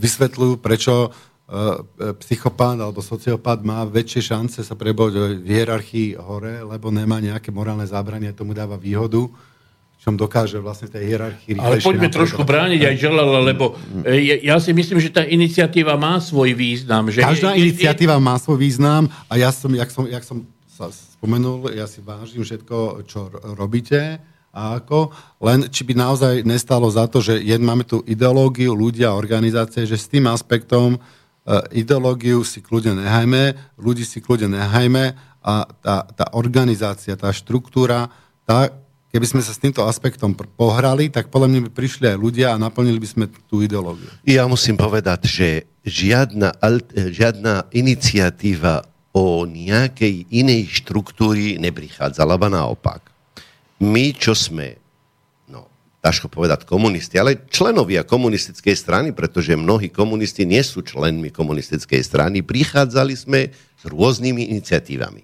vysvetľujú, 0.00 0.58
prečo 0.58 1.06
e, 1.06 1.08
psychopát 2.24 2.74
alebo 2.80 3.04
sociopát 3.04 3.60
má 3.62 3.84
väčšie 3.84 4.34
šance 4.34 4.58
sa 4.64 4.74
prebovať 4.74 5.44
v 5.44 5.46
hierarchii 5.46 6.08
hore, 6.18 6.64
lebo 6.66 6.88
nemá 6.88 7.20
nejaké 7.20 7.52
morálne 7.52 7.86
zábranie, 7.86 8.34
tomu 8.34 8.56
dáva 8.56 8.74
výhodu, 8.74 9.28
čom 10.04 10.20
dokáže 10.20 10.60
vlastne 10.60 10.92
tej 10.92 11.16
hierarchii 11.16 11.56
Ale 11.56 11.80
poďme 11.80 12.12
trošku 12.12 12.44
brániť 12.44 12.92
aj 12.92 12.94
Želala, 13.00 13.40
lebo 13.40 13.72
e, 14.04 14.20
ja, 14.20 14.36
ja 14.52 14.56
si 14.60 14.76
myslím, 14.76 15.00
že 15.00 15.08
tá 15.08 15.24
iniciatíva 15.24 15.96
má 15.96 16.20
svoj 16.20 16.52
význam. 16.52 17.08
Že 17.08 17.24
Každá 17.24 17.56
je, 17.56 17.64
iniciatíva 17.64 18.20
je... 18.20 18.26
má 18.28 18.36
svoj 18.36 18.60
význam 18.60 19.08
a 19.32 19.40
ja 19.40 19.48
som, 19.48 19.72
jak 19.72 19.88
som, 19.88 20.04
jak 20.04 20.20
som 20.20 20.44
sa 20.68 20.92
spomenul, 20.92 21.72
ja 21.72 21.88
si 21.88 22.04
vážim 22.04 22.44
všetko, 22.44 23.08
čo 23.08 23.32
robíte 23.56 24.20
a 24.52 24.76
ako, 24.76 25.08
len 25.40 25.72
či 25.72 25.88
by 25.88 25.96
naozaj 25.96 26.44
nestalo 26.44 26.86
za 26.92 27.08
to, 27.08 27.24
že 27.24 27.40
jed, 27.40 27.64
máme 27.64 27.88
tu 27.88 28.04
ideológiu, 28.04 28.76
ľudia, 28.76 29.16
organizácie, 29.16 29.88
že 29.88 29.96
s 29.96 30.06
tým 30.06 30.28
aspektom 30.28 31.00
uh, 31.00 31.64
ideológiu 31.72 32.44
si 32.44 32.60
kľudne 32.60 33.00
nehajme, 33.02 33.56
ľudí 33.80 34.04
si 34.06 34.20
kľudne 34.20 34.52
nehajme 34.52 35.16
a 35.40 35.54
tá, 35.80 36.06
tá 36.06 36.26
organizácia, 36.36 37.18
tá 37.18 37.34
štruktúra, 37.34 38.12
tá, 38.46 38.70
keby 39.14 39.30
sme 39.30 39.46
sa 39.46 39.54
s 39.54 39.62
týmto 39.62 39.86
aspektom 39.86 40.34
pohrali, 40.34 41.06
tak 41.06 41.30
podľa 41.30 41.46
mňa 41.46 41.60
by 41.66 41.70
prišli 41.70 42.10
aj 42.10 42.18
ľudia 42.18 42.50
a 42.50 42.58
naplnili 42.58 42.98
by 42.98 43.06
sme 43.06 43.24
tú 43.46 43.62
ideológiu. 43.62 44.10
Ja 44.26 44.50
musím 44.50 44.74
povedať, 44.74 45.30
že 45.30 45.48
žiadna, 45.86 46.58
žiadna 47.14 47.70
iniciatíva 47.70 48.82
o 49.14 49.46
nejakej 49.46 50.26
inej 50.34 50.82
štruktúry 50.82 51.62
neprichádzala, 51.62 52.34
alebo 52.34 52.50
naopak. 52.50 53.06
My, 53.78 54.10
čo 54.10 54.34
sme, 54.34 54.82
no, 55.46 55.70
ťažko 56.02 56.26
povedať 56.26 56.66
komunisti, 56.66 57.14
ale 57.14 57.46
členovia 57.46 58.02
komunistickej 58.02 58.74
strany, 58.74 59.08
pretože 59.14 59.54
mnohí 59.54 59.94
komunisti 59.94 60.42
nie 60.42 60.66
sú 60.66 60.82
členmi 60.82 61.30
komunistickej 61.30 62.02
strany, 62.02 62.42
prichádzali 62.42 63.14
sme 63.14 63.54
s 63.54 63.82
rôznymi 63.86 64.50
iniciatívami. 64.58 65.22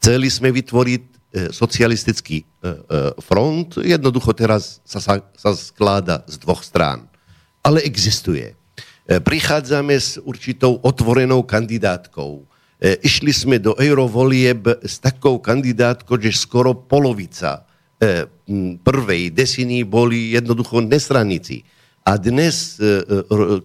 Chceli 0.00 0.32
sme 0.32 0.48
vytvoriť 0.56 1.19
socialistický 1.54 2.42
e, 2.42 2.44
e, 2.44 2.72
front, 3.22 3.78
jednoducho 3.78 4.34
teraz 4.34 4.82
sa, 4.82 4.98
sa, 4.98 5.22
sa 5.38 5.50
skláda 5.54 6.26
z 6.26 6.42
dvoch 6.42 6.66
strán. 6.66 7.06
Ale 7.62 7.82
existuje. 7.86 8.52
E, 8.52 8.54
prichádzame 9.22 9.94
s 9.94 10.18
určitou 10.18 10.82
otvorenou 10.82 11.46
kandidátkou 11.46 12.50
E, 12.80 12.96
išli 13.04 13.28
sme 13.28 13.60
do 13.60 13.76
eurovolieb 13.76 14.64
s 14.80 14.96
takou 15.04 15.36
kandidátkou, 15.36 16.16
že 16.16 16.32
skoro 16.32 16.72
polovica 16.72 17.68
e, 18.00 18.24
prvej 18.80 19.36
desiny 19.36 19.84
boli 19.84 20.32
jednoducho 20.32 20.80
nestranici. 20.80 21.60
A 22.08 22.16
dnes 22.16 22.80
e, 22.80 23.04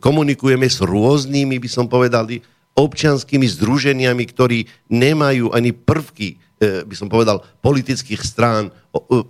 komunikujeme 0.03 0.68
s 0.68 0.84
rôznymi, 0.84 1.55
by 1.63 1.70
som 1.72 1.88
povedal, 1.88 2.28
občanskými 2.76 3.47
združeniami, 3.47 4.23
ktorí 4.28 4.67
nemajú 4.91 5.55
ani 5.55 5.71
prvky, 5.71 6.39
by 6.59 6.95
som 6.95 7.07
povedal, 7.07 7.43
politických 7.63 8.19
strán, 8.19 8.71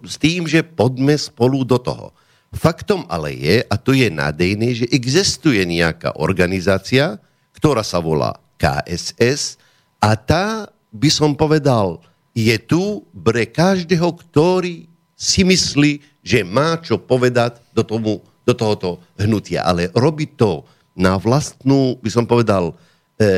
s 0.01 0.17
tým, 0.17 0.49
že 0.49 0.65
poďme 0.65 1.13
spolu 1.17 1.61
do 1.61 1.77
toho. 1.77 2.09
Faktom 2.55 3.05
ale 3.11 3.35
je, 3.35 3.57
a 3.67 3.75
to 3.75 3.91
je 3.91 4.09
nádejné, 4.09 4.67
že 4.73 4.85
existuje 4.89 5.61
nejaká 5.67 6.17
organizácia, 6.17 7.21
ktorá 7.53 7.85
sa 7.85 8.01
volá 8.01 8.39
KSS, 8.57 9.59
a 9.99 10.13
tá, 10.13 10.69
by 10.93 11.09
som 11.09 11.33
povedal, 11.33 11.97
je 12.35 12.55
tu 12.61 13.03
pre 13.11 13.47
každého, 13.49 14.05
ktorý 14.21 14.85
si 15.15 15.41
myslí, 15.47 16.03
že 16.21 16.43
má 16.43 16.77
čo 16.77 16.99
povedať 16.99 17.63
do, 17.71 17.81
tomu, 17.81 18.21
do 18.43 18.53
tohoto 18.53 18.99
hnutia. 19.15 19.63
Ale 19.63 19.89
robí 19.95 20.27
to 20.29 20.67
na 20.93 21.15
vlastnú, 21.15 21.97
by 22.03 22.09
som 22.11 22.27
povedal, 22.27 22.71
e, 22.71 22.73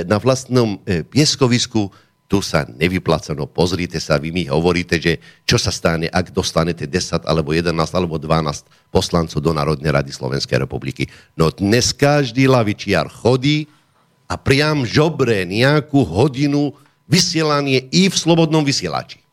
na 0.10 0.18
vlastnom 0.18 0.82
e, 0.86 1.06
pieskovisku, 1.06 1.94
tu 2.28 2.44
sa 2.44 2.68
nevypláca. 2.68 3.32
No 3.32 3.48
pozrite 3.48 4.04
sa, 4.04 4.20
vy 4.20 4.36
mi 4.36 4.44
hovoríte, 4.52 5.00
že 5.00 5.24
čo 5.48 5.56
sa 5.56 5.72
stane, 5.72 6.12
ak 6.12 6.36
dostanete 6.36 6.84
10 6.84 7.24
alebo 7.24 7.56
11 7.56 7.72
alebo 7.96 8.20
12 8.20 8.68
poslancov 8.92 9.40
do 9.40 9.56
Národnej 9.56 9.96
rady 9.96 10.12
Slovenskej 10.12 10.68
republiky. 10.68 11.08
No 11.40 11.48
dnes 11.56 11.96
každý 11.96 12.52
lavičiar 12.52 13.08
chodí 13.08 13.72
a 14.28 14.36
priam 14.36 14.84
žobre 14.84 15.48
nejakú 15.48 16.04
hodinu 16.04 16.76
vysielanie 17.08 17.88
i 17.96 18.12
v 18.12 18.16
slobodnom 18.16 18.68
vysielači. 18.68 19.24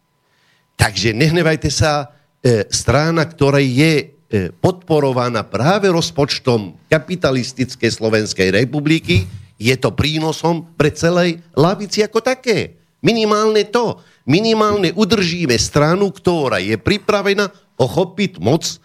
Takže 0.79 1.11
nehnevajte 1.11 1.71
sa, 1.75 2.15
e, 2.39 2.63
strana, 2.71 3.27
ktorá 3.27 3.59
je 3.59 4.15
e, 4.31 4.55
podporovaná 4.63 5.43
práve 5.43 5.91
rozpočtom 5.91 6.79
kapitalistickej 6.87 7.91
Slovenskej 7.91 8.55
republiky, 8.55 9.27
je 9.61 9.75
to 9.79 9.95
prínosom 9.95 10.75
pre 10.75 10.91
celej 10.91 11.43
lavici 11.55 12.03
ako 12.03 12.21
také. 12.21 12.79
Minimálne 13.05 13.69
to. 13.69 14.01
Minimálne 14.25 14.91
udržíme 14.97 15.55
stranu, 15.61 16.09
ktorá 16.09 16.59
je 16.59 16.81
pripravená 16.81 17.53
ochopiť 17.77 18.41
moc 18.41 18.81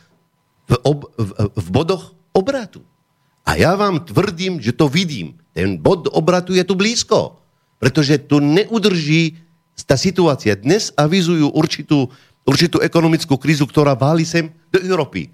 v, 0.68 0.74
ob, 0.84 1.08
v, 1.16 1.30
v 1.56 1.68
bodoch 1.72 2.14
obratu. 2.36 2.84
A 3.48 3.56
ja 3.58 3.74
vám 3.74 4.04
tvrdím, 4.04 4.60
že 4.62 4.76
to 4.76 4.92
vidím. 4.92 5.40
Ten 5.56 5.80
bod 5.80 6.12
obratu 6.12 6.54
je 6.54 6.62
tu 6.62 6.76
blízko 6.76 7.40
pretože 7.80 8.20
tu 8.28 8.44
neudrží 8.44 9.40
tá 9.88 9.96
situácia. 9.96 10.60
Dnes 10.60 10.92
avizujú 11.00 11.56
určitú, 11.56 12.12
určitú 12.44 12.84
ekonomickú 12.84 13.40
krízu, 13.40 13.64
ktorá 13.64 13.96
váli 13.96 14.28
sem 14.28 14.52
do 14.68 14.78
Európy. 14.84 15.32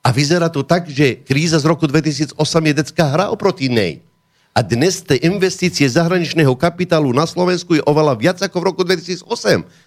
A 0.00 0.14
vyzerá 0.14 0.48
to 0.48 0.62
tak, 0.62 0.86
že 0.88 1.20
kríza 1.26 1.58
z 1.58 1.66
roku 1.66 1.84
2008 1.84 2.38
je 2.38 2.72
detská 2.72 3.04
hra 3.10 3.34
oproti 3.34 3.68
nej. 3.68 4.00
A 4.50 4.66
dnes 4.66 4.98
tie 5.06 5.14
investície 5.22 5.86
zahraničného 5.86 6.50
kapitálu 6.58 7.14
na 7.14 7.22
Slovensku 7.22 7.78
je 7.78 7.82
oveľa 7.86 8.18
viac 8.18 8.38
ako 8.42 8.58
v 8.58 8.64
roku 8.66 8.82
2008. 8.82 9.22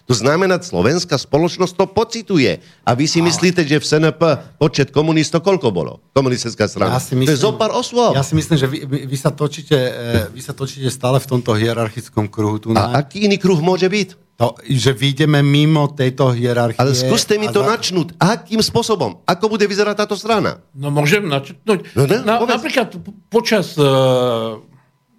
To 0.07 0.14
znamená, 0.16 0.55
slovenská 0.55 1.20
spoločnosť 1.20 1.76
to 1.76 1.86
pocituje. 1.91 2.64
A 2.88 2.95
vy 2.95 3.03
si 3.03 3.20
myslíte, 3.20 3.59
že 3.68 3.84
v 3.84 3.84
SNP 3.84 4.22
počet 4.55 4.95
komunistov 4.95 5.43
koľko 5.43 5.68
bolo? 5.76 5.99
Komunistická 6.16 6.72
strana. 6.72 6.95
Ja 6.95 7.03
si 7.03 7.11
myslím, 7.11 7.28
to 7.28 7.36
je 7.36 7.43
zo 7.43 7.59
pár 7.59 7.76
osôb. 7.76 8.16
Ja 8.16 8.24
si 8.24 8.39
myslím, 8.39 8.55
že 8.55 8.68
vy, 8.72 8.88
vy, 8.88 8.99
vy, 9.03 9.18
sa 9.20 9.36
točíte, 9.36 9.76
e, 9.76 10.32
vy 10.32 10.39
sa 10.39 10.55
točíte 10.55 10.88
stále 10.88 11.20
v 11.20 11.28
tomto 11.28 11.51
hierarchickom 11.59 12.32
kruhu. 12.32 12.64
Tu 12.64 12.72
na... 12.72 12.88
A 12.88 13.03
aký 13.03 13.28
iný 13.28 13.36
kruh 13.36 13.59
môže 13.59 13.91
byť? 13.91 14.22
To, 14.34 14.57
že 14.65 14.97
vyjdeme 14.97 15.45
mimo 15.45 15.93
tejto 15.93 16.34
hierarchie. 16.34 16.81
Ale 16.81 16.97
skúste 16.97 17.38
mi 17.38 17.53
to 17.53 17.61
za... 17.61 17.77
načnúť. 17.77 18.17
Akým 18.17 18.65
spôsobom? 18.65 19.21
Ako 19.29 19.45
bude 19.45 19.69
vyzerať 19.69 20.05
táto 20.05 20.17
strana? 20.17 20.57
No 20.73 20.89
môžem 20.89 21.21
načnúť. 21.29 21.61
No, 21.93 22.03
ne? 22.09 22.17
Na, 22.25 22.41
napríklad 22.41 22.97
počas 23.29 23.77
uh, 23.77 24.57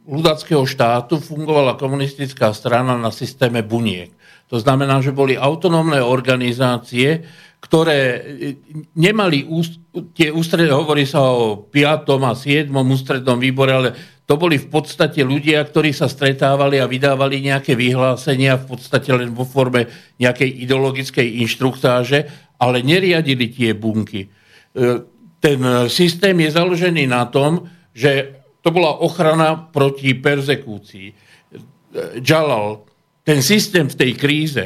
ľudackého 0.05 0.67
štátu 0.67 1.23
fungovala 1.23 1.79
komunistická 1.79 2.51
strana 2.51 2.99
na 2.99 3.15
systéme 3.15 3.63
buniek. 3.63 4.11
To 4.53 4.61
znamená, 4.61 5.01
že 5.01 5.15
boli 5.15 5.39
autonómne 5.41 6.03
organizácie, 6.05 7.25
ktoré 7.65 7.99
e, 7.99 8.21
nemali 8.93 9.49
úst, 9.49 9.81
tie 10.13 10.29
ústredné, 10.29 10.69
hovorí 10.69 11.09
sa 11.09 11.25
o 11.25 11.65
5. 11.65 12.05
a 12.21 12.33
7. 12.37 12.69
ústrednom 12.69 13.41
výbore, 13.41 13.73
ale 13.73 13.89
to 14.25 14.41
boli 14.41 14.57
v 14.57 14.69
podstate 14.73 15.21
ľudia, 15.21 15.61
ktorí 15.61 15.93
sa 15.93 16.09
stretávali 16.09 16.81
a 16.81 16.89
vydávali 16.89 17.45
nejaké 17.45 17.77
vyhlásenia 17.77 18.57
v 18.57 18.73
podstate 18.73 19.13
len 19.13 19.37
vo 19.37 19.45
forme 19.45 19.85
nejakej 20.17 20.65
ideologickej 20.65 21.45
inštruktáže, 21.45 22.25
ale 22.57 22.81
neriadili 22.81 23.53
tie 23.53 23.77
bunky. 23.77 24.25
E, 24.25 24.29
ten 25.45 25.61
systém 25.93 26.33
je 26.41 26.57
založený 26.57 27.05
na 27.05 27.29
tom, 27.29 27.69
že 27.93 28.41
to 28.65 28.73
bola 28.73 28.97
ochrana 29.05 29.61
proti 29.61 30.17
persekúcii. 30.17 31.13
Jalal, 32.25 32.89
ten 33.29 33.45
systém 33.45 33.85
v 33.93 33.99
tej 34.01 34.13
kríze, 34.17 34.65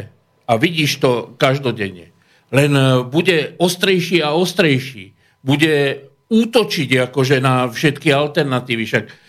a 0.48 0.54
vidíš 0.54 1.02
to 1.02 1.11
každodenne, 1.34 2.14
len 2.54 2.72
bude 3.11 3.59
ostrejší 3.59 4.22
a 4.22 4.38
ostrejší. 4.38 5.18
Bude 5.42 6.06
útočiť 6.30 7.11
akože 7.11 7.42
na 7.42 7.66
všetky 7.66 8.09
alternatívy. 8.14 8.84
Však 8.86 9.04
E, 9.04 9.28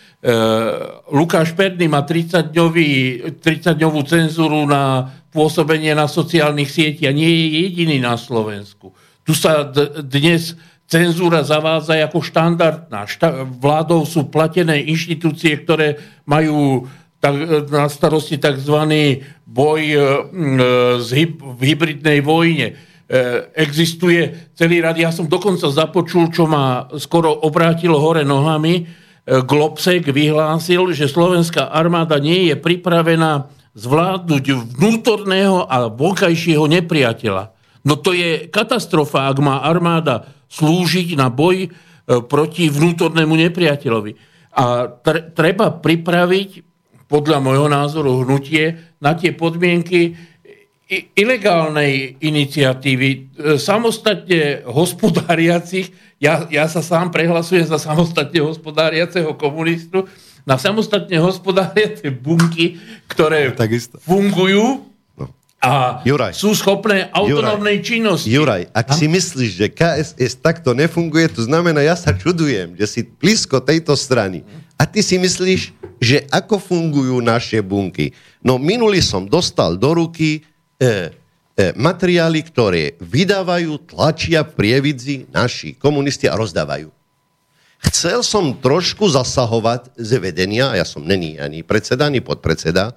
Lukáš 1.08 1.56
Perny 1.56 1.88
má 1.88 2.04
30-dňový, 2.04 2.90
30-dňovú 3.40 4.00
cenzúru 4.04 4.68
na 4.68 5.08
pôsobenie 5.32 5.96
na 5.96 6.04
sociálnych 6.04 6.68
sieťach 6.68 7.14
a 7.14 7.16
nie 7.16 7.30
je 7.30 7.46
jediný 7.64 7.96
na 8.04 8.20
Slovensku. 8.20 8.92
Tu 9.24 9.32
sa 9.32 9.64
d- 9.64 10.04
dnes 10.04 10.58
cenzúra 10.90 11.40
zavádza 11.46 11.96
ako 12.04 12.20
štandardná. 12.20 13.06
Šta- 13.08 13.46
vládou 13.46 14.04
sú 14.04 14.28
platené 14.28 14.82
inštitúcie, 14.84 15.56
ktoré 15.62 15.96
majú 16.28 16.90
tak, 17.22 17.36
na 17.70 17.86
starosti 17.88 18.36
tzv. 18.36 18.76
boj 19.46 19.82
e, 19.86 19.98
z 21.00 21.08
hyb- 21.14 21.40
v 21.40 21.60
hybridnej 21.62 22.20
vojne. 22.20 22.74
E, 22.74 22.74
existuje 23.56 24.52
celý 24.52 24.82
rad, 24.82 24.98
ja 24.98 25.14
som 25.14 25.30
dokonca 25.30 25.70
započul, 25.70 26.28
čo 26.28 26.44
ma 26.44 26.90
skoro 26.98 27.32
obrátilo 27.46 27.96
hore 28.02 28.26
nohami, 28.26 28.99
Globsek 29.28 30.08
vyhlásil, 30.08 30.90
že 30.96 31.10
slovenská 31.10 31.68
armáda 31.68 32.16
nie 32.16 32.48
je 32.48 32.56
pripravená 32.56 33.52
zvládnuť 33.76 34.44
vnútorného 34.76 35.64
a 35.68 35.86
vonkajšieho 35.92 36.66
nepriateľa. 36.66 37.54
No 37.86 37.96
to 37.96 38.12
je 38.12 38.50
katastrofa, 38.50 39.30
ak 39.30 39.38
má 39.40 39.62
armáda 39.62 40.28
slúžiť 40.50 41.14
na 41.16 41.32
boj 41.32 41.56
e, 41.64 41.68
proti 42.26 42.68
vnútornému 42.68 43.38
nepriateľovi. 43.48 44.12
A 44.58 44.90
treba 45.32 45.70
pripraviť, 45.70 46.66
podľa 47.06 47.38
môjho 47.38 47.66
názoru, 47.70 48.22
hnutie 48.26 48.78
na 48.98 49.14
tie 49.14 49.30
podmienky 49.34 50.18
ilegálnej 51.14 52.18
iniciatívy, 52.18 53.08
e, 53.10 53.18
samostatne 53.62 54.66
hospodáriacich 54.66 55.94
ja, 56.20 56.44
ja 56.52 56.68
sa 56.68 56.84
sám 56.84 57.08
prehlasujem 57.08 57.64
za 57.64 57.80
samostatne 57.80 58.44
hospodáriaceho 58.44 59.32
komunistu, 59.40 60.04
na 60.44 60.60
samostatne 60.60 61.16
hospodáriace 61.16 62.12
bunky, 62.12 62.76
ktoré 63.08 63.56
Takisto. 63.56 63.96
fungujú 64.04 64.84
no. 65.16 65.32
a 65.64 66.04
Juraj, 66.04 66.36
sú 66.36 66.52
schopné 66.52 67.08
autonómnej 67.08 67.80
Juraj, 67.80 67.88
činnosti. 67.88 68.28
Juraj, 68.28 68.68
ak 68.68 68.86
a? 68.92 68.96
si 68.96 69.08
myslíš, 69.08 69.50
že 69.56 69.66
KSS 69.72 70.44
takto 70.44 70.76
nefunguje, 70.76 71.32
to 71.32 71.40
znamená, 71.48 71.80
ja 71.80 71.96
sa 71.96 72.12
čudujem, 72.12 72.76
že 72.76 72.84
si 72.84 73.00
blízko 73.08 73.64
tejto 73.64 73.96
strany. 73.96 74.44
A 74.76 74.84
ty 74.84 75.00
si 75.00 75.16
myslíš, 75.16 75.72
že 76.00 76.24
ako 76.32 76.60
fungujú 76.60 77.20
naše 77.20 77.60
bunky? 77.64 78.12
No 78.40 78.56
minulý 78.56 79.04
som 79.04 79.28
dostal 79.28 79.76
do 79.76 79.92
ruky 79.92 80.44
materiály, 81.76 82.40
ktoré 82.48 82.96
vydávajú, 83.02 83.92
tlačia 83.92 84.46
v 84.46 84.54
prievidzi 84.56 85.16
naši 85.28 85.76
komunisti 85.76 86.24
a 86.30 86.38
rozdávajú. 86.38 86.88
Chcel 87.80 88.20
som 88.20 88.52
trošku 88.60 89.08
zasahovať 89.08 89.96
z 89.96 90.10
vedenia, 90.20 90.76
ja 90.76 90.84
som 90.84 91.00
není 91.00 91.40
ani 91.40 91.64
predseda, 91.64 92.12
ani 92.12 92.20
podpredseda, 92.20 92.92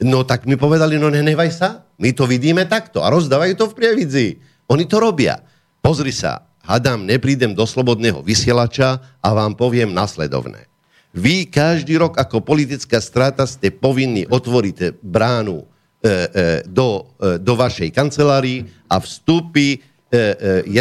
no 0.00 0.24
tak 0.24 0.48
mi 0.48 0.56
povedali, 0.56 0.96
no 0.96 1.12
nenevaj 1.12 1.50
sa, 1.52 1.84
my 2.00 2.16
to 2.16 2.24
vidíme 2.24 2.64
takto 2.64 3.04
a 3.04 3.12
rozdávajú 3.12 3.52
to 3.60 3.64
v 3.68 3.76
prievidzi. 3.76 4.26
Oni 4.72 4.88
to 4.88 4.96
robia. 5.04 5.44
Pozri 5.84 6.16
sa, 6.16 6.48
hadám, 6.64 7.04
neprídem 7.04 7.52
do 7.52 7.68
slobodného 7.68 8.24
vysielača 8.24 9.04
a 9.20 9.28
vám 9.36 9.52
poviem 9.52 9.92
nasledovné. 9.92 10.64
Vy 11.12 11.44
každý 11.52 12.00
rok 12.00 12.16
ako 12.16 12.40
politická 12.40 12.96
strata 13.04 13.44
ste 13.44 13.68
povinni 13.68 14.24
otvoriť 14.24 15.04
bránu 15.04 15.60
E, 15.60 15.68
e, 15.68 15.71
do, 16.66 17.06
e, 17.22 17.38
do 17.38 17.54
vašej 17.54 17.94
kancelárii 17.94 18.66
a 18.90 18.98
vstúpi 18.98 19.78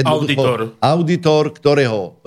auditor. 0.03 0.76
auditor, 0.84 1.55
ktorého 1.55 2.19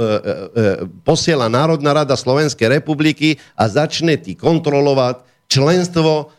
posiela 1.04 1.52
Národná 1.52 1.92
rada 1.92 2.16
Slovenskej 2.16 2.80
republiky 2.80 3.36
a 3.52 3.68
začne 3.68 4.16
ti 4.16 4.32
kontrolovať 4.32 5.20
členstvo 5.44 6.32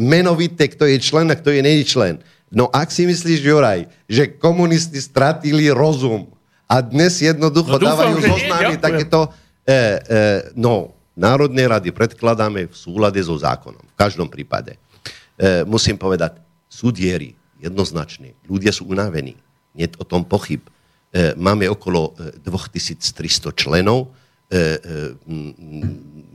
menovité, 0.00 0.72
kto 0.72 0.88
je 0.88 0.96
člen 1.04 1.28
a 1.28 1.36
kto 1.36 1.52
je 1.52 1.60
nej 1.60 1.84
člen. 1.84 2.16
No 2.48 2.70
ak 2.70 2.94
si 2.94 3.04
myslíš, 3.04 3.42
Juraj, 3.42 3.90
že 4.06 4.38
komunisti 4.38 5.02
stratili 5.02 5.66
rozum 5.68 6.30
a 6.70 6.78
dnes 6.82 7.18
jednoducho 7.18 7.74
no, 7.74 7.82
dúfam, 7.82 7.90
dávajú 7.94 8.16
zoznámy 8.22 8.74
takéto... 8.78 9.30
E, 9.66 9.74
e, 9.74 10.18
no, 10.54 10.94
Národnej 11.16 11.64
rady 11.64 11.90
predkladáme 11.96 12.68
v 12.68 12.74
súlade 12.76 13.18
so 13.24 13.32
zákonom. 13.34 13.80
V 13.80 13.96
každom 13.96 14.28
prípade. 14.28 14.76
E, 15.36 15.68
musím 15.68 16.00
povedať, 16.00 16.40
sú 16.64 16.88
diery, 16.88 17.36
jednoznačne. 17.60 18.32
Ľudia 18.48 18.72
sú 18.72 18.88
unavení. 18.88 19.36
Nie 19.76 19.92
o 20.00 20.04
tom 20.08 20.24
pochyb. 20.24 20.64
E, 20.64 21.36
máme 21.36 21.68
okolo 21.68 22.16
2300 22.40 23.20
e, 23.20 23.56
členov. 23.56 24.16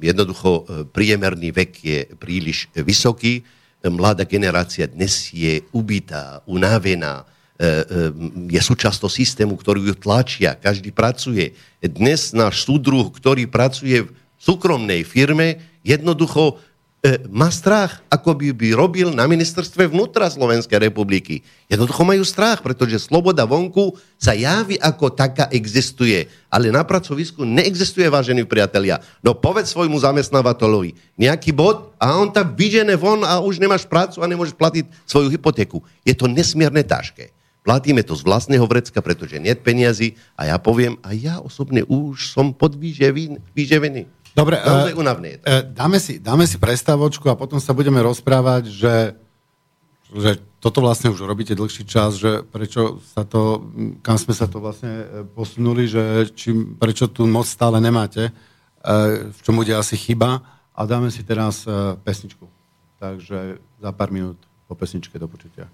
Jednoducho 0.03 0.67
priemerný 0.91 1.55
vek 1.55 1.71
je 1.79 1.99
príliš 2.19 2.67
vysoký. 2.75 3.39
mladá 3.87 4.27
generácia 4.27 4.83
dnes 4.83 5.31
je 5.31 5.63
ubitá, 5.71 6.43
unavená, 6.43 7.23
je 8.51 8.59
súčasťou 8.59 9.07
systému, 9.07 9.55
ktorý 9.55 9.87
ju 9.87 9.95
tlačia, 9.95 10.59
každý 10.59 10.91
pracuje. 10.91 11.55
Dnes 11.79 12.35
náš 12.35 12.67
súdruh, 12.67 13.07
ktorý 13.15 13.47
pracuje 13.47 14.03
v 14.03 14.11
súkromnej 14.35 15.07
firme, 15.07 15.63
jednoducho 15.79 16.59
má 17.33 17.49
strach, 17.49 18.05
ako 18.13 18.37
by, 18.37 18.53
by 18.53 18.77
robil 18.77 19.09
na 19.09 19.25
ministerstve 19.25 19.89
vnútra 19.89 20.29
Slovenskej 20.29 20.85
republiky. 20.85 21.41
Jednoducho 21.65 22.05
majú 22.05 22.21
strach, 22.21 22.61
pretože 22.61 23.01
sloboda 23.01 23.41
vonku 23.41 23.97
sa 24.21 24.37
javí 24.37 24.77
ako 24.77 25.09
taká 25.09 25.49
existuje. 25.49 26.29
Ale 26.45 26.69
na 26.69 26.85
pracovisku 26.85 27.41
neexistuje, 27.41 28.05
vážení 28.05 28.45
priatelia. 28.45 29.01
No 29.25 29.33
povedz 29.33 29.73
svojmu 29.73 29.97
zamestnávateľovi 29.97 31.17
nejaký 31.17 31.49
bod 31.49 31.89
a 31.97 32.21
on 32.21 32.29
tam 32.29 32.53
vyžene 32.53 32.93
von 32.93 33.25
a 33.25 33.41
už 33.41 33.57
nemáš 33.57 33.89
prácu 33.89 34.21
a 34.21 34.29
nemôžeš 34.29 34.53
platiť 34.53 34.85
svoju 35.09 35.33
hypotéku. 35.33 35.81
Je 36.05 36.13
to 36.13 36.29
nesmierne 36.29 36.85
ťažké. 36.85 37.33
Platíme 37.65 38.05
to 38.05 38.13
z 38.13 38.25
vlastného 38.25 38.65
vrecka, 38.69 39.01
pretože 39.01 39.41
nie 39.41 39.53
peniazy 39.57 40.17
a 40.37 40.53
ja 40.53 40.57
poviem, 40.61 41.01
a 41.01 41.17
ja 41.17 41.41
osobne 41.41 41.81
už 41.81 42.29
som 42.29 42.53
podvýživený. 42.53 44.05
Dobre, 44.31 44.59
unavné 44.95 45.27
je 45.27 45.37
to. 45.37 45.45
Uh, 45.47 45.61
dáme, 45.75 45.99
si, 45.99 46.19
dáme 46.19 46.47
si 46.47 46.55
prestávočku 46.55 47.27
a 47.27 47.35
potom 47.35 47.59
sa 47.59 47.75
budeme 47.75 47.99
rozprávať, 47.99 48.71
že, 48.71 48.95
že 50.15 50.39
toto 50.63 50.79
vlastne 50.79 51.11
už 51.11 51.25
robíte 51.27 51.51
dlhší 51.51 51.83
čas, 51.83 52.15
že 52.15 52.45
prečo 52.45 53.01
sa 53.01 53.27
to, 53.27 53.73
kam 53.99 54.15
sme 54.15 54.31
sa 54.31 54.47
to 54.47 54.63
vlastne 54.63 55.25
posunuli, 55.35 55.89
že 55.89 56.31
či, 56.31 56.53
prečo 56.79 57.09
tu 57.11 57.27
moc 57.27 57.49
stále 57.49 57.81
nemáte, 57.81 58.29
v 59.35 59.39
čom 59.41 59.57
bude 59.57 59.73
asi 59.73 59.97
chyba 59.97 60.41
a 60.71 60.79
dáme 60.85 61.11
si 61.11 61.25
teraz 61.25 61.65
pesničku. 62.05 62.45
Takže 63.01 63.57
za 63.81 63.91
pár 63.91 64.13
minút 64.13 64.37
po 64.69 64.77
pesničke 64.77 65.17
do 65.17 65.25
počutia. 65.25 65.67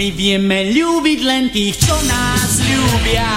My 0.00 0.08
vieme 0.16 0.72
ľúbiť 0.72 1.20
len 1.28 1.52
tých, 1.52 1.76
čo 1.84 1.92
nás 1.92 2.56
ľúbia. 2.64 3.36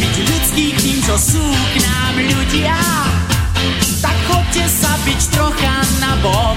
Byť 0.00 0.14
ľudských 0.32 0.76
tým, 0.80 0.98
čo 1.04 1.12
sú 1.20 1.44
k 1.44 1.74
nám 1.84 2.14
ľudia. 2.24 2.80
Tak 4.00 4.16
chodte 4.32 4.64
sa 4.64 4.96
byť 5.04 5.20
trocha 5.36 5.76
na 6.00 6.16
bok. 6.24 6.56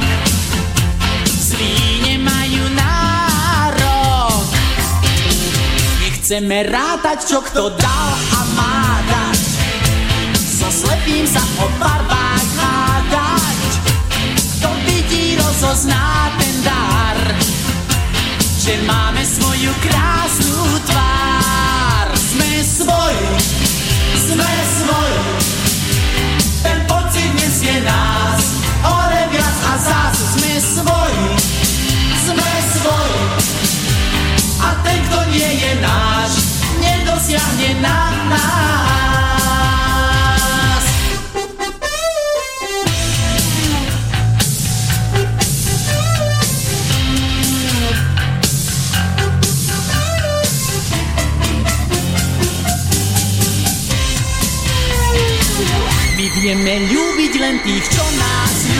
Zlí 1.27 1.75
nemajú 2.07 2.63
nárok. 2.79 4.47
Nechceme 5.99 6.63
rátať, 6.71 7.19
čo 7.27 7.43
kto 7.51 7.75
dal 7.75 8.09
a 8.15 8.39
má 8.55 8.79
dať. 9.11 9.43
So 10.39 10.71
slepým 10.71 11.27
sa 11.27 11.43
o 11.59 11.67
barbách 11.83 12.47
hádať. 12.55 13.59
Kto 14.55 14.71
vidí, 14.87 15.35
rozozná 15.35 16.31
ten 16.39 16.55
dar 16.63 16.88
že 18.59 18.75
máme 18.83 19.23
svoju 19.23 19.71
krásnu 19.79 20.83
tvár. 20.83 22.07
Sme 22.11 22.51
svoji, 22.59 23.23
sme 24.19 24.51
svoji, 24.67 25.38
tých, 57.69 57.85
čo 57.93 58.01
nás 58.17 58.53
ľúbia. 58.65 58.78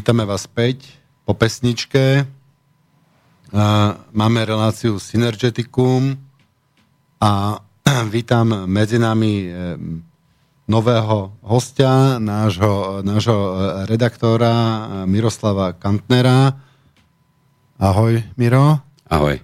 Vítame 0.00 0.24
vás 0.24 0.48
späť 0.48 0.96
po 1.28 1.36
pesničke. 1.36 2.24
Máme 4.16 4.40
reláciu 4.48 4.96
Synergeticum 4.96 6.16
a 7.20 7.60
vítam 8.16 8.64
medzi 8.64 8.96
nami 8.96 9.52
nového 10.64 11.36
hostia, 11.44 12.16
nášho, 12.16 13.04
nášho 13.04 13.40
redaktora 13.84 14.52
Miroslava 15.04 15.76
Kantnera. 15.76 16.56
Ahoj, 17.76 18.24
Miro. 18.40 18.80
Ahoj. 19.04 19.36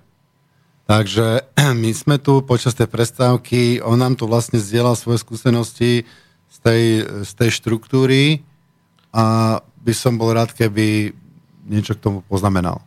Takže 0.88 1.52
my 1.84 1.92
sme 1.92 2.16
tu 2.16 2.40
počas 2.40 2.72
tej 2.72 2.88
prestávky, 2.88 3.84
on 3.84 4.00
nám 4.00 4.16
tu 4.16 4.24
vlastne 4.24 4.56
zdieľal 4.56 4.96
svoje 4.96 5.20
skúsenosti 5.20 6.08
z 6.48 6.56
tej, 6.64 6.82
z 7.28 7.30
tej 7.44 7.50
štruktúry 7.52 8.40
a 9.12 9.60
by 9.86 9.92
som 9.94 10.18
bol 10.18 10.34
rád, 10.34 10.50
keby 10.50 11.14
niečo 11.70 11.94
k 11.94 12.02
tomu 12.02 12.18
poznamenal. 12.26 12.82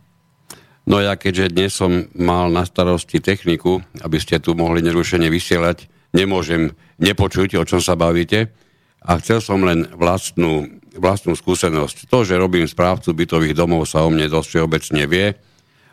No 0.84 1.00
ja 1.00 1.16
keďže 1.16 1.56
dnes 1.56 1.72
som 1.72 2.12
mal 2.12 2.52
na 2.52 2.68
starosti 2.68 3.24
techniku, 3.24 3.80
aby 4.04 4.20
ste 4.20 4.36
tu 4.36 4.52
mohli 4.52 4.84
nerušene 4.84 5.32
vysielať, 5.32 5.88
nemôžem 6.12 6.76
nepočuť, 7.00 7.56
o 7.56 7.64
čom 7.64 7.80
sa 7.80 7.96
bavíte. 7.96 8.52
a 9.00 9.16
chcel 9.16 9.40
som 9.40 9.64
len 9.64 9.88
vlastnú, 9.96 10.68
vlastnú 10.92 11.32
skúsenosť. 11.32 12.12
To, 12.12 12.20
že 12.20 12.36
robím 12.36 12.68
správcu 12.68 13.16
bytových 13.16 13.56
domov, 13.56 13.88
sa 13.88 14.04
o 14.04 14.12
mne 14.12 14.28
dosť 14.28 14.48
všeobecne 14.52 15.02
vie. 15.08 15.32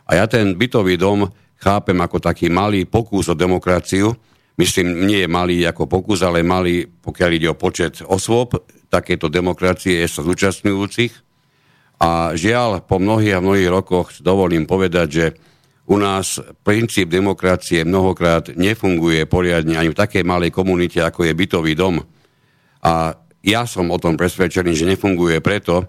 A 0.08 0.12
ja 0.20 0.28
ten 0.28 0.60
bytový 0.60 0.99
dom 0.99 1.32
chápem 1.55 1.95
ako 1.95 2.20
taký 2.20 2.51
malý 2.51 2.84
pokus 2.84 3.32
o 3.32 3.36
demokraciu. 3.36 4.12
Myslím, 4.60 5.08
nie 5.08 5.24
je 5.24 5.30
malý 5.30 5.64
ako 5.64 5.88
pokus, 5.88 6.20
ale 6.20 6.43
malý, 6.43 6.84
pokiaľ 6.84 7.30
ide 7.32 7.47
o 7.47 7.55
počet 7.55 8.03
osôb, 8.03 8.60
takéto 8.88 9.28
demokracie 9.28 10.04
sa 10.08 10.24
zúčastňujúcich. 10.24 11.14
A 11.98 12.38
žiaľ, 12.38 12.86
po 12.86 13.02
mnohých 13.02 13.38
a 13.38 13.44
mnohých 13.44 13.70
rokoch 13.74 14.14
dovolím 14.22 14.70
povedať, 14.70 15.08
že 15.10 15.26
u 15.88 15.98
nás 15.98 16.38
princíp 16.62 17.10
demokracie 17.10 17.88
mnohokrát 17.88 18.54
nefunguje 18.54 19.24
poriadne 19.26 19.80
ani 19.80 19.96
v 19.96 20.00
takej 20.00 20.24
malej 20.28 20.52
komunite, 20.52 21.00
ako 21.00 21.26
je 21.26 21.34
bytový 21.34 21.74
dom 21.74 22.04
a 22.88 23.20
ja 23.44 23.64
som 23.68 23.92
o 23.92 24.02
tom 24.02 24.20
presvedčený, 24.20 24.72
že 24.76 24.90
nefunguje 24.90 25.44
preto, 25.44 25.88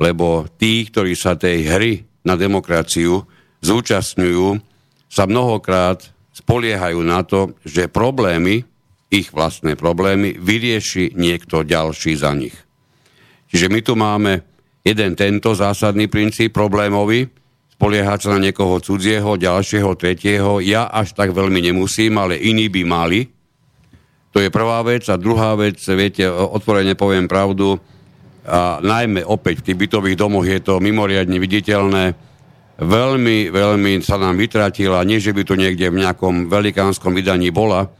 lebo 0.00 0.48
tí, 0.58 0.88
ktorí 0.88 1.14
sa 1.14 1.38
tej 1.38 1.68
hry 1.68 1.92
na 2.24 2.34
demokraciu 2.34 3.24
zúčastňujú, 3.64 4.60
sa 5.08 5.24
mnohokrát 5.24 6.04
spoliehajú 6.36 7.00
na 7.04 7.24
to, 7.24 7.56
že 7.64 7.88
problémy, 7.88 8.64
ich 9.08 9.32
vlastné 9.32 9.74
problémy, 9.74 10.36
vyrieši 10.36 11.16
niekto 11.16 11.64
ďalší 11.64 12.12
za 12.16 12.36
nich. 12.36 12.54
Čiže 13.48 13.66
my 13.72 13.80
tu 13.80 13.96
máme 13.96 14.44
jeden 14.84 15.16
tento 15.16 15.56
zásadný 15.56 16.12
princíp 16.12 16.52
problémový, 16.52 17.28
spoliehať 17.72 18.18
sa 18.28 18.30
na 18.36 18.44
niekoho 18.44 18.82
cudzieho, 18.84 19.40
ďalšieho, 19.40 19.96
tretieho. 19.96 20.60
Ja 20.60 20.90
až 20.92 21.16
tak 21.16 21.32
veľmi 21.32 21.62
nemusím, 21.62 22.20
ale 22.20 22.36
iní 22.36 22.68
by 22.68 22.82
mali. 22.84 23.20
To 24.36 24.44
je 24.44 24.52
prvá 24.52 24.84
vec. 24.84 25.08
A 25.08 25.16
druhá 25.16 25.56
vec, 25.56 25.80
viete, 25.80 26.28
otvorene 26.28 26.92
poviem 26.92 27.24
pravdu, 27.24 27.80
a 28.48 28.80
najmä 28.80 29.28
opäť 29.28 29.60
v 29.60 29.66
tých 29.70 29.80
bytových 29.84 30.16
domoch 30.16 30.48
je 30.48 30.56
to 30.64 30.80
mimoriadne 30.80 31.36
viditeľné. 31.36 32.16
Veľmi, 32.80 33.52
veľmi 33.52 34.00
sa 34.00 34.16
nám 34.16 34.40
vytratila, 34.40 35.04
nie 35.04 35.20
že 35.20 35.36
by 35.36 35.44
to 35.44 35.52
niekde 35.52 35.92
v 35.92 36.00
nejakom 36.00 36.48
velikánskom 36.48 37.12
vydaní 37.12 37.52
bola, 37.52 37.92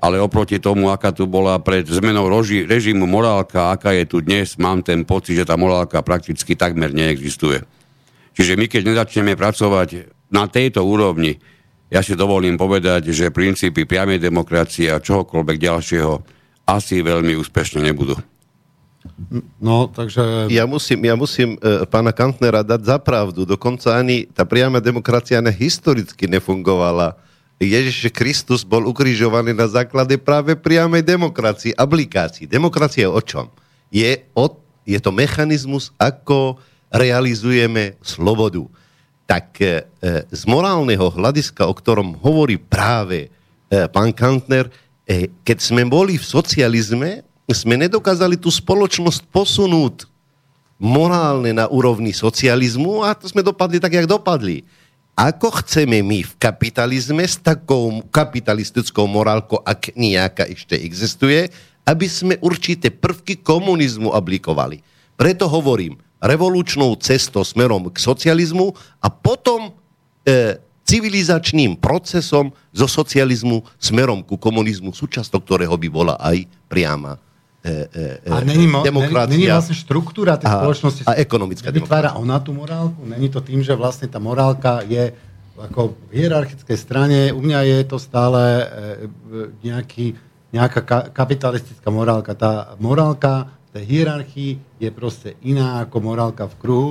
ale 0.00 0.20
oproti 0.20 0.60
tomu, 0.60 0.92
aká 0.92 1.12
tu 1.12 1.24
bola 1.24 1.56
pred 1.58 1.86
zmenou 1.88 2.28
roži, 2.28 2.68
režimu 2.68 3.08
morálka, 3.08 3.72
aká 3.72 3.96
je 3.96 4.04
tu 4.04 4.20
dnes, 4.20 4.46
mám 4.60 4.84
ten 4.84 5.02
pocit, 5.02 5.36
že 5.36 5.48
tá 5.48 5.56
morálka 5.56 6.04
prakticky 6.04 6.54
takmer 6.54 6.92
neexistuje. 6.92 7.64
Čiže 8.36 8.60
my, 8.60 8.66
keď 8.68 8.82
nezačneme 8.84 9.32
pracovať 9.32 10.12
na 10.28 10.44
tejto 10.44 10.84
úrovni, 10.84 11.40
ja 11.88 12.02
si 12.02 12.18
dovolím 12.18 12.58
povedať, 12.58 13.14
že 13.14 13.32
princípy 13.32 13.86
priamej 13.86 14.18
demokracie 14.18 14.90
a 14.90 15.00
čohokoľvek 15.00 15.56
ďalšieho 15.56 16.14
asi 16.66 17.00
veľmi 17.00 17.38
úspešne 17.38 17.80
nebudú. 17.80 18.18
No, 19.62 19.86
takže... 19.86 20.50
Ja 20.50 20.66
musím, 20.66 21.06
ja 21.06 21.14
musím 21.14 21.54
e, 21.62 21.86
pána 21.86 22.10
Kantnera 22.10 22.66
dať 22.66 22.82
za 22.82 22.98
pravdu. 22.98 23.46
Dokonca 23.46 23.94
ani 23.94 24.26
tá 24.26 24.42
priama 24.42 24.82
demokracia 24.82 25.38
ne 25.38 25.54
historicky 25.54 26.26
nefungovala. 26.26 27.14
Ježiš 27.56 28.12
Kristus 28.12 28.62
bol 28.68 28.84
ukrižovaný 28.84 29.56
na 29.56 29.64
základe 29.64 30.20
práve 30.20 30.52
priamej 30.52 31.00
demokracie, 31.00 31.72
aplikácií. 31.72 32.44
Demokracia 32.44 33.08
o 33.08 33.20
čom? 33.24 33.48
Je, 33.88 34.28
o, 34.36 34.52
je 34.84 35.00
to 35.00 35.08
mechanizmus, 35.08 35.88
ako 35.96 36.60
realizujeme 36.92 37.96
slobodu 38.04 38.68
tak 39.26 39.58
e, 39.58 39.82
e, 40.00 40.22
z 40.30 40.42
morálneho 40.46 41.10
hľadiska, 41.10 41.66
o 41.66 41.74
ktorom 41.74 42.14
hovorí 42.22 42.56
práve 42.56 43.26
e, 43.26 43.28
pán 43.90 44.14
Kantner, 44.14 44.70
keď 45.46 45.58
sme 45.62 45.86
boli 45.86 46.18
v 46.18 46.26
socializme, 46.26 47.22
sme 47.46 47.78
nedokázali 47.78 48.34
tú 48.34 48.50
spoločnosť 48.50 49.22
posunúť 49.30 50.10
morálne 50.82 51.54
na 51.54 51.70
úrovni 51.70 52.10
socializmu 52.10 53.06
a 53.06 53.14
to 53.14 53.30
sme 53.30 53.38
dopadli 53.38 53.78
tak, 53.78 53.94
jak 53.94 54.10
dopadli. 54.10 54.66
Ako 55.16 55.48
chceme 55.64 56.04
my 56.04 56.28
v 56.28 56.32
kapitalizme 56.36 57.24
s 57.24 57.40
takou 57.40 58.04
kapitalistickou 58.12 59.08
morálkou, 59.08 59.64
ak 59.64 59.96
nejaká 59.96 60.44
ešte 60.44 60.76
existuje, 60.76 61.48
aby 61.88 62.04
sme 62.04 62.36
určité 62.44 62.92
prvky 62.92 63.40
komunizmu 63.40 64.12
aplikovali. 64.12 64.84
Preto 65.16 65.48
hovorím, 65.48 65.96
revolučnou 66.20 66.92
cestou 67.00 67.48
smerom 67.48 67.88
k 67.88 67.96
socializmu 67.96 68.76
a 69.00 69.08
potom 69.08 69.72
e, 70.28 70.60
civilizačným 70.84 71.80
procesom 71.80 72.52
zo 72.76 72.84
socializmu 72.84 73.64
smerom 73.80 74.20
ku 74.20 74.36
komunizmu, 74.36 74.92
súčasťou 74.92 75.40
ktorého 75.40 75.80
by 75.80 75.88
bola 75.88 76.20
aj 76.20 76.44
priama 76.68 77.16
a 78.30 78.36
není, 78.40 78.66
mo- 78.70 78.82
demokracia. 78.86 79.26
Není, 79.26 79.46
není 79.46 79.52
vlastne 79.52 79.76
štruktúra 79.76 80.38
tej 80.38 80.48
a, 80.48 80.54
spoločnosti. 80.62 81.02
A 81.06 81.18
ekonomická 81.18 81.68
Vytvára 81.74 82.14
ona 82.14 82.38
tú 82.38 82.54
morálku? 82.54 83.02
Není 83.02 83.28
to 83.28 83.42
tým, 83.42 83.60
že 83.62 83.74
vlastne 83.74 84.06
tá 84.06 84.22
morálka 84.22 84.86
je 84.86 85.12
ako 85.56 85.96
v 86.12 86.20
hierarchickej 86.20 86.78
strane, 86.78 87.18
u 87.32 87.40
mňa 87.40 87.60
je 87.64 87.78
to 87.88 87.96
stále 87.96 88.40
e, 88.44 88.64
nejaký, 89.64 90.12
nejaká 90.52 90.80
ka- 90.84 91.08
kapitalistická 91.08 91.88
morálka. 91.88 92.36
Tá 92.36 92.76
morálka 92.76 93.48
tej 93.72 93.84
hierarchii 93.88 94.80
je 94.80 94.90
proste 94.92 95.32
iná 95.40 95.80
ako 95.84 95.96
morálka 96.04 96.44
v 96.44 96.54
kruhu 96.60 96.90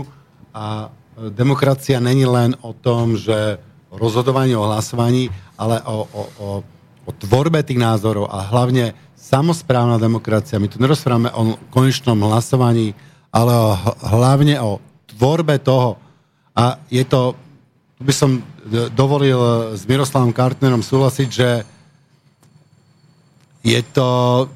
a 0.50 0.90
e, 0.90 1.30
demokracia 1.30 2.02
není 2.02 2.26
len 2.26 2.58
o 2.66 2.74
tom, 2.74 3.14
že 3.14 3.62
o 3.94 4.02
rozhodovaní, 4.02 4.58
o 4.58 4.66
hlasovaní, 4.66 5.30
ale 5.62 5.86
o, 5.86 6.10
o, 6.10 6.22
o, 6.42 6.48
o 7.06 7.12
tvorbe 7.14 7.62
tých 7.62 7.78
názorov 7.78 8.34
a 8.34 8.50
hlavne 8.50 8.98
samozprávna 9.26 9.98
demokracia. 9.98 10.62
My 10.62 10.70
tu 10.70 10.78
nerozprávame 10.78 11.34
o 11.34 11.58
konečnom 11.74 12.18
hlasovaní, 12.30 12.94
ale 13.34 13.52
o, 13.52 13.74
hlavne 14.06 14.62
o 14.62 14.78
tvorbe 15.10 15.58
toho. 15.58 15.98
A 16.54 16.78
je 16.94 17.02
to, 17.02 17.34
tu 17.98 18.02
by 18.06 18.14
som 18.14 18.40
dovolil 18.94 19.74
s 19.74 19.84
Miroslavom 19.90 20.30
Kartnerom 20.30 20.86
súhlasiť, 20.86 21.30
že 21.30 21.50
je 23.66 23.82
to 23.82 24.10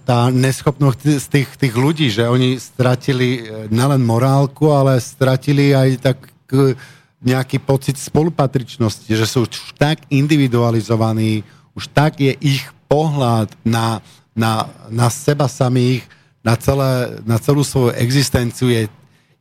tá 0.06 0.30
neschopnosť 0.30 1.02
z 1.18 1.28
tých, 1.34 1.50
tých 1.58 1.74
ľudí, 1.74 2.14
že 2.14 2.30
oni 2.30 2.62
stratili 2.62 3.42
e, 3.42 3.66
nelen 3.74 4.06
morálku, 4.06 4.70
ale 4.70 5.02
stratili 5.02 5.74
aj 5.74 5.90
tak 5.98 6.18
e, 6.54 6.78
nejaký 7.18 7.58
pocit 7.58 7.98
spolupatričnosti, 7.98 9.10
že 9.10 9.26
sú 9.26 9.50
už 9.50 9.74
tak 9.82 10.06
individualizovaní, 10.14 11.42
už 11.74 11.90
tak 11.90 12.22
je 12.22 12.38
ich 12.38 12.70
pohľad 12.86 13.50
na, 13.66 13.98
na, 14.40 14.72
na 14.88 15.12
seba 15.12 15.52
samých, 15.52 16.08
na, 16.40 16.56
celé, 16.56 17.20
na 17.28 17.36
celú 17.36 17.68
svoju 17.68 17.92
existenciu 18.00 18.72
je, 18.72 18.88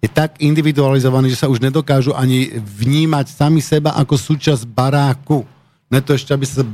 je 0.03 0.09
tak 0.11 0.35
individualizovaný, 0.43 1.31
že 1.31 1.47
sa 1.47 1.51
už 1.51 1.63
nedokážu 1.63 2.11
ani 2.19 2.59
vnímať 2.59 3.31
sami 3.31 3.63
seba 3.63 3.95
ako 3.95 4.19
súčasť 4.19 4.67
baráku. 4.67 5.47
Ne 5.87 6.03
to 6.03 6.19
ešte, 6.19 6.35
aby 6.35 6.43
sa 6.43 6.67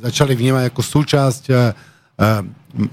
začali 0.00 0.32
vnímať 0.32 0.72
ako 0.72 0.80
súčasť 0.80 1.44
uh, 1.52 1.76
Eh, 2.18 2.42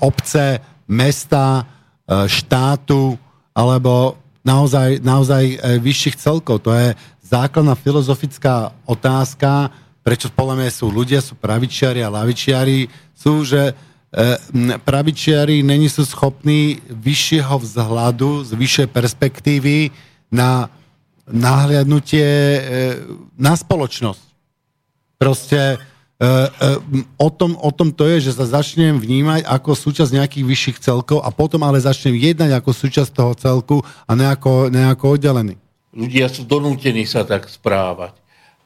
obce, 0.05 0.61
mesta, 0.85 1.65
eh, 2.05 2.29
štátu 2.29 3.17
alebo 3.57 4.21
naozaj, 4.45 5.01
naozaj 5.01 5.43
eh, 5.49 5.81
vyšších 5.81 6.21
celkov. 6.21 6.61
To 6.61 6.69
je 6.69 6.93
základná 7.25 7.73
filozofická 7.73 8.69
otázka, 8.85 9.73
prečo 10.05 10.29
podľa 10.29 10.61
mňa 10.61 10.69
sú 10.69 10.93
ľudia, 10.93 11.25
sú 11.25 11.33
pravičiari 11.41 12.05
a 12.05 12.13
lavičiari, 12.13 12.85
sú, 13.17 13.41
že 13.41 13.73
pravičiari 14.87 15.59
není 15.59 15.91
sú 15.91 16.07
schopní 16.07 16.79
vyššieho 16.87 17.59
vzhľadu, 17.59 18.47
z 18.47 18.51
vyššej 18.55 18.87
perspektívy 18.87 19.91
na 20.31 20.71
nahliadnutie 21.27 22.27
na 23.35 23.53
spoločnosť. 23.59 24.23
Proste 25.19 25.83
E, 26.15 26.23
e, 26.23 27.03
o 27.19 27.27
tom, 27.27 27.59
o 27.59 27.71
tom 27.75 27.91
to 27.91 28.07
je, 28.07 28.31
že 28.31 28.39
sa 28.39 28.47
začnem 28.47 28.95
vnímať 28.95 29.43
ako 29.43 29.75
súčasť 29.75 30.15
nejakých 30.15 30.47
vyšších 30.47 30.77
celkov 30.79 31.19
a 31.19 31.27
potom 31.27 31.59
ale 31.67 31.75
začnem 31.75 32.15
jednať 32.15 32.55
ako 32.55 32.71
súčasť 32.71 33.11
toho 33.11 33.33
celku 33.35 33.77
a 34.07 34.11
nejako, 34.15 34.71
nejako 34.71 35.19
oddelený. 35.19 35.59
Ľudia 35.91 36.31
sú 36.31 36.47
donútení 36.47 37.03
sa 37.03 37.27
tak 37.27 37.51
správať. 37.51 38.15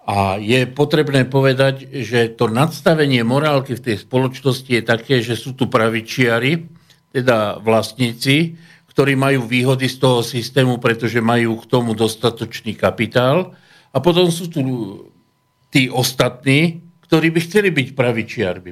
A 0.10 0.42
je 0.42 0.66
potrebné 0.66 1.30
povedať, 1.30 1.86
že 2.02 2.34
to 2.34 2.50
nadstavenie 2.50 3.22
morálky 3.22 3.78
v 3.78 3.94
tej 3.94 3.98
spoločnosti 4.02 4.66
je 4.66 4.82
také, 4.82 5.22
že 5.22 5.38
sú 5.38 5.54
tu 5.54 5.70
pravičiari, 5.70 6.66
teda 7.14 7.62
vlastníci, 7.62 8.58
ktorí 8.90 9.14
majú 9.14 9.46
výhody 9.46 9.86
z 9.86 10.02
toho 10.02 10.26
systému, 10.26 10.82
pretože 10.82 11.22
majú 11.22 11.62
k 11.62 11.70
tomu 11.70 11.94
dostatočný 11.94 12.74
kapitál. 12.74 13.54
A 13.94 14.02
potom 14.02 14.34
sú 14.34 14.50
tu 14.50 14.62
tí 15.70 15.94
ostatní, 15.94 16.82
ktorí 17.06 17.30
by 17.30 17.40
chceli 17.46 17.70
byť 17.70 17.88
pravičiarmi. 17.94 18.72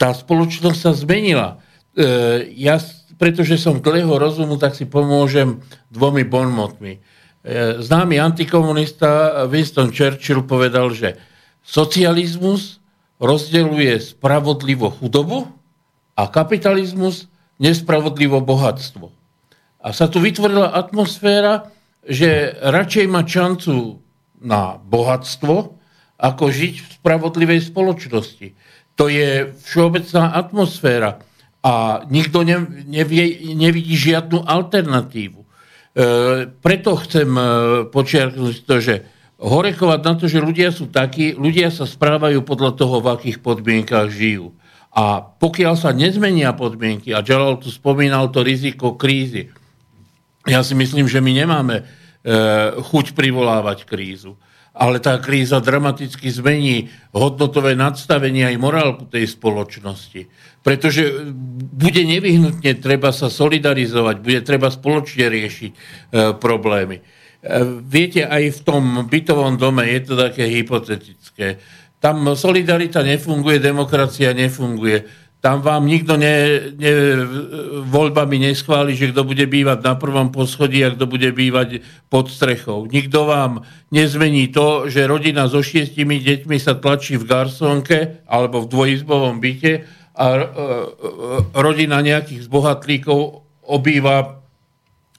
Tá 0.00 0.16
spoločnosť 0.16 0.78
sa 0.80 0.96
zmenila. 0.96 1.60
E, 1.92 2.48
ja, 2.56 2.80
pretože 3.20 3.60
som 3.60 3.84
dlhého 3.84 4.16
rozumu, 4.16 4.56
tak 4.56 4.72
si 4.72 4.88
pomôžem 4.88 5.60
dvomi 5.92 6.24
bonmotmi. 6.24 7.00
E, 7.46 7.78
známy 7.78 8.18
antikomunista 8.18 9.46
Winston 9.46 9.94
Churchill 9.94 10.42
povedal, 10.42 10.90
že 10.90 11.14
socializmus 11.62 12.82
rozdeľuje 13.22 14.02
spravodlivo 14.02 14.90
chudobu 14.90 15.46
a 16.18 16.26
kapitalizmus 16.26 17.30
nespravodlivo 17.62 18.42
bohatstvo. 18.42 19.14
A 19.78 19.94
sa 19.94 20.10
tu 20.10 20.18
vytvorila 20.18 20.74
atmosféra, 20.74 21.70
že 22.02 22.50
radšej 22.58 23.06
má 23.06 23.22
šancu 23.22 24.02
na 24.42 24.82
bohatstvo, 24.82 25.78
ako 26.18 26.44
žiť 26.50 26.74
v 26.82 26.86
spravodlivej 26.98 27.60
spoločnosti. 27.62 28.58
To 28.98 29.06
je 29.06 29.54
všeobecná 29.54 30.34
atmosféra 30.34 31.22
a 31.62 32.02
nikto 32.10 32.42
nevie, 32.42 33.54
nevidí 33.54 33.94
žiadnu 33.94 34.42
alternatívu. 34.42 35.45
E, 35.96 36.04
preto 36.60 36.92
chcem 37.00 37.24
e, 37.32 37.42
počiarknúť 37.88 38.68
to, 38.68 38.76
že 38.84 38.94
horekovať 39.40 40.00
na 40.04 40.12
to, 40.20 40.28
že 40.28 40.44
ľudia 40.44 40.68
sú 40.68 40.92
takí, 40.92 41.32
ľudia 41.32 41.72
sa 41.72 41.88
správajú 41.88 42.44
podľa 42.44 42.76
toho, 42.76 43.00
v 43.00 43.16
akých 43.16 43.40
podmienkach 43.40 44.12
žijú. 44.12 44.52
A 44.92 45.24
pokiaľ 45.24 45.72
sa 45.76 45.96
nezmenia 45.96 46.52
podmienky, 46.52 47.16
a 47.16 47.24
Jalal 47.24 47.56
tu 47.56 47.72
spomínal 47.72 48.28
to 48.28 48.44
riziko 48.44 48.92
krízy, 48.92 49.48
ja 50.44 50.60
si 50.60 50.76
myslím, 50.76 51.08
že 51.08 51.24
my 51.24 51.32
nemáme 51.32 51.76
e, 51.80 51.84
chuť 52.76 53.16
privolávať 53.16 53.88
krízu 53.88 54.36
ale 54.76 55.00
tá 55.00 55.16
kríza 55.16 55.56
dramaticky 55.64 56.28
zmení 56.28 56.92
hodnotové 57.16 57.72
nadstavenie 57.72 58.44
aj 58.44 58.56
morálku 58.60 59.08
tej 59.08 59.24
spoločnosti. 59.32 60.28
Pretože 60.60 61.32
bude 61.72 62.02
nevyhnutne 62.04 62.76
treba 62.76 63.08
sa 63.08 63.32
solidarizovať, 63.32 64.16
bude 64.20 64.40
treba 64.44 64.68
spoločne 64.68 65.32
riešiť 65.32 65.72
e, 65.72 65.76
problémy. 66.36 67.00
E, 67.00 67.02
viete, 67.80 68.28
aj 68.28 68.52
v 68.52 68.60
tom 68.68 68.84
bytovom 69.08 69.56
dome 69.56 69.88
je 69.88 70.00
to 70.04 70.14
také 70.20 70.44
hypotetické. 70.44 71.56
Tam 71.96 72.36
solidarita 72.36 73.00
nefunguje, 73.00 73.56
demokracia 73.56 74.36
nefunguje 74.36 75.25
tam 75.40 75.62
vám 75.62 75.86
nikto 75.86 76.18
ne, 76.18 76.58
ne, 76.74 76.92
voľbami 77.86 78.50
neschváli, 78.50 78.98
že 78.98 79.14
kto 79.14 79.22
bude 79.22 79.46
bývať 79.46 79.78
na 79.84 79.94
prvom 79.94 80.34
poschodí 80.34 80.82
a 80.82 80.90
kto 80.90 81.06
bude 81.06 81.30
bývať 81.30 81.86
pod 82.10 82.32
strechou. 82.32 82.88
Nikto 82.90 83.30
vám 83.30 83.62
nezmení 83.94 84.50
to, 84.50 84.90
že 84.90 85.06
rodina 85.06 85.46
so 85.46 85.62
šiestimi 85.62 86.18
deťmi 86.18 86.56
sa 86.58 86.74
tlačí 86.74 87.14
v 87.20 87.28
garsonke 87.28 88.26
alebo 88.26 88.64
v 88.64 88.70
dvojizbovom 88.74 89.38
byte 89.38 89.86
a 90.16 90.26
e, 90.34 90.40
e, 90.40 90.44
rodina 91.54 92.00
nejakých 92.02 92.48
zbohatlíkov 92.48 93.46
obýva 93.68 94.42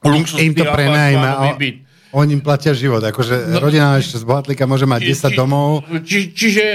luxusný 0.03 0.51
Im 0.51 0.53
to 0.59 0.65
prenajme, 0.65 1.29
byt. 1.55 1.86
Oni 2.15 2.39
im 2.39 2.43
platia 2.43 2.71
život, 2.71 3.03
akože 3.03 3.51
no, 3.51 3.59
rodina 3.59 3.99
ešte 3.99 4.15
z 4.15 4.23
bohatlíka 4.23 4.63
môže 4.63 4.87
mať 4.87 5.01
či, 5.03 5.11
10 5.11 5.27
či, 5.27 5.35
domov 5.35 5.69
či, 6.07 6.19
čiže 6.31 6.65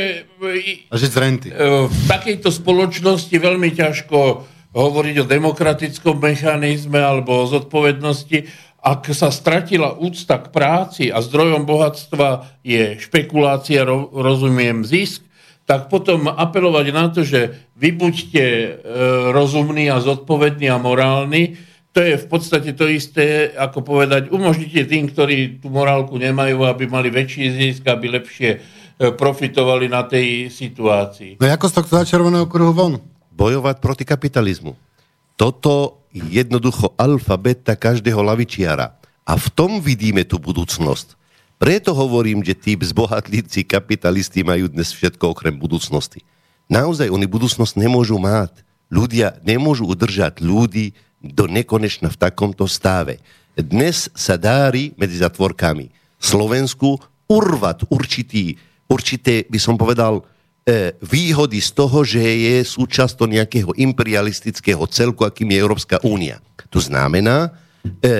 a 0.90 0.94
žiť 0.98 1.10
z 1.10 1.18
renty. 1.18 1.48
E, 1.48 1.88
v 1.88 2.02
takejto 2.10 2.52
spoločnosti 2.52 3.32
veľmi 3.32 3.72
ťažko 3.72 4.18
hovoriť 4.72 5.16
o 5.22 5.28
demokratickom 5.28 6.16
mechanizme 6.20 7.00
alebo 7.00 7.44
o 7.44 7.48
zodpovednosti. 7.48 8.48
Ak 8.82 9.06
sa 9.14 9.30
stratila 9.30 9.94
úcta 9.94 10.42
k 10.42 10.50
práci 10.50 11.04
a 11.08 11.22
zdrojom 11.22 11.62
bohatstva 11.64 12.60
je 12.66 12.98
špekulácia, 12.98 13.86
rozumiem, 13.86 14.82
zisk, 14.82 15.22
tak 15.62 15.86
potom 15.86 16.26
apelovať 16.26 16.86
na 16.90 17.06
to, 17.06 17.22
že 17.22 17.70
vy 17.78 17.94
buďte 17.94 18.44
e, 18.44 18.70
rozumní 19.30 19.86
a 19.88 20.02
zodpovední 20.02 20.66
a 20.66 20.82
morálni, 20.82 21.54
to 21.92 22.00
je 22.00 22.16
v 22.16 22.26
podstate 22.26 22.72
to 22.72 22.88
isté, 22.88 23.52
ako 23.52 23.84
povedať, 23.84 24.32
umožnite 24.32 24.88
tým, 24.88 25.12
ktorí 25.12 25.60
tú 25.60 25.68
morálku 25.68 26.16
nemajú, 26.16 26.64
aby 26.64 26.88
mali 26.88 27.12
väčší 27.12 27.52
zisk, 27.52 27.84
aby 27.84 28.16
lepšie 28.16 28.50
e, 28.56 28.58
profitovali 29.12 29.92
na 29.92 30.00
tej 30.08 30.48
situácii. 30.48 31.36
No 31.36 31.44
ako 31.44 31.68
z 31.68 31.74
tohto 31.76 32.00
červeného 32.08 32.48
kruhu 32.48 32.72
von? 32.72 32.96
Bojovať 33.36 33.84
proti 33.84 34.08
kapitalizmu. 34.08 34.72
Toto 35.36 36.04
je 36.16 36.24
jednoducho 36.32 36.96
alfa, 36.96 37.36
beta 37.36 37.76
každého 37.76 38.24
lavičiara. 38.24 38.96
A 39.28 39.36
v 39.36 39.48
tom 39.52 39.78
vidíme 39.84 40.24
tú 40.24 40.40
budúcnosť. 40.40 41.20
Preto 41.60 41.94
hovorím, 41.94 42.42
že 42.42 42.56
tí 42.56 42.74
zbohatlíci 42.74 43.68
kapitalisti 43.68 44.42
majú 44.42 44.66
dnes 44.66 44.90
všetko 44.90 45.36
okrem 45.36 45.54
budúcnosti. 45.54 46.24
Naozaj, 46.72 47.12
oni 47.12 47.28
budúcnosť 47.28 47.76
nemôžu 47.78 48.16
mať. 48.16 48.64
Ľudia 48.88 49.38
nemôžu 49.44 49.86
udržať 49.86 50.42
ľudí 50.42 50.96
do 51.22 51.46
nekonečna 51.46 52.10
v 52.10 52.20
takomto 52.20 52.66
stave. 52.66 53.22
Dnes 53.54 54.10
sa 54.12 54.34
dári 54.34 54.90
medzi 54.98 55.22
zatvorkami 55.22 55.88
Slovensku 56.18 56.98
urvať 57.30 57.88
určitý, 57.88 58.58
určité, 58.90 59.46
by 59.46 59.58
som 59.62 59.78
povedal, 59.78 60.22
e, 60.66 60.92
výhody 61.02 61.62
z 61.62 61.70
toho, 61.72 62.02
že 62.02 62.22
je 62.22 62.56
súčasťou 62.66 63.26
nejakého 63.30 63.70
imperialistického 63.78 64.82
celku, 64.90 65.22
akým 65.22 65.50
je 65.54 65.62
Európska 65.62 65.96
únia. 66.02 66.42
To 66.72 66.80
znamená, 66.80 67.52
e, 67.84 68.08
e, 68.08 68.18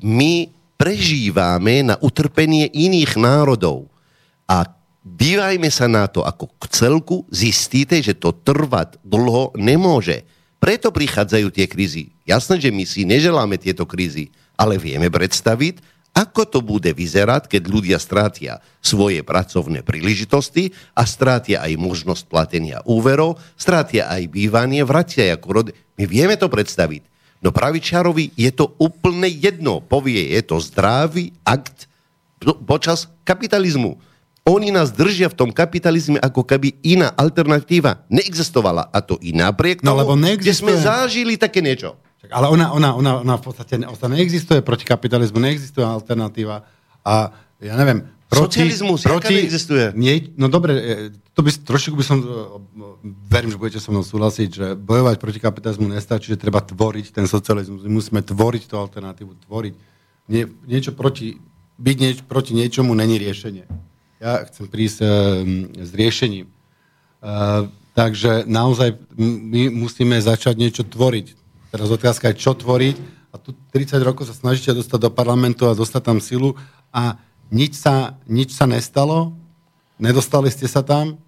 my 0.00 0.48
prežívame 0.78 1.84
na 1.84 1.98
utrpenie 2.00 2.70
iných 2.72 3.18
národov 3.20 3.90
a 4.48 4.64
dívajme 5.04 5.68
sa 5.68 5.84
na 5.90 6.08
to 6.08 6.24
ako 6.24 6.48
k 6.56 6.64
celku, 6.72 7.16
zistíte, 7.28 8.00
že 8.00 8.16
to 8.16 8.32
trvať 8.32 8.96
dlho 9.04 9.52
nemôže. 9.60 10.24
Preto 10.56 10.88
prichádzajú 10.88 11.48
tie 11.52 11.68
krízy. 11.68 12.13
Jasné, 12.24 12.56
že 12.60 12.72
my 12.72 12.84
si 12.88 13.04
neželáme 13.04 13.60
tieto 13.60 13.84
krízy, 13.84 14.32
ale 14.56 14.80
vieme 14.80 15.12
predstaviť, 15.12 15.80
ako 16.14 16.42
to 16.46 16.58
bude 16.62 16.86
vyzerať, 16.94 17.50
keď 17.50 17.62
ľudia 17.66 17.98
strátia 17.98 18.62
svoje 18.78 19.26
pracovné 19.26 19.82
príležitosti 19.82 20.70
a 20.94 21.02
strátia 21.04 21.58
aj 21.60 21.74
možnosť 21.74 22.30
platenia 22.30 22.78
úverov, 22.86 23.42
strátia 23.58 24.06
aj 24.06 24.30
bývanie, 24.30 24.86
vratia 24.86 25.34
ako 25.34 25.48
rod... 25.50 25.66
My 25.98 26.06
vieme 26.06 26.38
to 26.38 26.46
predstaviť. 26.46 27.02
No 27.42 27.50
pravičarovi 27.50 28.30
je 28.38 28.50
to 28.54 28.78
úplne 28.78 29.26
jedno. 29.26 29.82
Povie, 29.82 30.32
je 30.32 30.42
to 30.46 30.62
zdravý 30.62 31.34
akt 31.44 31.90
počas 32.64 33.10
kapitalizmu 33.26 33.98
oni 34.44 34.68
nás 34.68 34.92
držia 34.92 35.32
v 35.32 35.38
tom 35.40 35.50
kapitalizme, 35.50 36.20
ako 36.20 36.44
keby 36.44 36.76
iná 36.84 37.08
alternatíva 37.16 38.04
neexistovala. 38.12 38.92
A 38.92 39.00
to 39.00 39.16
i 39.24 39.32
napriek 39.32 39.80
no, 39.80 39.96
tomu, 39.96 40.20
no, 40.20 40.36
kde 40.36 40.52
sme 40.52 40.76
zažili 40.76 41.40
také 41.40 41.64
niečo. 41.64 41.96
Ale 42.30 42.46
ona, 42.48 42.72
ona, 42.72 42.94
ona, 42.94 43.12
ona 43.20 43.34
v 43.36 43.42
podstate 43.42 43.80
ona 43.80 44.14
neexistuje 44.14 44.60
proti 44.62 44.84
kapitalizmu, 44.84 45.40
neexistuje 45.40 45.84
alternatíva. 45.84 46.64
A 47.04 47.32
ja 47.60 47.74
neviem, 47.76 48.08
proti... 48.28 48.64
Socializmus, 48.64 49.04
proti, 49.04 49.34
neexistuje? 49.34 49.92
Nie, 49.96 50.32
no 50.38 50.48
dobre, 50.48 50.72
e, 50.76 50.82
to 51.36 51.44
by, 51.44 51.50
trošku 51.52 51.96
by 51.96 52.04
som, 52.04 52.18
e, 52.20 52.26
verím, 53.28 53.52
že 53.52 53.60
budete 53.60 53.80
so 53.82 53.92
mnou 53.92 54.06
súhlasiť, 54.06 54.48
že 54.48 54.66
bojovať 54.78 55.16
proti 55.20 55.40
kapitalizmu 55.42 55.90
nestačí, 55.90 56.32
že 56.32 56.40
treba 56.40 56.64
tvoriť 56.64 57.12
ten 57.12 57.26
socializmus. 57.28 57.84
My 57.84 58.00
musíme 58.00 58.20
tvoriť 58.24 58.62
tú 58.70 58.80
alternatívu, 58.80 59.44
tvoriť. 59.44 59.74
Nie, 60.32 60.48
niečo 60.64 60.96
proti, 60.96 61.36
byť 61.76 61.96
nieč, 62.00 62.18
proti 62.24 62.56
niečomu 62.56 62.96
není 62.96 63.20
riešenie 63.20 63.68
ja 64.24 64.40
chcem 64.48 64.64
prísť 64.64 64.98
uh, 65.04 65.10
s 65.76 65.90
riešením. 65.92 66.48
Uh, 67.20 67.68
takže 67.92 68.48
naozaj 68.48 68.96
my 69.20 69.68
musíme 69.68 70.16
začať 70.16 70.56
niečo 70.56 70.82
tvoriť. 70.82 71.43
Teraz 71.74 71.90
otázka 71.90 72.30
je, 72.30 72.38
čo 72.38 72.54
tvoriť. 72.54 72.96
A 73.34 73.42
tu 73.42 73.50
30 73.74 73.98
rokov 74.06 74.30
sa 74.30 74.38
snažíte 74.38 74.70
dostať 74.70 75.00
do 75.02 75.10
parlamentu 75.10 75.66
a 75.66 75.74
dostať 75.74 76.02
tam 76.06 76.22
silu 76.22 76.54
a 76.94 77.18
nič 77.50 77.74
sa, 77.74 78.14
nič 78.30 78.54
sa 78.54 78.62
nestalo, 78.62 79.34
nedostali 79.98 80.54
ste 80.54 80.70
sa 80.70 80.86
tam. 80.86 81.18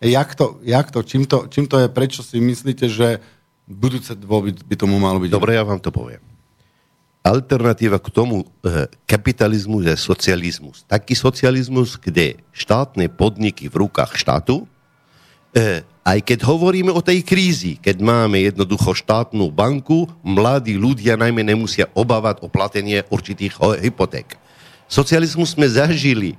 Jak 0.00 0.32
to, 0.32 0.56
jak 0.64 0.88
to, 0.88 1.04
čím, 1.04 1.28
to, 1.28 1.44
čím 1.52 1.68
to 1.68 1.76
je, 1.76 1.92
prečo 1.92 2.24
si 2.24 2.40
myslíte, 2.40 2.88
že 2.88 3.20
budúce 3.68 4.16
voľby 4.16 4.64
by 4.64 4.74
tomu 4.80 4.96
malo 4.96 5.20
byť? 5.20 5.28
Dobre, 5.28 5.60
ja 5.60 5.62
vám 5.68 5.76
to 5.84 5.92
poviem 5.92 6.32
alternatíva 7.22 8.02
k 8.02 8.10
tomu 8.10 8.42
e, 8.42 8.90
kapitalizmu 9.06 9.86
je 9.86 9.94
socializmus. 9.94 10.82
Taký 10.90 11.14
socializmus, 11.14 11.94
kde 11.94 12.42
štátne 12.50 13.06
podniky 13.06 13.70
v 13.70 13.86
rukách 13.86 14.18
štátu, 14.18 14.66
e, 15.54 15.86
aj 16.02 16.18
keď 16.26 16.42
hovoríme 16.42 16.90
o 16.90 16.98
tej 16.98 17.22
krízi, 17.22 17.78
keď 17.78 18.02
máme 18.02 18.42
jednoducho 18.42 18.90
štátnu 18.90 19.46
banku, 19.54 20.10
mladí 20.26 20.74
ľudia 20.74 21.14
najmä 21.14 21.46
nemusia 21.46 21.86
obávať 21.94 22.42
o 22.42 22.50
platenie 22.50 23.06
určitých 23.06 23.54
hypoték. 23.78 24.34
Socializmus 24.90 25.54
sme 25.54 25.70
zažili 25.70 26.34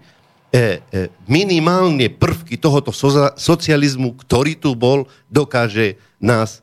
e, 0.51 0.77
minimálne 1.25 2.11
prvky 2.11 2.59
tohoto 2.59 2.91
socializmu, 3.39 4.19
ktorý 4.21 4.59
tu 4.59 4.75
bol, 4.75 5.07
dokáže 5.31 5.97
nás 6.19 6.61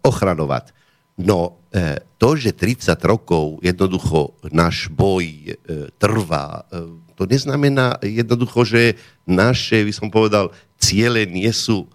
ochranovať. 0.00 0.72
No 1.20 1.60
E, 1.70 2.02
to, 2.18 2.34
že 2.34 2.50
30 2.50 2.98
rokov 3.06 3.62
jednoducho 3.62 4.34
náš 4.50 4.90
boj 4.90 5.22
e, 5.22 5.54
trvá, 6.02 6.66
e, 6.66 6.98
to 7.14 7.30
neznamená 7.30 7.94
jednoducho, 8.02 8.66
že 8.66 8.98
naše, 9.22 9.86
by 9.86 9.92
som 9.94 10.10
povedal, 10.10 10.50
ciele 10.82 11.30
nie 11.30 11.46
sú, 11.54 11.86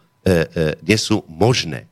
nie 0.81 0.97
sú 0.97 1.21
možné. 1.29 1.85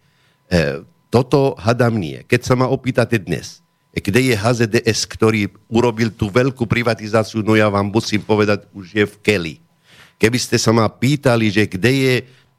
Toto 1.14 1.54
hadam 1.62 2.02
nie. 2.02 2.26
Keď 2.26 2.42
sa 2.42 2.58
ma 2.58 2.66
opýtate 2.66 3.22
dnes, 3.22 3.62
kde 3.94 4.34
je 4.34 4.36
HZDS, 4.36 5.06
ktorý 5.06 5.54
urobil 5.70 6.10
tú 6.10 6.26
veľkú 6.34 6.66
privatizáciu, 6.66 7.46
no 7.46 7.54
ja 7.54 7.70
vám 7.70 7.94
musím 7.94 8.26
povedať, 8.26 8.66
už 8.74 8.90
je 8.90 9.06
v 9.06 9.16
Keli. 9.22 9.56
Keby 10.18 10.38
ste 10.42 10.58
sa 10.58 10.74
ma 10.74 10.90
pýtali, 10.90 11.54
že 11.54 11.70
kde 11.70 11.92
je 11.94 12.14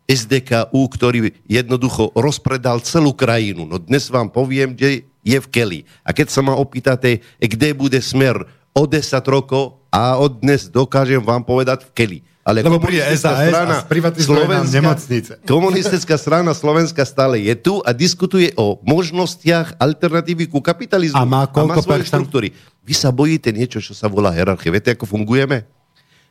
SDKU, 0.04 0.84
ktorý 0.94 1.34
jednoducho 1.48 2.14
rozpredal 2.14 2.78
celú 2.86 3.10
krajinu. 3.10 3.66
No 3.66 3.82
dnes 3.82 4.06
vám 4.12 4.30
poviem, 4.30 4.76
kde 4.76 5.02
je 5.26 5.38
v 5.40 5.50
Keli. 5.50 5.80
A 6.06 6.14
keď 6.14 6.30
sa 6.30 6.44
ma 6.44 6.54
opýtate, 6.54 7.24
kde 7.40 7.74
bude 7.74 7.98
smer 7.98 8.46
o 8.70 8.86
10 8.86 9.02
rokov, 9.26 9.82
a 9.94 10.18
od 10.18 10.42
dnes 10.42 10.66
dokážem 10.66 11.22
vám 11.22 11.46
povedať 11.46 11.86
v 11.86 11.90
Keli. 11.94 12.18
Ale 12.44 12.60
Lebo 12.60 12.76
bude 12.76 13.00
SAS 13.16 13.48
strana 13.48 13.80
a 13.80 14.20
Slovenska, 14.20 14.76
nemocnice. 14.76 15.32
Komunistická 15.48 16.14
strana 16.20 16.52
Slovenska 16.52 17.00
stále 17.08 17.40
je 17.40 17.56
tu 17.56 17.80
a 17.80 17.96
diskutuje 17.96 18.52
o 18.60 18.76
možnostiach 18.84 19.80
alternatívy 19.80 20.52
ku 20.52 20.60
kapitalizmu. 20.60 21.16
A 21.16 21.24
má 21.24 21.48
koľko 21.48 21.80
a 21.80 21.80
má 21.80 21.84
svoje 21.88 22.04
štruktúry. 22.04 22.48
Vy 22.84 22.92
sa 22.92 23.08
bojíte 23.08 23.48
niečo, 23.48 23.80
čo 23.80 23.96
sa 23.96 24.12
volá 24.12 24.28
hierarchia. 24.28 24.76
Viete, 24.76 24.92
ako 24.92 25.08
fungujeme? 25.08 25.64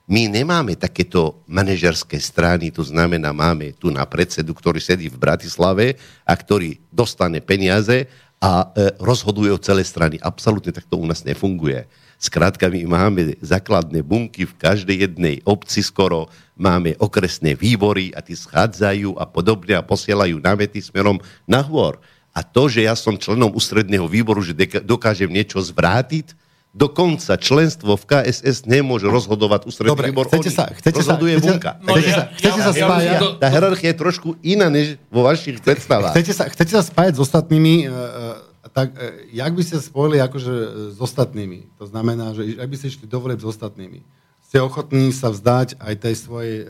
My 0.05 0.29
nemáme 0.29 0.77
takéto 0.77 1.41
manažerské 1.49 2.21
strany, 2.21 2.69
to 2.69 2.85
znamená, 2.85 3.33
máme 3.33 3.73
tu 3.73 3.89
na 3.89 4.05
predsedu, 4.05 4.53
ktorý 4.53 4.77
sedí 4.77 5.09
v 5.09 5.17
Bratislave 5.17 5.97
a 6.27 6.37
ktorý 6.37 6.77
dostane 6.93 7.41
peniaze 7.41 8.05
a 8.37 8.67
e, 8.75 8.91
rozhoduje 8.99 9.49
o 9.49 9.57
celé 9.57 9.81
strany. 9.87 10.19
Absolútne 10.19 10.75
takto 10.75 10.99
u 10.99 11.07
nás 11.07 11.23
nefunguje. 11.23 11.87
Skrátka, 12.21 12.71
my 12.71 12.87
máme 12.87 13.21
základné 13.43 14.01
bunky 14.05 14.47
v 14.47 14.55
každej 14.55 14.97
jednej 15.09 15.35
obci 15.43 15.83
skoro, 15.83 16.31
máme 16.55 16.95
okresné 17.01 17.57
výbory 17.57 18.13
a 18.13 18.21
tí 18.21 18.37
schádzajú 18.37 19.17
a 19.17 19.25
podobne 19.27 19.75
a 19.75 19.85
posielajú 19.85 20.39
námety 20.39 20.79
smerom 20.79 21.19
nahôr. 21.49 21.99
A 22.33 22.41
to, 22.41 22.65
že 22.65 22.89
ja 22.89 22.97
som 22.97 23.19
členom 23.19 23.53
ústredného 23.53 24.09
výboru, 24.09 24.41
že 24.41 24.57
dokážem 24.81 25.29
niečo 25.29 25.61
zvrátiť, 25.61 26.33
dokonca 26.73 27.37
členstvo 27.37 27.93
v 27.93 28.03
KSS 28.09 28.65
nemôže 28.65 29.05
rozhodovať 29.05 29.69
ústredný 29.69 29.93
Dobre, 29.93 30.09
výbor. 30.09 30.25
Chcete 30.25 30.49
sa, 30.49 30.65
chcete 30.73 30.97
rozhoduje 30.97 31.37
sa, 31.37 31.43
bunka. 31.45 31.71
Chcete, 31.85 32.09
ja, 32.09 32.15
sa, 32.17 32.23
chcete 32.33 32.59
ja, 32.59 32.65
sa 32.65 32.71
spájať? 32.73 33.13
Ja, 33.13 33.19
tá 33.37 33.47
hierarchia 33.53 33.89
je 33.93 33.97
trošku 34.01 34.29
iná, 34.41 34.73
než 34.73 34.97
vo 35.13 35.21
vašich 35.21 35.61
predstavách. 35.61 36.17
Chcete 36.17 36.33
sa, 36.33 36.49
chcete 36.49 36.73
sa 36.73 36.81
spájať 36.81 37.13
s 37.13 37.21
ostatnými 37.21 37.85
uh, 37.85 38.52
tak 38.71 38.95
e, 38.95 39.27
jak 39.35 39.51
by 39.51 39.63
ste 39.63 39.83
spojili 39.83 40.23
akože 40.23 40.53
e, 40.53 40.67
s 40.95 40.99
ostatnými? 40.99 41.67
To 41.81 41.85
znamená, 41.89 42.31
že 42.31 42.55
ak 42.55 42.69
by 42.69 42.75
ste 42.79 42.87
išli 42.95 43.09
do 43.09 43.19
s 43.19 43.47
ostatnými, 43.47 43.99
ste 44.43 44.57
ochotní 44.63 45.11
sa 45.11 45.33
vzdať 45.33 45.81
aj 45.81 45.93
tej 45.99 46.15
svojej 46.15 46.55
e, 46.61 46.65
e 46.65 46.69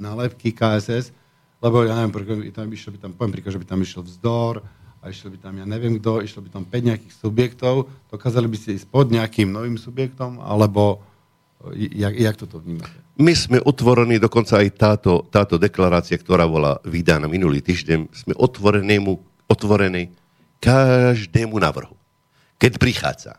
nálepky 0.00 0.54
KSS, 0.54 1.12
lebo 1.58 1.82
ja 1.84 1.98
neviem, 1.98 2.52
tam 2.54 2.70
išiel 2.70 2.94
by 2.94 2.98
tam, 3.02 3.10
poviem 3.12 3.34
príklad, 3.34 3.58
že 3.58 3.60
by 3.60 3.68
tam 3.68 3.82
išiel 3.82 4.02
vzdor, 4.06 4.62
a 4.98 5.04
išiel 5.14 5.30
by 5.30 5.38
tam, 5.38 5.54
ja 5.58 5.66
neviem 5.66 6.02
kto, 6.02 6.26
išlo 6.26 6.42
by 6.42 6.50
tam 6.50 6.64
5 6.66 6.88
nejakých 6.90 7.14
subjektov, 7.14 7.86
dokázali 8.10 8.50
by 8.50 8.56
ste 8.58 8.70
ísť 8.82 8.86
pod 8.90 9.14
nejakým 9.14 9.46
novým 9.46 9.78
subjektom, 9.78 10.42
alebo 10.42 11.02
jak, 11.74 12.14
jak 12.18 12.36
toto 12.38 12.58
vnímate? 12.58 12.94
My 13.18 13.34
sme 13.34 13.58
otvorení, 13.62 14.22
dokonca 14.22 14.62
aj 14.62 14.68
táto, 14.78 15.26
táto 15.26 15.58
deklarácia, 15.58 16.18
ktorá 16.18 16.46
bola 16.46 16.78
vydaná 16.86 17.26
minulý 17.26 17.62
týždeň, 17.62 18.10
sme 18.14 18.34
otvorenému, 18.34 19.10
otvorení 19.50 20.14
každému 20.58 21.58
navrhu, 21.58 21.94
keď 22.58 22.72
prichádza. 22.78 23.34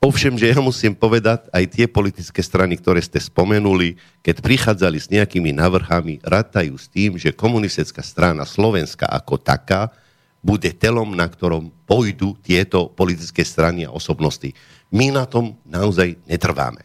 Ovšem, 0.00 0.32
že 0.40 0.48
ja 0.48 0.56
musím 0.64 0.96
povedať, 0.96 1.52
aj 1.52 1.64
tie 1.76 1.84
politické 1.84 2.40
strany, 2.40 2.80
ktoré 2.80 3.04
ste 3.04 3.20
spomenuli, 3.20 4.00
keď 4.24 4.40
prichádzali 4.40 4.96
s 4.96 5.12
nejakými 5.12 5.52
navrhami, 5.52 6.24
rátajú 6.24 6.72
s 6.80 6.88
tým, 6.88 7.20
že 7.20 7.36
komunistická 7.36 8.00
strana 8.00 8.48
Slovenska 8.48 9.04
ako 9.04 9.36
taká 9.36 9.92
bude 10.40 10.72
telom, 10.72 11.12
na 11.12 11.28
ktorom 11.28 11.68
pôjdu 11.84 12.32
tieto 12.40 12.88
politické 12.88 13.44
strany 13.44 13.84
a 13.84 13.92
osobnosti. 13.92 14.56
My 14.88 15.12
na 15.12 15.28
tom 15.28 15.60
naozaj 15.68 16.16
netrváme. 16.24 16.80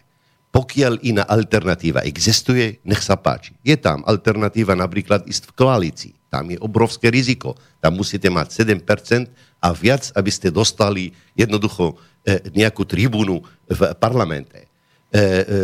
Pokiaľ 0.52 1.04
iná 1.04 1.24
alternatíva 1.24 2.04
existuje, 2.04 2.84
nech 2.84 3.00
sa 3.00 3.16
páči. 3.16 3.56
Je 3.64 3.80
tam 3.80 4.04
alternatíva 4.04 4.76
napríklad 4.76 5.24
ísť 5.24 5.52
v 5.52 5.56
koalícii. 5.56 6.14
Tam 6.28 6.52
je 6.52 6.60
obrovské 6.60 7.08
riziko. 7.08 7.56
Tam 7.80 7.96
musíte 7.96 8.28
mať 8.28 8.64
7% 8.64 9.55
a 9.66 9.74
viac, 9.74 10.14
aby 10.14 10.30
ste 10.30 10.54
dostali 10.54 11.10
jednoducho 11.34 11.98
e, 12.22 12.54
nejakú 12.54 12.86
tribúnu 12.86 13.42
v 13.66 13.82
parlamente. 13.98 14.62
E, 14.62 15.18
e, 15.18 15.22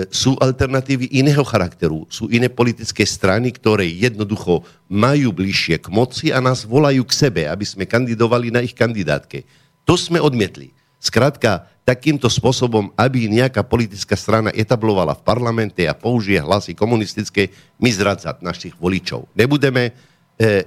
sú 0.09 0.33
alternatívy 0.41 1.13
iného 1.13 1.45
charakteru, 1.45 2.09
sú 2.09 2.25
iné 2.33 2.49
politické 2.49 3.05
strany, 3.05 3.53
ktoré 3.53 3.85
jednoducho 3.85 4.65
majú 4.89 5.29
bližšie 5.29 5.77
k 5.85 5.87
moci 5.93 6.33
a 6.33 6.41
nás 6.41 6.65
volajú 6.65 7.05
k 7.05 7.13
sebe, 7.13 7.41
aby 7.45 7.61
sme 7.61 7.85
kandidovali 7.85 8.49
na 8.49 8.65
ich 8.65 8.73
kandidátke. 8.73 9.45
To 9.85 9.93
sme 9.93 10.17
odmietli. 10.17 10.73
Skrátka, 10.97 11.69
takýmto 11.81 12.29
spôsobom, 12.29 12.93
aby 12.93 13.25
nejaká 13.25 13.65
politická 13.65 14.13
strana 14.13 14.53
etablovala 14.53 15.17
v 15.17 15.25
parlamente 15.25 15.81
a 15.85 15.97
použije 15.97 16.41
hlasy 16.41 16.77
komunistické, 16.77 17.49
my 17.81 17.89
zradzať 17.89 18.45
našich 18.45 18.77
voličov. 18.77 19.25
Nebudeme, 19.33 19.93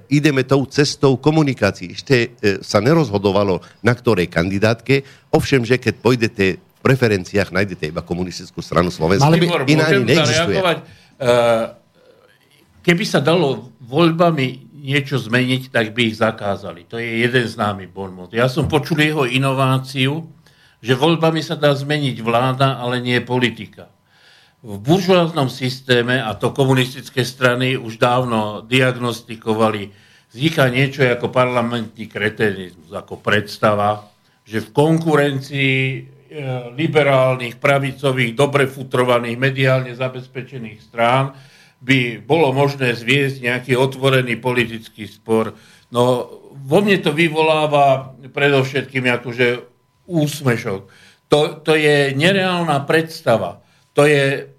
ideme 0.07 0.47
tou 0.47 0.63
cestou 0.69 1.19
komunikácií. 1.19 1.97
Ešte 1.97 2.17
e, 2.17 2.29
sa 2.63 2.79
nerozhodovalo, 2.79 3.59
na 3.83 3.95
ktorej 3.97 4.31
kandidátke, 4.31 5.03
ovšem, 5.35 5.67
že 5.67 5.81
keď 5.81 5.95
pôjdete 5.99 6.45
v 6.61 6.81
preferenciách, 6.85 7.51
nájdete 7.51 7.91
iba 7.91 8.05
komunistickú 8.05 8.61
stranu 8.61 8.93
Slovenska. 8.93 9.27
Mali 9.27 9.43
by, 9.43 9.67
iná 9.67 9.85
ani 9.91 10.05
neexistuje. 10.05 10.59
E, 10.61 11.31
keby 12.85 13.05
sa 13.09 13.25
dalo 13.25 13.73
voľbami 13.83 14.75
niečo 14.85 15.17
zmeniť, 15.17 15.73
tak 15.73 15.97
by 15.97 16.13
ich 16.13 16.21
zakázali. 16.21 16.85
To 16.93 17.01
je 17.01 17.25
jeden 17.25 17.49
známy 17.49 17.89
bonmot. 17.89 18.37
Ja 18.37 18.53
som 18.53 18.69
počul 18.69 19.01
jeho 19.01 19.25
inováciu, 19.25 20.29
že 20.85 20.93
voľbami 20.93 21.41
sa 21.41 21.57
dá 21.57 21.73
zmeniť 21.73 22.21
vláda, 22.21 22.77
ale 22.77 23.01
nie 23.01 23.17
politika 23.25 23.94
v 24.65 24.81
buržoáznom 24.81 25.53
systéme, 25.53 26.25
a 26.25 26.33
to 26.33 26.57
komunistické 26.57 27.21
strany 27.21 27.77
už 27.77 28.01
dávno 28.01 28.65
diagnostikovali, 28.65 29.93
vzniká 30.33 30.73
niečo 30.73 31.05
ako 31.05 31.29
parlamentný 31.29 32.09
kretenizmus, 32.09 32.89
ako 32.89 33.21
predstava, 33.21 34.09
že 34.49 34.65
v 34.65 34.73
konkurencii 34.73 35.77
e, 35.77 36.01
liberálnych, 36.73 37.61
pravicových, 37.61 38.33
dobre 38.33 38.65
futrovaných, 38.65 39.37
mediálne 39.37 39.93
zabezpečených 39.93 40.81
strán 40.81 41.37
by 41.85 42.25
bolo 42.25 42.57
možné 42.57 42.97
zviesť 42.97 43.45
nejaký 43.45 43.73
otvorený 43.77 44.41
politický 44.41 45.05
spor. 45.05 45.53
No, 45.93 46.25
vo 46.57 46.81
mne 46.81 47.05
to 47.05 47.13
vyvoláva 47.13 48.17
predovšetkým 48.33 49.13
akože 49.21 49.61
úsmešok. 50.09 50.81
To, 51.29 51.39
to 51.61 51.73
je 51.77 52.17
nereálna 52.17 52.81
predstava. 52.89 53.61
To 53.93 54.09
je 54.09 54.54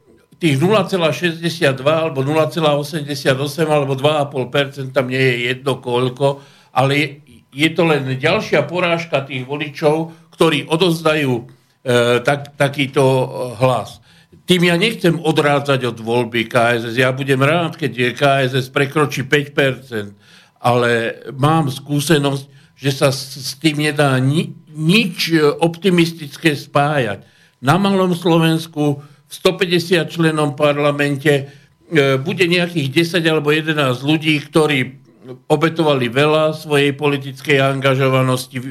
tých 0.45 0.61
0,62 0.61 1.81
alebo 1.81 2.21
0,88 2.21 3.33
alebo 3.65 3.97
2,5 3.97 4.93
tam 4.93 5.09
nie 5.09 5.17
je 5.17 5.35
jedno 5.49 5.81
koľko, 5.81 6.45
ale 6.69 7.25
je 7.49 7.69
to 7.73 7.81
len 7.89 8.13
ďalšia 8.13 8.69
porážka 8.69 9.25
tých 9.25 9.41
voličov, 9.41 10.13
ktorí 10.37 10.70
odozdajú 10.70 11.33
e, 11.33 11.43
tak, 12.21 12.53
takýto 12.61 13.01
e, 13.01 13.25
hlas. 13.57 13.97
Tým 14.45 14.70
ja 14.70 14.78
nechcem 14.78 15.17
odrádzať 15.17 15.82
od 15.89 15.97
voľby 15.97 16.45
KSS. 16.45 16.93
Ja 16.93 17.09
budem 17.09 17.41
rád, 17.41 17.82
keď 17.82 17.91
je 17.97 18.09
KSS 18.13 18.70
prekročí 18.70 19.25
5%, 19.25 20.13
ale 20.61 21.25
mám 21.33 21.74
skúsenosť, 21.74 22.78
že 22.78 22.91
sa 22.93 23.09
s 23.09 23.57
tým 23.57 23.82
nedá 23.82 24.13
ni, 24.21 24.53
nič 24.70 25.33
optimistické 25.57 26.53
spájať. 26.53 27.25
Na 27.65 27.82
malom 27.82 28.13
Slovensku 28.13 29.01
150 29.29 30.05
členom 30.07 30.53
parlamente 30.53 31.31
e, 31.33 31.43
bude 32.21 32.45
nejakých 32.45 33.17
10 33.19 33.25
alebo 33.25 33.49
11 33.49 34.05
ľudí, 34.05 34.37
ktorí 34.45 35.01
obetovali 35.49 36.05
veľa 36.05 36.53
svojej 36.53 36.93
politickej 36.93 37.57
angažovanosti, 37.57 38.57
e, 38.61 38.65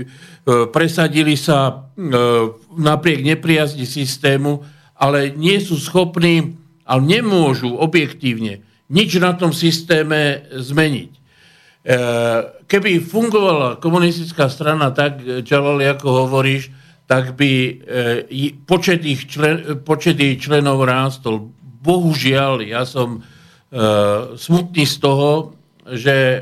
presadili 0.70 1.34
sa 1.34 1.68
e, 1.68 1.72
napriek 2.78 3.26
nepriazni 3.26 3.84
systému, 3.84 4.62
ale 4.94 5.34
nie 5.34 5.58
sú 5.58 5.74
schopní, 5.74 6.54
ale 6.86 7.00
nemôžu 7.02 7.74
objektívne 7.74 8.62
nič 8.92 9.16
na 9.18 9.32
tom 9.34 9.50
systéme 9.50 10.44
zmeniť. 10.52 11.12
Keby 12.64 12.90
fungovala 13.00 13.80
komunistická 13.80 14.48
strana 14.48 14.92
tak, 14.92 15.20
Čalali, 15.44 15.84
ako 15.88 16.28
hovoríš, 16.28 16.72
tak 17.04 17.36
by 17.36 17.52
e, 17.52 17.72
počet, 18.64 19.04
ich 19.04 19.28
člen, 19.28 19.84
počet 19.84 20.16
jej 20.16 20.40
členov 20.40 20.88
rástol. 20.88 21.52
Bohužiaľ, 21.84 22.64
ja 22.64 22.88
som 22.88 23.20
e, 23.20 23.80
smutný 24.40 24.88
z 24.88 24.96
toho, 25.04 25.52
že 25.84 26.16
e, 26.16 26.40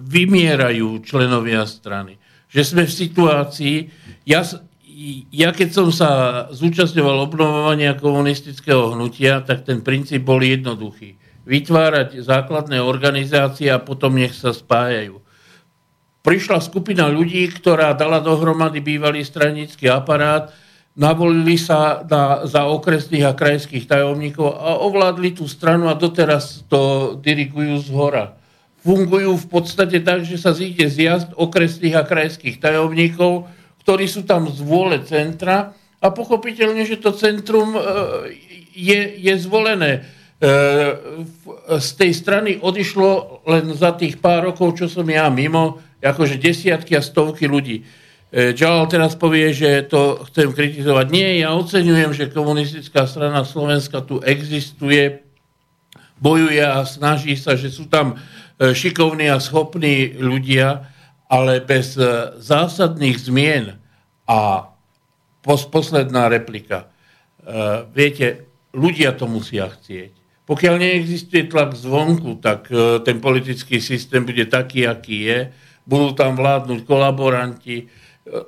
vymierajú 0.00 1.04
členovia 1.04 1.68
strany. 1.68 2.16
Že 2.48 2.62
sme 2.64 2.82
v 2.88 2.96
situácii, 2.96 3.76
ja, 4.24 4.40
ja 5.28 5.50
keď 5.52 5.68
som 5.68 5.92
sa 5.92 6.10
zúčastňoval 6.48 7.28
obnovovania 7.28 7.92
komunistického 7.92 8.96
hnutia, 8.96 9.44
tak 9.44 9.68
ten 9.68 9.84
princíp 9.84 10.24
bol 10.24 10.40
jednoduchý. 10.40 11.20
Vytvárať 11.44 12.24
základné 12.24 12.80
organizácie 12.80 13.68
a 13.68 13.84
potom 13.84 14.16
nech 14.16 14.32
sa 14.32 14.56
spájajú 14.56 15.23
prišla 16.24 16.64
skupina 16.64 17.06
ľudí, 17.12 17.52
ktorá 17.52 17.92
dala 17.92 18.24
dohromady 18.24 18.80
bývalý 18.80 19.20
stranický 19.20 19.92
aparát, 19.92 20.48
navolili 20.96 21.60
sa 21.60 22.00
na, 22.00 22.48
za 22.48 22.64
okresných 22.64 23.28
a 23.28 23.36
krajských 23.36 23.84
tajomníkov 23.84 24.56
a 24.56 24.80
ovládli 24.80 25.36
tú 25.36 25.44
stranu 25.44 25.92
a 25.92 25.98
doteraz 25.98 26.64
to 26.66 27.14
dirigujú 27.20 27.76
z 27.84 27.88
hora. 27.92 28.40
fungujú 28.84 29.36
v 29.40 29.46
podstate 29.48 30.00
tak, 30.04 30.28
že 30.28 30.36
sa 30.40 30.52
zíde 30.52 30.88
zjazd 30.88 31.32
okresných 31.36 31.96
a 31.96 32.04
krajských 32.08 32.60
tajomníkov, 32.60 33.48
ktorí 33.84 34.08
sú 34.08 34.24
tam 34.24 34.48
z 34.48 34.60
vôle 34.64 35.00
centra 35.04 35.76
a 36.00 36.06
pochopiteľne, 36.12 36.84
že 36.84 37.00
to 37.00 37.16
centrum 37.16 37.76
e, 37.76 37.80
je, 38.76 39.00
je 39.24 39.34
zvolené. 39.40 40.04
E, 40.36 40.48
z 41.80 41.90
tej 41.96 42.12
strany 42.12 42.50
odišlo 42.60 43.40
len 43.48 43.72
za 43.72 43.96
tých 43.96 44.20
pár 44.20 44.52
rokov, 44.52 44.76
čo 44.76 44.86
som 44.86 45.08
ja 45.08 45.32
mimo, 45.32 45.80
akože 46.04 46.36
desiatky 46.36 46.94
a 46.94 47.02
stovky 47.02 47.48
ľudí. 47.48 47.82
Jalal 48.34 48.90
teraz 48.90 49.14
povie, 49.14 49.54
že 49.54 49.86
to 49.86 50.26
chcem 50.26 50.50
kritizovať. 50.50 51.06
Nie, 51.14 51.38
ja 51.38 51.54
oceňujem, 51.54 52.10
že 52.10 52.34
komunistická 52.34 53.06
strana 53.06 53.46
Slovenska 53.46 54.02
tu 54.02 54.18
existuje, 54.26 55.22
bojuje 56.24 56.62
a 56.62 56.82
snaží 56.88 57.36
sa, 57.36 57.58
že 57.58 57.70
sú 57.70 57.90
tam 57.90 58.14
e, 58.14 58.72
šikovní 58.72 59.28
a 59.30 59.42
schopní 59.42 60.16
ľudia, 60.16 60.88
ale 61.28 61.60
bez 61.60 62.00
e, 62.00 62.32
zásadných 62.38 63.18
zmien 63.18 63.64
a 64.24 64.72
posledná 65.44 66.32
replika. 66.32 66.86
E, 66.86 66.86
viete, 67.92 68.48
ľudia 68.72 69.12
to 69.12 69.28
musia 69.28 69.68
chcieť. 69.68 70.24
Pokiaľ 70.44 70.74
neexistuje 70.76 71.48
tlak 71.48 71.72
zvonku, 71.72 72.36
tak 72.36 72.68
ten 73.00 73.16
politický 73.16 73.80
systém 73.80 74.28
bude 74.28 74.44
taký, 74.44 74.84
aký 74.84 75.24
je. 75.24 75.38
Budú 75.84 76.16
tam 76.16 76.36
vládnuť 76.36 76.88
kolaboranti, 76.88 77.88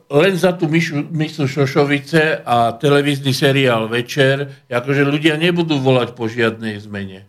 len 0.08 0.32
za 0.40 0.56
tú 0.56 0.72
myšu, 0.72 1.12
mysu 1.12 1.44
Šošovice 1.44 2.40
a 2.48 2.72
televízny 2.80 3.36
seriál 3.36 3.92
Večer, 3.92 4.64
akože 4.72 5.04
ľudia 5.04 5.36
nebudú 5.36 5.76
volať 5.76 6.16
po 6.16 6.32
žiadnej 6.32 6.80
zmene. 6.80 7.28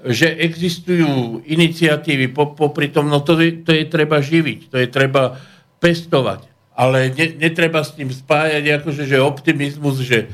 Že 0.00 0.40
existujú 0.40 1.44
iniciatívy 1.44 2.32
popri 2.32 2.88
tom, 2.88 3.12
no 3.12 3.20
to 3.20 3.36
to 3.36 3.70
je 3.76 3.84
treba 3.86 4.24
živiť, 4.24 4.72
to 4.72 4.76
je 4.80 4.88
treba 4.88 5.36
pestovať. 5.78 6.48
Ale 6.72 7.12
ne, 7.12 7.36
netreba 7.36 7.84
s 7.84 7.92
tým 7.92 8.08
spájať 8.08 8.80
akože, 8.80 9.04
že 9.04 9.20
optimizmus, 9.20 10.00
že 10.00 10.18
e, 10.24 10.26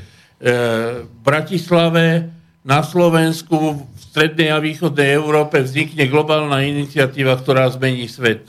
v 1.03 1.19
Bratislave, 1.19 2.31
na 2.63 2.79
Slovensku, 2.87 3.83
v 3.83 3.99
strednej 3.99 4.55
a 4.55 4.63
východnej 4.63 5.11
Európe 5.11 5.59
vznikne 5.59 6.07
globálna 6.07 6.63
iniciatíva, 6.63 7.35
ktorá 7.35 7.67
zmení 7.67 8.07
svet. 8.07 8.47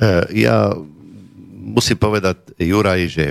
E, 0.00 0.40
ja 0.48 0.72
musím 1.60 2.00
povedať, 2.00 2.56
Juraj, 2.56 3.02
že 3.12 3.26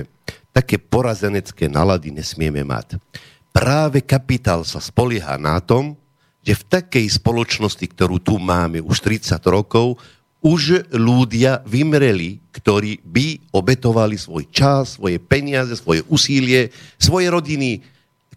také 0.54 0.78
porazenecké 0.78 1.66
nalady 1.66 2.14
nesmieme 2.14 2.62
mať. 2.62 3.02
Práve 3.50 4.06
kapitál 4.06 4.62
sa 4.62 4.78
spolieha 4.78 5.34
na 5.34 5.58
tom, 5.58 5.98
že 6.46 6.54
v 6.54 6.66
takej 6.80 7.06
spoločnosti, 7.10 7.82
ktorú 7.82 8.22
tu 8.22 8.38
máme 8.38 8.78
už 8.78 9.02
30 9.02 9.34
rokov, 9.50 9.98
už 10.40 10.88
ľudia 10.96 11.60
vymreli, 11.68 12.40
ktorí 12.48 13.04
by 13.04 13.52
obetovali 13.52 14.16
svoj 14.16 14.48
čas, 14.48 14.96
svoje 14.96 15.20
peniaze, 15.20 15.76
svoje 15.76 16.00
úsilie, 16.08 16.72
svoje 16.96 17.28
rodiny 17.28 17.84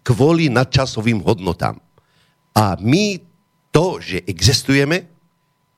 kvôli 0.04 0.52
nadčasovým 0.52 1.24
hodnotám. 1.24 1.80
A 2.52 2.76
my 2.76 3.16
to, 3.72 4.04
že 4.04 4.20
existujeme, 4.28 5.13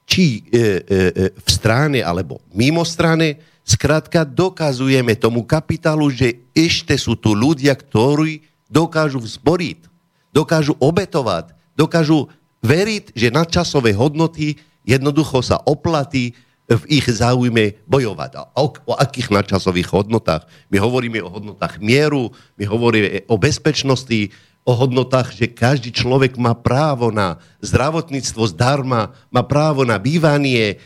či 0.06 0.46
e, 0.48 0.58
e, 0.58 0.66
e 0.86 1.24
v 1.34 1.48
strane 1.50 2.00
alebo 2.00 2.38
mimo 2.54 2.86
strane, 2.86 3.42
Skrátka 3.66 4.22
dokazujeme 4.22 5.18
tomu 5.18 5.42
kapitálu, 5.42 6.06
že 6.06 6.38
ešte 6.54 6.94
sú 6.94 7.18
tu 7.18 7.34
ľudia, 7.34 7.74
ktorí 7.74 8.46
dokážu 8.70 9.18
vzboriť, 9.18 9.90
dokážu 10.30 10.78
obetovať, 10.78 11.50
dokážu 11.74 12.30
veriť, 12.62 13.10
že 13.18 13.34
nadčasové 13.34 13.90
hodnoty 13.90 14.54
jednoducho 14.86 15.42
sa 15.42 15.58
oplatí 15.66 16.38
v 16.70 16.82
ich 16.86 17.10
záujme 17.10 17.74
bojovať. 17.90 18.30
A 18.38 18.42
o, 18.54 18.70
o 18.70 18.94
akých 18.94 19.34
nadčasových 19.34 19.90
hodnotách? 19.90 20.46
My 20.70 20.78
hovoríme 20.78 21.18
o 21.26 21.30
hodnotách 21.34 21.82
mieru, 21.82 22.30
my 22.54 22.64
hovoríme 22.70 23.26
o 23.26 23.34
bezpečnosti, 23.34 24.30
o 24.66 24.72
hodnotách, 24.74 25.30
že 25.30 25.46
každý 25.46 25.94
človek 25.94 26.34
má 26.34 26.50
právo 26.50 27.14
na 27.14 27.38
zdravotníctvo 27.62 28.50
zdarma, 28.50 29.14
má 29.30 29.46
právo 29.46 29.86
na 29.86 29.94
bývanie, 29.94 30.82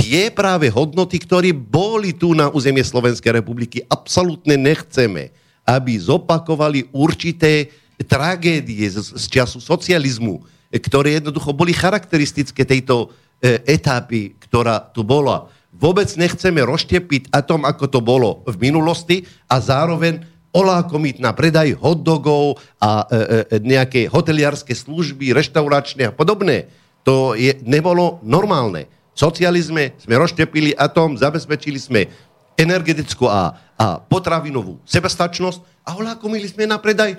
tie 0.00 0.32
práve 0.32 0.72
hodnoty, 0.72 1.20
ktoré 1.20 1.52
boli 1.52 2.16
tu 2.16 2.32
na 2.32 2.48
územie 2.48 2.80
Slovenskej 2.80 3.36
republiky, 3.36 3.84
absolútne 3.84 4.56
nechceme, 4.56 5.28
aby 5.66 5.92
zopakovali 6.00 6.88
určité 6.94 7.68
tragédie 8.08 8.88
z, 8.88 8.96
z 9.02 9.24
času 9.28 9.60
socializmu, 9.60 10.40
ktoré 10.72 11.20
jednoducho 11.20 11.52
boli 11.52 11.76
charakteristické 11.76 12.64
tejto 12.64 13.12
e, 13.42 13.60
etapy, 13.68 14.38
ktorá 14.40 14.80
tu 14.80 15.04
bola. 15.04 15.52
Vôbec 15.76 16.08
nechceme 16.16 16.64
rozštepiť 16.64 17.28
a 17.34 17.44
tom, 17.44 17.68
ako 17.68 17.84
to 17.86 18.00
bolo 18.00 18.40
v 18.48 18.56
minulosti 18.56 19.28
a 19.46 19.60
zároveň 19.60 20.24
olákomiť 20.50 21.22
na 21.22 21.30
predaj 21.30 21.78
hotdogov 21.78 22.58
a 22.82 23.04
e, 23.04 23.04
e, 23.06 23.18
nejaké 23.62 24.10
hoteliarské 24.10 24.74
služby, 24.74 25.30
reštauračné 25.30 26.10
a 26.10 26.14
podobné. 26.14 26.66
To 27.06 27.38
je, 27.38 27.56
nebolo 27.64 28.18
normálne 28.26 28.90
socializme 29.20 29.92
sme 30.00 30.14
rozštepili 30.16 30.72
atom, 30.72 31.20
zabezpečili 31.20 31.76
sme 31.76 32.08
energetickú 32.56 33.28
a, 33.28 33.52
a 33.76 34.00
potravinovú 34.00 34.80
sebestačnosť 34.88 35.60
a 35.84 35.96
olákomili 35.96 36.48
sme 36.48 36.64
na 36.68 36.80
predaj 36.80 37.16
e, 37.16 37.18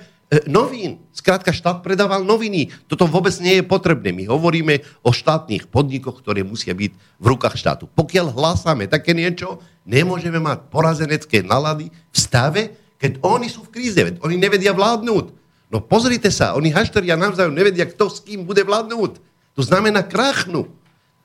novín. 0.49 1.01
Skrátka, 1.13 1.53
štát 1.53 1.85
predával 1.85 2.25
noviny. 2.25 2.73
Toto 2.89 3.05
vôbec 3.05 3.33
nie 3.41 3.61
je 3.61 3.65
potrebné. 3.65 4.13
My 4.13 4.25
hovoríme 4.29 4.81
o 5.05 5.13
štátnych 5.13 5.69
podnikoch, 5.69 6.21
ktoré 6.21 6.41
musia 6.41 6.73
byť 6.73 6.91
v 7.21 7.25
rukách 7.25 7.57
štátu. 7.57 7.85
Pokiaľ 7.93 8.33
hlásame 8.33 8.85
také 8.89 9.13
niečo, 9.13 9.61
nemôžeme 9.85 10.37
mať 10.41 10.69
porazenecké 10.69 11.41
nalady 11.45 11.89
v 11.89 12.17
stave, 12.17 12.61
keď 13.01 13.17
oni 13.25 13.49
sú 13.49 13.65
v 13.65 13.73
kríze, 13.73 13.97
veď 13.97 14.21
oni 14.21 14.37
nevedia 14.37 14.77
vládnuť. 14.77 15.33
No 15.73 15.81
pozrite 15.81 16.29
sa, 16.29 16.53
oni 16.53 16.69
hašteria 16.69 17.17
navzájom 17.17 17.57
nevedia, 17.57 17.89
kto 17.89 18.13
s 18.13 18.21
kým 18.21 18.45
bude 18.45 18.61
vládnuť. 18.61 19.17
To 19.57 19.61
znamená 19.65 20.05
krachnu. 20.05 20.69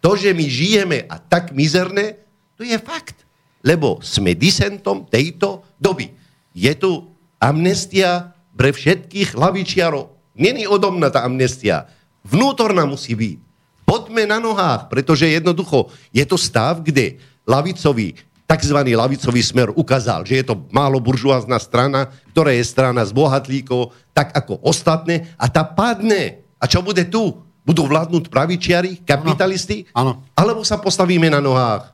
To, 0.00 0.10
že 0.16 0.32
my 0.32 0.46
žijeme 0.48 1.04
a 1.04 1.20
tak 1.20 1.52
mizerné, 1.52 2.16
to 2.56 2.64
je 2.64 2.80
fakt. 2.80 3.28
Lebo 3.60 4.00
sme 4.00 4.32
disentom 4.32 5.04
tejto 5.04 5.68
doby. 5.76 6.16
Je 6.56 6.72
tu 6.72 7.12
amnestia 7.36 8.32
pre 8.56 8.72
všetkých 8.72 9.36
hlavičiarov. 9.36 10.16
Není 10.32 10.64
odomná 10.64 11.12
tá 11.12 11.28
amnestia. 11.28 11.92
Vnútorná 12.24 12.88
musí 12.88 13.12
byť. 13.12 13.36
Poďme 13.84 14.24
na 14.24 14.40
nohách, 14.40 14.88
pretože 14.88 15.28
jednoducho 15.28 15.92
je 16.10 16.24
to 16.24 16.40
stav, 16.40 16.80
kde 16.80 17.20
lavicový, 17.46 18.18
tzv. 18.46 18.78
lavicový 18.78 19.42
smer 19.42 19.74
ukázal, 19.74 20.22
že 20.22 20.40
je 20.40 20.44
to 20.46 20.54
málo 20.70 21.02
buržuázna 21.02 21.58
strana, 21.58 22.08
ktorá 22.30 22.54
je 22.54 22.62
strana 22.62 23.02
z 23.02 23.10
bohatlíkov, 23.10 23.90
tak 24.14 24.30
ako 24.32 24.62
ostatné, 24.62 25.26
a 25.34 25.50
tá 25.50 25.66
padne. 25.66 26.46
A 26.56 26.64
čo 26.70 26.80
bude 26.80 27.02
tu? 27.10 27.42
Budú 27.66 27.82
vládnuť 27.90 28.30
pravičiari, 28.30 29.02
kapitalisti? 29.02 29.90
Áno. 29.90 30.22
Alebo 30.38 30.62
sa 30.62 30.78
postavíme 30.78 31.26
na 31.26 31.42
nohách? 31.42 31.90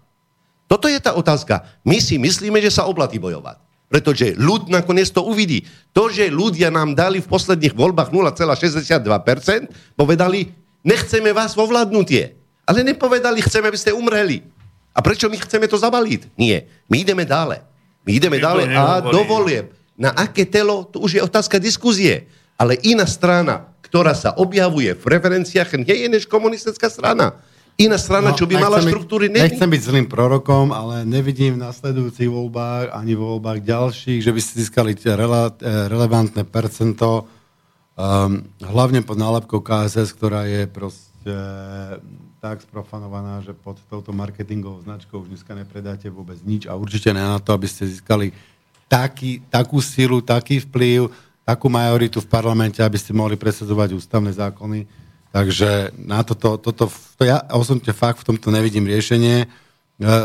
Toto 0.68 0.88
je 0.88 1.00
tá 1.00 1.16
otázka. 1.16 1.64
My 1.84 1.96
si 2.00 2.20
myslíme, 2.20 2.60
že 2.60 2.72
sa 2.72 2.84
oplatí 2.84 3.16
bojovať. 3.16 3.60
Pretože 3.88 4.36
ľud 4.36 4.72
nakoniec 4.72 5.08
to 5.12 5.24
uvidí. 5.24 5.68
To, 5.92 6.08
že 6.08 6.32
ľudia 6.32 6.72
nám 6.72 6.96
dali 6.96 7.20
v 7.20 7.28
posledných 7.28 7.76
voľbách 7.76 8.08
0,62%, 8.08 9.68
povedali, 9.96 10.48
nechceme 10.80 11.32
vás 11.32 11.52
vo 11.52 11.68
vládnutie. 11.68 12.36
Ale 12.64 12.84
nepovedali, 12.84 13.44
chceme, 13.44 13.68
aby 13.68 13.76
ste 13.80 13.92
umreli. 13.92 14.44
A 14.93 15.01
prečo 15.01 15.28
my 15.32 15.36
chceme 15.40 15.66
to 15.69 15.81
zabaliť? 15.81 16.36
Nie. 16.36 16.69
My 16.86 17.01
ideme 17.01 17.24
dále. 17.24 17.64
My 18.05 18.12
ideme 18.16 18.36
dále 18.36 18.69
a 18.69 19.01
dovoliem. 19.01 19.73
Na 19.97 20.12
aké 20.12 20.44
telo, 20.44 20.85
to 20.89 21.01
už 21.01 21.16
je 21.16 21.23
otázka 21.23 21.56
diskuzie. 21.60 22.28
Ale 22.60 22.77
iná 22.85 23.09
strana 23.09 23.73
ktorá 23.93 24.16
sa 24.16 24.32
objavuje 24.40 24.97
v 24.97 25.05
referenciách, 25.05 25.77
nie 25.85 25.93
je 25.93 26.09
než 26.09 26.24
komunistická 26.24 26.89
strana. 26.89 27.36
Iná 27.77 28.01
strana, 28.01 28.32
no, 28.32 28.36
čo 28.40 28.48
by 28.48 28.56
mala 28.56 28.81
štruktúry... 28.81 29.28
Byť, 29.28 29.52
nechcem 29.52 29.69
byť 29.69 29.82
zlým 29.85 30.06
prorokom, 30.09 30.73
ale 30.73 31.05
nevidím 31.05 31.60
v 31.60 31.69
nasledujúcich 31.69 32.24
voľbách 32.24 32.89
ani 32.89 33.12
vo 33.12 33.36
voľbách 33.36 33.60
ďalších, 33.60 34.24
že 34.24 34.32
by 34.32 34.40
ste 34.40 34.64
získali 34.64 34.97
rele, 34.97 35.52
eh, 35.60 35.93
relevantné 35.93 36.48
percento, 36.48 37.28
um, 37.93 38.40
hlavne 38.64 39.05
pod 39.05 39.20
nálepkou 39.20 39.60
KSS, 39.60 40.09
ktorá 40.16 40.48
je 40.48 40.64
proste 40.73 41.36
tak 42.43 42.59
sprofanovaná, 42.59 43.39
že 43.39 43.55
pod 43.55 43.78
touto 43.86 44.10
marketingovou 44.10 44.82
značkou 44.82 45.23
už 45.23 45.31
dneska 45.31 45.55
nepredáte 45.55 46.10
vôbec 46.10 46.35
nič 46.43 46.66
a 46.66 46.74
určite 46.74 47.14
ne 47.14 47.23
na 47.23 47.39
to, 47.39 47.55
aby 47.55 47.70
ste 47.70 47.86
získali 47.86 48.35
taký, 48.90 49.47
takú 49.47 49.78
silu, 49.78 50.19
taký 50.19 50.59
vplyv, 50.66 51.06
takú 51.47 51.70
majoritu 51.70 52.19
v 52.19 52.27
parlamente, 52.27 52.82
aby 52.82 52.98
ste 52.98 53.14
mohli 53.14 53.39
presadzovať 53.39 53.94
ústavné 53.94 54.35
zákony. 54.35 54.90
Takže 55.31 55.94
na 55.94 56.27
toto, 56.27 56.59
toto 56.59 56.90
to 56.90 57.23
ja 57.23 57.47
osobne 57.55 57.94
fakt 57.94 58.27
v 58.27 58.35
tomto 58.35 58.51
nevidím 58.51 58.90
riešenie. 58.90 59.47
E, 59.47 59.47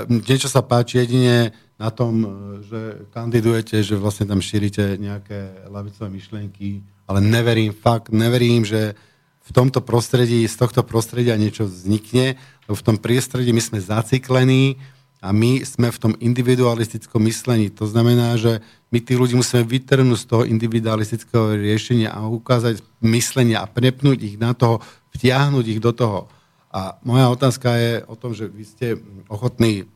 niečo 0.10 0.50
sa 0.50 0.66
páči 0.66 1.06
jedine 1.06 1.54
na 1.78 1.94
tom, 1.94 2.26
e, 2.26 2.28
že 2.66 2.82
kandidujete, 3.14 3.86
že 3.86 3.94
vlastne 3.94 4.26
tam 4.26 4.42
šírite 4.42 4.98
nejaké 4.98 5.70
lavicové 5.70 6.10
myšlienky, 6.18 6.82
ale 7.06 7.22
neverím, 7.22 7.78
fakt 7.78 8.10
neverím, 8.10 8.66
že 8.66 8.98
v 9.48 9.52
tomto 9.56 9.80
prostredí, 9.80 10.44
z 10.44 10.56
tohto 10.60 10.84
prostredia 10.84 11.40
niečo 11.40 11.64
vznikne, 11.64 12.36
lebo 12.68 12.76
v 12.76 12.86
tom 12.86 12.98
priestredí 13.00 13.56
my 13.56 13.64
sme 13.64 13.80
zaciklení 13.80 14.76
a 15.24 15.32
my 15.32 15.64
sme 15.64 15.88
v 15.88 15.98
tom 15.98 16.14
individualistickom 16.20 17.24
myslení. 17.26 17.72
To 17.80 17.88
znamená, 17.88 18.36
že 18.36 18.60
my 18.92 19.00
tých 19.00 19.18
ľudí 19.18 19.34
musíme 19.40 19.64
vytrhnúť 19.64 20.20
z 20.20 20.28
toho 20.30 20.44
individualistického 20.46 21.58
riešenia 21.58 22.12
a 22.12 22.28
ukázať 22.28 22.84
myslenia 23.02 23.64
a 23.64 23.72
prepnúť 23.72 24.20
ich 24.22 24.36
na 24.36 24.52
toho, 24.52 24.84
vtiahnuť 25.16 25.66
ich 25.66 25.82
do 25.82 25.96
toho. 25.96 26.28
A 26.70 27.00
moja 27.02 27.32
otázka 27.32 27.74
je 27.80 27.92
o 28.06 28.16
tom, 28.20 28.36
že 28.36 28.52
vy 28.52 28.64
ste 28.68 28.88
ochotní 29.32 29.88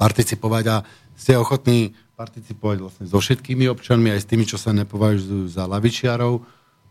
participovať 0.00 0.64
a 0.68 0.76
ste 1.14 1.36
ochotní 1.36 1.94
participovať 2.18 2.76
vlastne 2.82 3.04
so 3.06 3.22
všetkými 3.22 3.70
občanmi, 3.70 4.10
aj 4.10 4.26
s 4.26 4.28
tými, 4.28 4.42
čo 4.42 4.58
sa 4.58 4.74
nepovažujú 4.74 5.46
za 5.46 5.70
lavičiarov, 5.70 6.42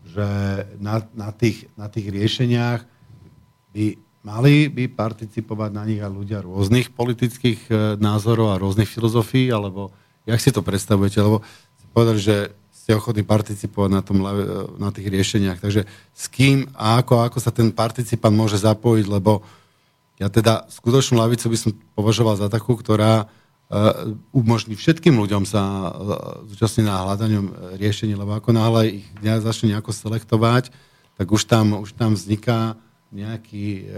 že 0.06 0.26
na, 0.78 1.02
na, 1.16 1.30
tých, 1.34 1.66
na 1.74 1.90
tých 1.90 2.08
riešeniach 2.08 2.80
by 3.74 3.84
mali 4.24 4.68
by 4.68 4.90
participovať 4.92 5.70
na 5.72 5.84
nich 5.88 6.00
aj 6.02 6.12
ľudia 6.12 6.44
rôznych 6.44 6.92
politických 6.92 7.60
e, 7.68 7.72
názorov 7.96 8.52
a 8.52 8.60
rôznych 8.60 8.88
filozofií, 8.90 9.48
alebo 9.48 9.94
jak 10.28 10.40
si 10.42 10.50
to 10.52 10.60
predstavujete? 10.60 11.22
Lebo 11.22 11.40
ste 11.78 11.86
povedali, 11.94 12.20
že 12.20 12.36
ste 12.74 12.96
ochotní 12.96 13.24
participovať 13.24 13.90
na, 13.92 14.02
tom, 14.04 14.18
e, 14.24 14.28
na 14.76 14.90
tých 14.92 15.08
riešeniach. 15.08 15.60
Takže 15.62 15.88
s 16.12 16.24
kým 16.28 16.68
a 16.76 17.00
ako, 17.00 17.24
ako 17.24 17.38
sa 17.40 17.52
ten 17.54 17.72
participant 17.72 18.34
môže 18.34 18.60
zapojiť, 18.60 19.06
lebo 19.08 19.40
ja 20.18 20.26
teda 20.26 20.66
skutočnú 20.66 21.14
lavicu 21.20 21.46
by 21.46 21.58
som 21.58 21.70
považoval 21.94 22.34
za 22.34 22.50
takú, 22.50 22.74
ktorá 22.74 23.30
umožní 24.32 24.72
všetkým 24.80 25.12
ľuďom 25.20 25.44
sa 25.44 25.60
uh, 25.60 25.92
zúčastniť 26.48 26.88
na 26.88 27.04
hľadaním 27.04 27.52
riešení, 27.76 28.16
lebo 28.16 28.32
ako 28.32 28.56
náhle 28.56 29.04
ich 29.04 29.06
začne 29.20 29.76
nejako 29.76 29.92
selektovať, 29.92 30.72
tak 31.20 31.26
už 31.28 31.44
tam, 31.44 31.84
už 31.84 31.92
tam 31.92 32.16
vzniká 32.16 32.80
nejaký, 33.08 33.88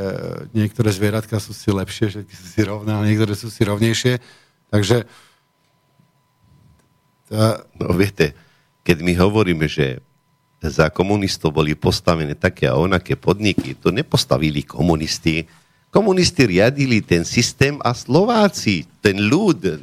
niektoré 0.55 0.95
zvieratka 0.95 1.43
sú 1.43 1.51
si 1.51 1.67
lepšie, 1.67 2.15
všetky 2.15 2.35
sú 2.35 2.47
si 2.47 2.61
rovné, 2.63 2.95
ale 2.95 3.11
niektoré 3.11 3.35
sú 3.35 3.51
si 3.51 3.67
rovnejšie. 3.67 4.23
Takže... 4.71 5.03
Tá... 7.27 7.67
No 7.75 7.91
viete, 7.99 8.39
keď 8.87 9.03
my 9.03 9.13
hovoríme, 9.19 9.67
že 9.67 9.99
za 10.63 10.93
komunistov 10.95 11.57
boli 11.57 11.75
postavené 11.75 12.39
také 12.39 12.71
a 12.71 12.79
onaké 12.79 13.19
podniky, 13.19 13.75
to 13.75 13.91
nepostavili 13.91 14.63
komunisti, 14.63 15.49
Komunisti 15.91 16.47
riadili 16.47 17.03
ten 17.03 17.27
systém 17.27 17.83
a 17.83 17.91
Slováci, 17.91 18.87
ten 19.03 19.19
ľud, 19.19 19.59
e, 19.67 19.75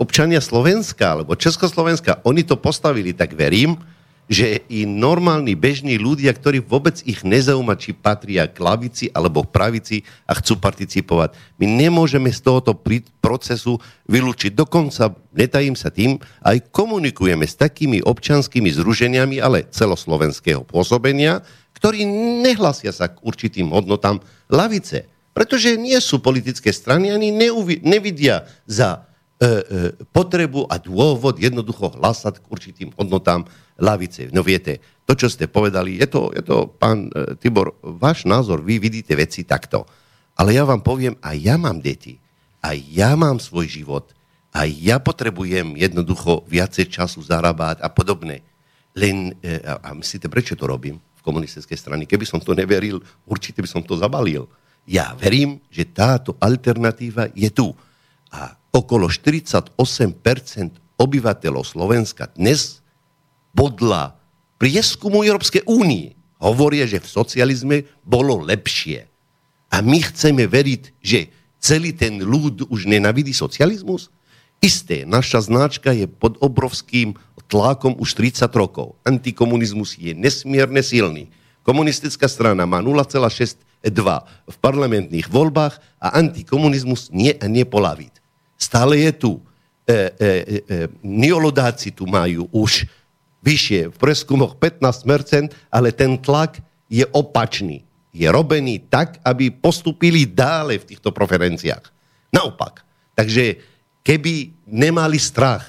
občania 0.00 0.40
Slovenska 0.40 1.12
alebo 1.12 1.36
Československa, 1.36 2.24
oni 2.24 2.40
to 2.48 2.56
postavili, 2.56 3.12
tak 3.12 3.36
verím, 3.36 3.76
že 4.28 4.60
i 4.68 4.84
normálni 4.84 5.56
bežní 5.56 5.96
ľudia, 5.96 6.32
ktorí 6.36 6.60
vôbec 6.60 7.00
ich 7.08 7.24
nezaujíma, 7.24 7.80
či 7.80 7.96
patria 7.96 8.44
k 8.44 8.60
lavici 8.60 9.08
alebo 9.16 9.40
k 9.40 9.52
pravici 9.52 9.96
a 10.28 10.36
chcú 10.36 10.60
participovať. 10.60 11.32
My 11.56 11.64
nemôžeme 11.64 12.28
z 12.28 12.44
tohoto 12.44 12.76
procesu 13.24 13.80
vylúčiť. 14.04 14.52
Dokonca, 14.52 15.16
netajím 15.32 15.76
sa 15.76 15.88
tým, 15.88 16.20
aj 16.44 16.60
komunikujeme 16.68 17.48
s 17.48 17.56
takými 17.56 18.04
občanskými 18.04 18.68
združeniami, 18.68 19.40
ale 19.40 19.64
celoslovenského 19.72 20.60
pôsobenia, 20.60 21.40
ktorí 21.80 22.04
nehlasia 22.44 22.92
sa 22.92 23.08
k 23.08 23.24
určitým 23.24 23.72
hodnotám 23.72 24.20
lavice. 24.52 25.08
Pretože 25.38 25.78
nie 25.78 25.94
sú 26.02 26.18
politické 26.18 26.74
strany, 26.74 27.14
ani 27.14 27.30
neuvi- 27.30 27.78
nevidia 27.86 28.42
za 28.66 29.06
e, 29.38 29.46
e, 29.46 29.54
potrebu 30.10 30.66
a 30.66 30.82
dôvod 30.82 31.38
jednoducho 31.38 31.94
hlasať 31.94 32.42
k 32.42 32.50
určitým 32.50 32.90
hodnotám 32.98 33.46
lavice. 33.78 34.34
No 34.34 34.42
viete, 34.42 34.82
to, 35.06 35.14
čo 35.14 35.30
ste 35.30 35.46
povedali, 35.46 35.94
je 36.02 36.10
to, 36.10 36.34
je 36.34 36.42
to 36.42 36.66
pán 36.66 37.06
e, 37.14 37.38
Tibor, 37.38 37.78
váš 37.86 38.26
názor, 38.26 38.66
vy 38.66 38.82
vidíte 38.82 39.14
veci 39.14 39.46
takto. 39.46 39.86
Ale 40.34 40.58
ja 40.58 40.66
vám 40.66 40.82
poviem, 40.82 41.14
aj 41.22 41.36
ja 41.38 41.54
mám 41.54 41.78
deti, 41.78 42.18
aj 42.58 42.74
ja 42.90 43.14
mám 43.14 43.38
svoj 43.38 43.70
život, 43.70 44.10
aj 44.50 44.66
ja 44.74 44.98
potrebujem 44.98 45.78
jednoducho 45.78 46.50
viacej 46.50 46.90
času 46.90 47.22
zarábať 47.22 47.78
a 47.78 47.86
podobne. 47.86 48.42
Len, 48.98 49.38
e, 49.38 49.62
a 49.62 49.94
myslíte, 49.94 50.26
prečo 50.26 50.58
to 50.58 50.66
robím 50.66 50.98
v 50.98 51.20
komunistickej 51.22 51.78
strane? 51.78 52.10
Keby 52.10 52.26
som 52.26 52.42
to 52.42 52.58
neveril, 52.58 52.98
určite 53.22 53.62
by 53.62 53.70
som 53.70 53.86
to 53.86 53.94
zabalil. 53.94 54.50
Ja 54.88 55.12
verím, 55.20 55.60
že 55.68 55.84
táto 55.84 56.32
alternatíva 56.40 57.28
je 57.36 57.52
tu. 57.52 57.76
A 58.32 58.56
okolo 58.72 59.12
48% 59.12 59.76
obyvateľov 60.96 61.60
Slovenska 61.60 62.32
dnes 62.32 62.80
podľa 63.52 64.16
prieskumu 64.56 65.28
Európskej 65.28 65.68
únie 65.68 66.16
hovoria, 66.40 66.88
že 66.88 67.04
v 67.04 67.08
socializme 67.20 67.76
bolo 68.00 68.40
lepšie. 68.40 69.04
A 69.68 69.84
my 69.84 70.00
chceme 70.08 70.48
veriť, 70.48 70.82
že 71.04 71.28
celý 71.60 71.92
ten 71.92 72.24
ľud 72.24 72.72
už 72.72 72.88
nenavidí 72.88 73.36
socializmus? 73.36 74.08
Isté, 74.64 75.04
naša 75.04 75.44
značka 75.52 75.92
je 75.92 76.08
pod 76.08 76.40
obrovským 76.40 77.12
tlakom 77.48 77.92
už 78.00 78.16
30 78.16 78.48
rokov. 78.56 78.96
Antikomunizmus 79.04 80.00
je 80.00 80.16
nesmierne 80.16 80.80
silný. 80.80 81.28
Komunistická 81.60 82.24
strana 82.24 82.64
má 82.64 82.80
0,6 82.80 83.16
dva 83.16 83.67
v 84.48 84.56
parlamentných 84.58 85.30
voľbách 85.30 85.78
a 86.02 86.18
antikomunizmus 86.18 87.10
nie 87.14 87.64
polaviť. 87.64 88.12
Stále 88.58 89.06
je 89.06 89.12
tu. 89.14 89.32
E, 89.88 89.92
e, 89.94 89.94
e, 89.94 90.26
e, 90.26 90.74
neolodáci 91.00 91.94
tu 91.94 92.04
majú 92.04 92.50
už 92.52 92.84
vyššie 93.40 93.94
v 93.94 93.96
preskumoch 93.96 94.58
15%, 94.58 95.54
ale 95.70 95.94
ten 95.94 96.18
tlak 96.18 96.58
je 96.90 97.06
opačný. 97.14 97.86
Je 98.10 98.26
robený 98.26 98.82
tak, 98.90 99.22
aby 99.22 99.48
postupili 99.54 100.26
dále 100.26 100.76
v 100.76 100.92
týchto 100.92 101.14
preferenciách. 101.14 101.86
Naopak. 102.34 102.82
Takže 103.14 103.62
keby 104.02 104.52
nemali 104.66 105.16
strach 105.16 105.64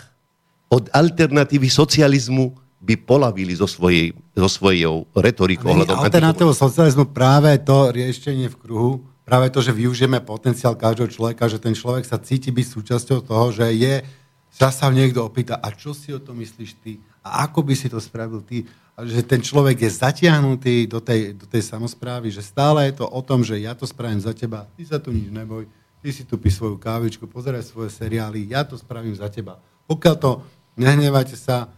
od 0.68 0.90
alternatívy 0.92 1.70
socializmu, 1.70 2.58
by 2.80 2.96
polavili 2.96 3.52
zo 3.52 3.68
svojej, 3.68 4.16
zo 4.40 4.48
svojou 4.48 5.06
retorikou. 5.12 5.76
Alternatívou 5.76 6.56
socializmu 6.56 7.12
práve 7.12 7.52
to 7.60 7.92
riešenie 7.92 8.48
v 8.48 8.56
kruhu, 8.56 8.92
práve 9.28 9.52
to, 9.52 9.60
že 9.62 9.76
využijeme 9.76 10.24
potenciál 10.24 10.74
každého 10.80 11.12
človeka, 11.12 11.52
že 11.52 11.62
ten 11.62 11.76
človek 11.76 12.08
sa 12.08 12.18
cíti 12.18 12.50
byť 12.50 12.66
súčasťou 12.66 13.20
toho, 13.28 13.52
že 13.52 13.68
je, 13.76 14.02
sa 14.50 14.74
sa 14.74 14.90
niekto 14.90 15.22
opýta, 15.22 15.60
a 15.62 15.70
čo 15.70 15.94
si 15.94 16.10
o 16.16 16.24
tom 16.24 16.42
myslíš 16.42 16.72
ty? 16.82 16.98
A 17.22 17.46
ako 17.46 17.62
by 17.62 17.74
si 17.76 17.92
to 17.92 18.02
spravil 18.02 18.42
ty? 18.42 18.66
A 18.98 19.06
že 19.06 19.24
ten 19.24 19.40
človek 19.40 19.86
je 19.86 19.92
zatiahnutý 19.92 20.90
do 20.90 21.00
tej, 21.00 21.38
do 21.38 21.46
tej 21.46 21.64
samozprávy, 21.64 22.34
že 22.34 22.44
stále 22.44 22.90
je 22.90 23.00
to 23.00 23.06
o 23.08 23.22
tom, 23.22 23.46
že 23.46 23.60
ja 23.62 23.78
to 23.78 23.86
spravím 23.86 24.20
za 24.20 24.34
teba, 24.34 24.68
ty 24.76 24.84
sa 24.84 24.98
tu 25.00 25.14
nič 25.14 25.30
neboj, 25.30 25.70
ty 26.00 26.10
si 26.12 26.24
tu 26.24 26.36
pí 26.40 26.52
svoju 26.52 26.80
kávičku, 26.80 27.28
pozeraj 27.28 27.64
svoje 27.64 27.92
seriály, 27.94 28.50
ja 28.50 28.66
to 28.66 28.76
spravím 28.76 29.16
za 29.16 29.30
teba. 29.32 29.60
Pokiaľ 29.88 30.16
to, 30.20 30.32
nehnevajte 30.76 31.36
sa, 31.40 31.72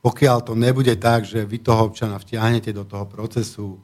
pokiaľ 0.00 0.38
to 0.40 0.52
nebude 0.56 0.96
tak, 0.96 1.28
že 1.28 1.44
vy 1.44 1.60
toho 1.60 1.92
občana 1.92 2.16
vtiahnete 2.16 2.72
do 2.72 2.88
toho 2.88 3.04
procesu 3.04 3.76
e, 3.76 3.78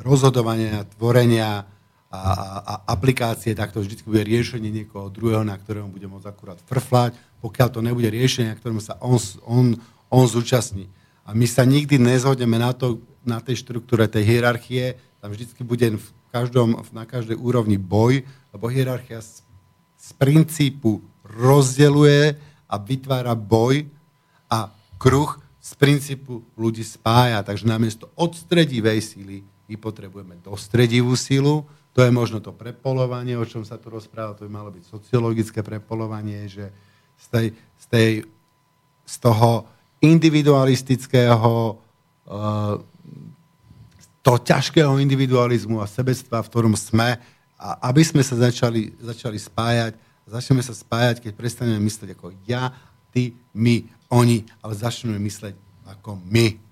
rozhodovania, 0.00 0.88
tvorenia 0.96 1.68
a, 2.10 2.18
a, 2.18 2.74
aplikácie, 2.88 3.52
tak 3.52 3.70
to 3.76 3.84
vždy 3.84 4.00
bude 4.02 4.24
riešenie 4.24 4.72
niekoho 4.72 5.12
druhého, 5.12 5.44
na 5.44 5.54
ktorého 5.60 5.86
bude 5.86 6.08
môcť 6.08 6.26
akurát 6.26 6.58
frflať, 6.64 7.14
pokiaľ 7.44 7.68
to 7.68 7.80
nebude 7.84 8.08
riešenie, 8.08 8.50
na 8.50 8.58
ktorom 8.58 8.80
sa 8.80 8.96
on, 8.98 9.20
on, 9.44 9.66
on 10.08 10.24
zúčastní. 10.24 10.88
A 11.28 11.36
my 11.36 11.46
sa 11.46 11.62
nikdy 11.62 12.00
nezhodneme 12.00 12.58
na, 12.58 12.72
to, 12.72 13.04
na 13.22 13.38
tej 13.38 13.60
štruktúre 13.62 14.08
tej 14.08 14.26
hierarchie, 14.26 14.98
tam 15.20 15.36
vždy 15.36 15.46
bude 15.62 15.86
v 16.00 16.08
každom, 16.32 16.80
na 16.96 17.04
každej 17.04 17.36
úrovni 17.36 17.76
boj, 17.76 18.24
lebo 18.56 18.72
hierarchia 18.72 19.20
z, 19.20 19.44
z 20.00 20.10
princípu 20.16 21.04
rozdeluje 21.22 22.40
a 22.70 22.78
vytvára 22.78 23.34
boj 23.34 23.90
a 24.46 24.70
kruh 25.02 25.34
z 25.58 25.70
princípu 25.74 26.46
ľudí 26.54 26.86
spája. 26.86 27.42
Takže 27.42 27.66
namiesto 27.66 28.06
odstredivej 28.14 29.02
síly 29.02 29.42
my 29.66 29.74
potrebujeme 29.74 30.38
dostredivú 30.40 31.18
sílu. 31.18 31.66
To 31.94 32.06
je 32.06 32.10
možno 32.14 32.38
to 32.38 32.54
prepolovanie, 32.54 33.34
o 33.34 33.46
čom 33.46 33.66
sa 33.66 33.74
tu 33.74 33.90
rozpráva, 33.90 34.38
to 34.38 34.46
by 34.46 34.50
malo 34.50 34.70
byť 34.70 34.86
sociologické 34.86 35.66
prepolovanie, 35.66 36.46
že 36.46 36.70
z, 37.18 37.26
tej, 37.26 37.46
z, 37.54 37.86
tej, 37.90 38.10
z 39.06 39.16
toho 39.18 39.66
individualistického, 40.00 41.76
uh, 42.30 42.74
toho 44.22 44.38
ťažkého 44.38 44.96
individualizmu 45.02 45.82
a 45.82 45.90
sebectva, 45.90 46.46
v 46.46 46.50
ktorom 46.50 46.74
sme, 46.78 47.18
a 47.60 47.92
aby 47.92 48.00
sme 48.00 48.24
sa 48.24 48.38
začali, 48.38 48.96
začali 49.02 49.36
spájať, 49.36 49.92
začneme 50.30 50.62
sa 50.62 50.72
spájať, 50.72 51.26
keď 51.26 51.32
prestaneme 51.34 51.82
mysleť 51.82 52.14
ako 52.14 52.32
ja, 52.46 52.70
ty, 53.10 53.34
my, 53.52 53.82
oni, 54.14 54.46
ale 54.62 54.72
začneme 54.78 55.18
mysleť 55.18 55.58
ako 55.90 56.22
my. 56.30 56.70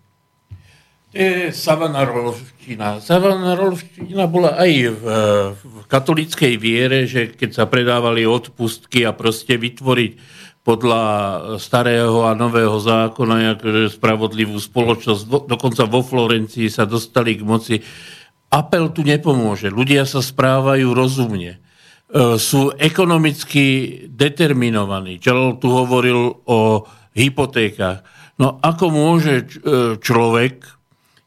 To 1.09 1.17
je 1.17 1.51
Savonarolovština. 1.51 3.01
Savonarolovština 3.01 4.25
bola 4.29 4.61
aj 4.61 4.73
v, 4.93 5.05
v 5.57 5.77
katolíckej 5.89 6.55
viere, 6.61 7.09
že 7.09 7.33
keď 7.33 7.51
sa 7.57 7.65
predávali 7.65 8.29
odpustky 8.29 9.09
a 9.09 9.17
proste 9.17 9.57
vytvoriť 9.57 10.13
podľa 10.69 11.05
starého 11.57 12.29
a 12.29 12.37
nového 12.37 12.77
zákona 12.77 13.57
akože 13.57 13.97
spravodlivú 13.97 14.61
spoločnosť. 14.61 15.49
Dokonca 15.49 15.89
vo 15.89 16.05
Florencii 16.05 16.69
sa 16.69 16.85
dostali 16.85 17.41
k 17.41 17.43
moci. 17.43 17.81
Apel 18.53 18.93
tu 18.93 19.01
nepomôže. 19.01 19.73
Ľudia 19.73 20.05
sa 20.05 20.21
správajú 20.21 20.93
rozumne. 20.93 21.57
E, 22.09 22.41
sú 22.41 22.73
ekonomicky 22.73 23.65
determinovaní. 24.09 25.21
Čelo 25.21 25.61
tu 25.61 25.69
hovoril 25.69 26.41
o 26.49 26.89
hypotékach. 27.13 28.01
No 28.41 28.57
ako 28.65 28.85
môže 28.89 29.45
e, 29.45 29.47
človek, 30.01 30.65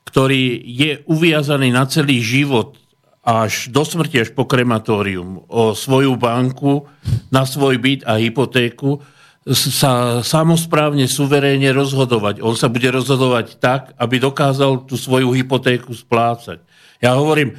ktorý 0.09 0.57
je 0.57 1.05
uviazaný 1.05 1.69
na 1.69 1.85
celý 1.85 2.17
život 2.25 2.81
až 3.21 3.69
do 3.69 3.85
smrti, 3.85 4.25
až 4.25 4.29
po 4.33 4.49
krematórium, 4.49 5.45
o 5.45 5.77
svoju 5.77 6.17
banku, 6.17 6.89
na 7.29 7.45
svoj 7.45 7.77
byt 7.77 8.01
a 8.09 8.17
hypotéku, 8.17 9.05
sa 9.53 10.25
samozprávne, 10.25 11.05
suverénne 11.05 11.69
rozhodovať. 11.73 12.41
On 12.41 12.57
sa 12.57 12.73
bude 12.73 12.89
rozhodovať 12.89 13.61
tak, 13.61 13.93
aby 14.01 14.17
dokázal 14.17 14.89
tú 14.89 14.97
svoju 14.97 15.29
hypotéku 15.37 15.93
splácať. 15.93 16.61
Ja 16.97 17.13
hovorím, 17.21 17.53
e, 17.53 17.57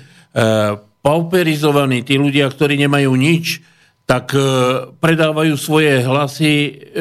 pauperizovaní, 1.02 2.06
tí 2.06 2.16
ľudia, 2.16 2.48
ktorí 2.48 2.78
nemajú 2.86 3.12
nič, 3.18 3.60
tak 4.06 4.32
e, 4.34 4.40
predávajú 4.96 5.54
svoje 5.58 6.02
hlasy 6.02 6.54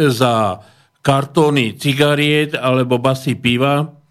za 0.09 0.61
kartóny 1.05 1.77
cigariet 1.77 2.53
alebo 2.53 3.01
basy 3.01 3.33
piva 3.33 4.01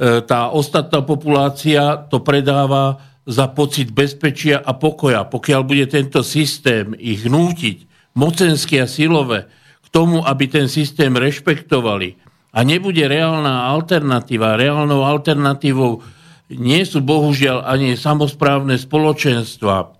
E, 0.00 0.24
tá 0.24 0.48
ostatná 0.48 1.04
populácia 1.04 2.00
to 2.08 2.24
predáva 2.24 2.96
za 3.28 3.52
pocit 3.52 3.92
bezpečia 3.92 4.64
a 4.64 4.72
pokoja. 4.72 5.28
Pokiaľ 5.28 5.60
bude 5.60 5.84
tento 5.92 6.24
systém 6.24 6.96
ich 6.96 7.28
nútiť, 7.28 7.84
mocenské 8.16 8.80
a 8.80 8.88
silové, 8.88 9.52
k 9.84 9.86
tomu, 9.92 10.24
aby 10.24 10.48
ten 10.48 10.72
systém 10.72 11.12
rešpektovali 11.12 12.16
a 12.56 12.64
nebude 12.64 13.04
reálna 13.04 13.68
alternatíva, 13.68 14.56
reálnou 14.56 15.04
alternatívou 15.04 16.00
nie 16.50 16.82
sú 16.82 17.02
bohužiaľ 17.02 17.62
ani 17.66 17.94
samozprávne 17.94 18.74
spoločenstva, 18.74 19.94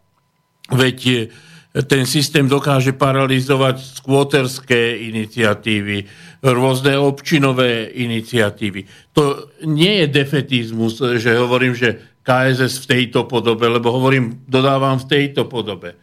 veď 0.74 1.30
ten 1.70 2.02
systém 2.02 2.50
dokáže 2.50 2.90
paralizovať 2.98 4.02
skvoterské 4.02 5.06
iniciatívy, 5.06 6.02
rôzne 6.42 6.98
občinové 6.98 7.94
iniciatívy. 7.94 9.14
To 9.14 9.54
nie 9.70 10.02
je 10.02 10.06
defetizmus, 10.10 10.98
že 10.98 11.38
hovorím, 11.38 11.78
že 11.78 12.18
KSS 12.26 12.84
v 12.84 12.88
tejto 12.90 13.30
podobe, 13.30 13.70
lebo 13.70 13.94
hovorím, 13.94 14.42
dodávam 14.50 14.98
v 14.98 15.08
tejto 15.08 15.46
podobe. 15.46 15.94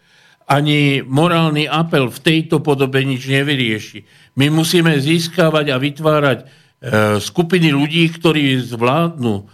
Ani 0.48 1.04
morálny 1.04 1.68
apel 1.68 2.08
v 2.08 2.20
tejto 2.24 2.64
podobe 2.64 3.04
nič 3.04 3.28
nevyrieši. 3.28 4.32
My 4.40 4.48
musíme 4.48 4.96
získavať 4.96 5.76
a 5.76 5.78
vytvárať 5.78 6.40
e, 6.40 6.46
skupiny 7.20 7.76
ľudí, 7.76 8.08
ktorí 8.16 8.56
zvládnu 8.64 9.36
e, 9.36 9.46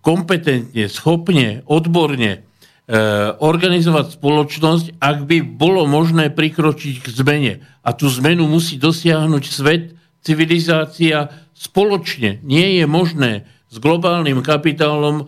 kompetentne, 0.00 0.88
schopne, 0.88 1.62
odborne 1.68 2.50
E, 2.90 2.98
organizovať 3.38 4.18
spoločnosť, 4.18 4.98
ak 4.98 5.22
by 5.22 5.46
bolo 5.46 5.86
možné 5.86 6.26
prikročiť 6.34 6.98
k 6.98 7.06
zmene. 7.22 7.52
A 7.86 7.94
tú 7.94 8.10
zmenu 8.10 8.50
musí 8.50 8.82
dosiahnuť 8.82 9.44
svet, 9.46 9.94
civilizácia 10.26 11.30
spoločne. 11.54 12.42
Nie 12.42 12.82
je 12.82 12.90
možné 12.90 13.46
s 13.70 13.78
globálnym 13.78 14.42
kapitálom 14.42 15.22
e, 15.22 15.24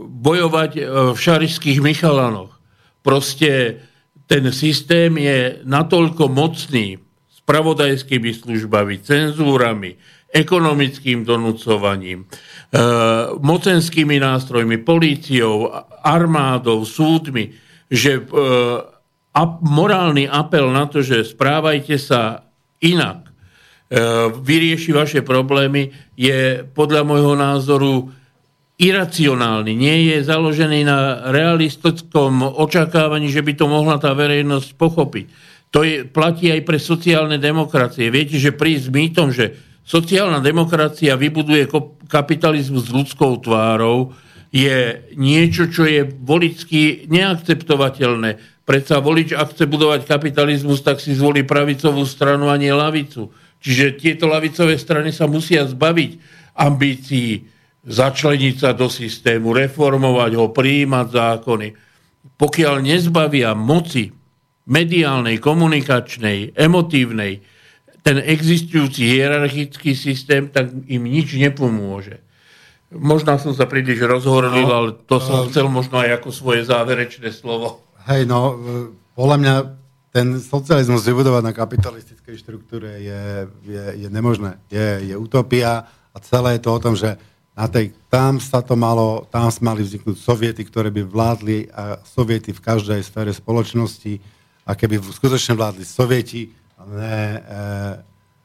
bojovať 0.00 0.70
e, 0.72 0.80
v 1.12 1.18
šarišských 1.20 1.84
Michalanoch. 1.84 2.56
Proste 3.04 3.84
ten 4.24 4.48
systém 4.48 5.20
je 5.20 5.60
natoľko 5.68 6.32
mocný 6.32 6.96
spravodajskými 7.44 8.32
službami, 8.32 9.04
cenzúrami, 9.04 10.00
ekonomickým 10.28 11.24
donúcovaním, 11.24 12.24
e, 12.24 12.26
mocenskými 13.40 14.20
nástrojmi, 14.20 14.76
políciou, 14.84 15.72
armádou, 16.04 16.84
súdmi, 16.84 17.56
že 17.88 18.20
e, 18.20 18.22
morálny 19.64 20.28
apel 20.28 20.68
na 20.68 20.84
to, 20.84 21.00
že 21.00 21.24
správajte 21.24 21.96
sa 21.96 22.44
inak, 22.84 23.24
e, 23.24 23.30
vyrieši 24.36 24.90
vaše 24.92 25.20
problémy, 25.24 25.96
je 26.12 26.60
podľa 26.76 27.02
môjho 27.08 27.32
názoru 27.32 28.12
iracionálny, 28.78 29.74
nie 29.74 30.14
je 30.14 30.22
založený 30.22 30.86
na 30.86 31.28
realistickom 31.34 32.46
očakávaní, 32.46 33.26
že 33.26 33.42
by 33.42 33.52
to 33.58 33.66
mohla 33.66 33.98
tá 33.98 34.14
verejnosť 34.14 34.78
pochopiť. 34.78 35.26
To 35.74 35.84
je, 35.84 36.06
platí 36.06 36.48
aj 36.48 36.62
pre 36.64 36.78
sociálne 36.80 37.36
demokracie. 37.36 38.08
Viete, 38.08 38.40
že 38.40 38.56
prísť 38.56 38.88
mýtom, 38.88 39.28
že 39.34 39.67
sociálna 39.88 40.44
demokracia 40.44 41.16
vybuduje 41.16 41.72
kapitalizmus 42.12 42.92
s 42.92 42.94
ľudskou 42.94 43.40
tvárou, 43.40 44.12
je 44.52 45.04
niečo, 45.16 45.68
čo 45.68 45.88
je 45.88 46.04
volicky 46.04 47.08
neakceptovateľné. 47.08 48.60
Predsa 48.68 49.00
volič, 49.00 49.32
ak 49.32 49.56
chce 49.56 49.64
budovať 49.64 50.04
kapitalizmus, 50.04 50.84
tak 50.84 51.00
si 51.00 51.16
zvolí 51.16 51.44
pravicovú 51.44 52.04
stranu 52.04 52.52
a 52.52 52.60
nie 52.60 52.72
lavicu. 52.72 53.32
Čiže 53.64 53.96
tieto 53.96 54.28
lavicové 54.28 54.76
strany 54.76 55.08
sa 55.12 55.24
musia 55.24 55.64
zbaviť 55.64 56.10
ambícií 56.56 57.48
začleniť 57.88 58.54
sa 58.60 58.76
do 58.76 58.92
systému, 58.92 59.56
reformovať 59.56 60.32
ho, 60.36 60.52
prijímať 60.52 61.06
zákony. 61.08 61.68
Pokiaľ 62.36 62.74
nezbavia 62.84 63.56
moci 63.56 64.12
mediálnej, 64.68 65.40
komunikačnej, 65.40 66.52
emotívnej, 66.52 67.40
ten 68.08 68.24
existujúci 68.24 69.04
hierarchický 69.04 69.92
systém, 69.92 70.48
tak 70.48 70.72
im 70.72 71.04
nič 71.04 71.36
nepomôže. 71.36 72.24
Možno 72.88 73.36
som 73.36 73.52
sa 73.52 73.68
príliš 73.68 74.00
rozhovoril, 74.00 74.64
no, 74.64 74.72
ale 74.72 74.88
to 75.04 75.20
som 75.20 75.44
uh, 75.44 75.46
chcel 75.52 75.68
možno 75.68 76.00
aj 76.00 76.16
ako 76.16 76.32
svoje 76.32 76.64
záverečné 76.64 77.28
slovo. 77.36 77.84
Hej, 78.08 78.24
no, 78.24 78.56
podľa 79.12 79.36
mňa 79.36 79.54
ten 80.08 80.40
socializmus 80.40 81.04
vybudovať 81.04 81.42
na 81.44 81.52
kapitalistickej 81.52 82.34
štruktúre 82.40 82.96
je, 82.96 83.22
je, 83.68 83.84
je 84.00 84.08
nemožné. 84.08 84.56
Je, 84.72 85.12
je 85.12 85.14
utopia 85.20 85.84
a 85.84 86.16
celé 86.24 86.56
je 86.56 86.64
to 86.64 86.70
o 86.72 86.80
tom, 86.80 86.96
že 86.96 87.12
na 87.52 87.68
tej, 87.68 87.92
tam 88.08 88.40
sa 88.40 88.64
to 88.64 88.72
malo, 88.72 89.28
tam 89.28 89.52
mali 89.60 89.84
vzniknúť 89.84 90.16
soviety, 90.16 90.64
ktoré 90.64 90.88
by 90.88 91.04
vládli 91.04 91.68
a 91.76 92.00
soviety 92.08 92.56
v 92.56 92.64
každej 92.64 93.04
sfére 93.04 93.36
spoločnosti 93.36 94.16
a 94.64 94.72
keby 94.72 94.96
skutočne 94.96 95.60
vládli 95.60 95.84
sovieti, 95.84 96.56
ne, 96.92 97.20
e, 97.44 97.60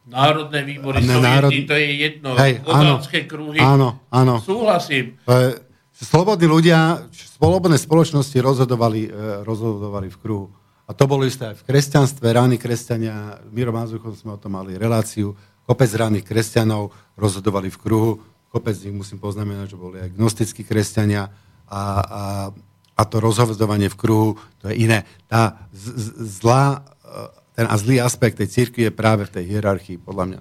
Národné 0.03 0.67
výbory, 0.67 0.99
ne, 0.99 1.15
národ... 1.15 1.47
to 1.47 1.75
je 1.79 1.87
jedno, 1.95 2.35
Hej, 2.35 2.59
áno, 2.67 2.99
kruhy. 3.23 3.59
Áno, 3.63 4.03
áno. 4.11 4.43
Súhlasím. 4.43 5.15
E, 5.23 5.63
slobodní 5.95 6.43
ľudia, 6.43 7.07
slobodné 7.39 7.79
spoločnosti 7.79 8.35
rozhodovali, 8.43 9.07
e, 9.07 9.47
rozhodovali 9.47 10.11
v 10.11 10.17
kruhu. 10.19 10.47
A 10.83 10.91
to 10.91 11.07
bolo 11.07 11.23
isté 11.23 11.55
aj 11.55 11.63
v 11.63 11.67
kresťanstve, 11.71 12.27
ráni 12.35 12.59
kresťania, 12.59 13.39
Miro 13.55 13.71
Mazuchom 13.71 14.11
sme 14.11 14.35
o 14.35 14.39
tom 14.39 14.59
mali 14.59 14.75
reláciu, 14.75 15.31
kopec 15.63 15.87
ránych 15.95 16.27
kresťanov 16.27 16.91
rozhodovali 17.15 17.71
v 17.71 17.79
kruhu, 17.79 18.11
kopec 18.51 18.75
z 18.75 18.91
nich 18.91 18.99
musím 18.99 19.23
poznamenať, 19.23 19.73
že 19.73 19.77
boli 19.79 20.03
aj 20.03 20.13
gnostickí 20.19 20.67
kresťania 20.67 21.31
a, 21.71 21.81
a, 22.03 22.23
a 22.99 23.01
to 23.07 23.23
rozhodovanie 23.23 23.87
v 23.87 23.95
kruhu, 23.95 24.29
to 24.59 24.67
je 24.67 24.83
iné. 24.83 25.07
Tá 25.31 25.63
z, 25.71 25.95
z, 25.95 26.07
zlá 26.43 26.83
ten 27.53 27.65
a 27.69 27.75
zlý 27.77 28.01
aspekt 28.01 28.41
tej 28.41 28.49
církvy 28.49 28.89
je 28.89 28.93
práve 28.93 29.29
v 29.29 29.33
tej 29.39 29.45
hierarchii, 29.57 29.97
podľa 30.01 30.25
mňa. 30.29 30.39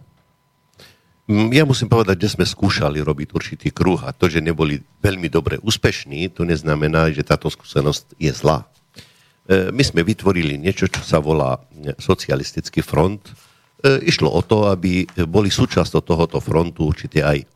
Mm, 1.30 1.48
ja 1.54 1.62
musím 1.62 1.86
povedať, 1.86 2.26
že 2.26 2.34
sme 2.34 2.44
skúšali 2.48 2.98
robiť 2.98 3.28
určitý 3.30 3.68
kruh 3.70 4.00
a 4.02 4.10
to, 4.10 4.26
že 4.26 4.42
neboli 4.42 4.82
veľmi 5.00 5.30
dobre 5.30 5.60
úspešní, 5.62 6.32
to 6.34 6.42
neznamená, 6.42 7.14
že 7.14 7.22
táto 7.22 7.46
skúsenosť 7.46 8.18
je 8.18 8.32
zlá. 8.34 8.66
E, 9.46 9.70
my 9.70 9.82
sme 9.86 10.02
vytvorili 10.02 10.58
niečo, 10.58 10.90
čo 10.90 11.04
sa 11.04 11.22
volá 11.22 11.62
socialistický 12.02 12.82
front. 12.82 13.22
E, 13.28 13.32
išlo 14.02 14.34
o 14.34 14.42
to, 14.42 14.66
aby 14.72 15.06
boli 15.30 15.46
súčasťou 15.46 16.02
tohoto 16.02 16.42
frontu 16.42 16.90
určite 16.90 17.22
aj 17.22 17.38
e, 17.38 17.46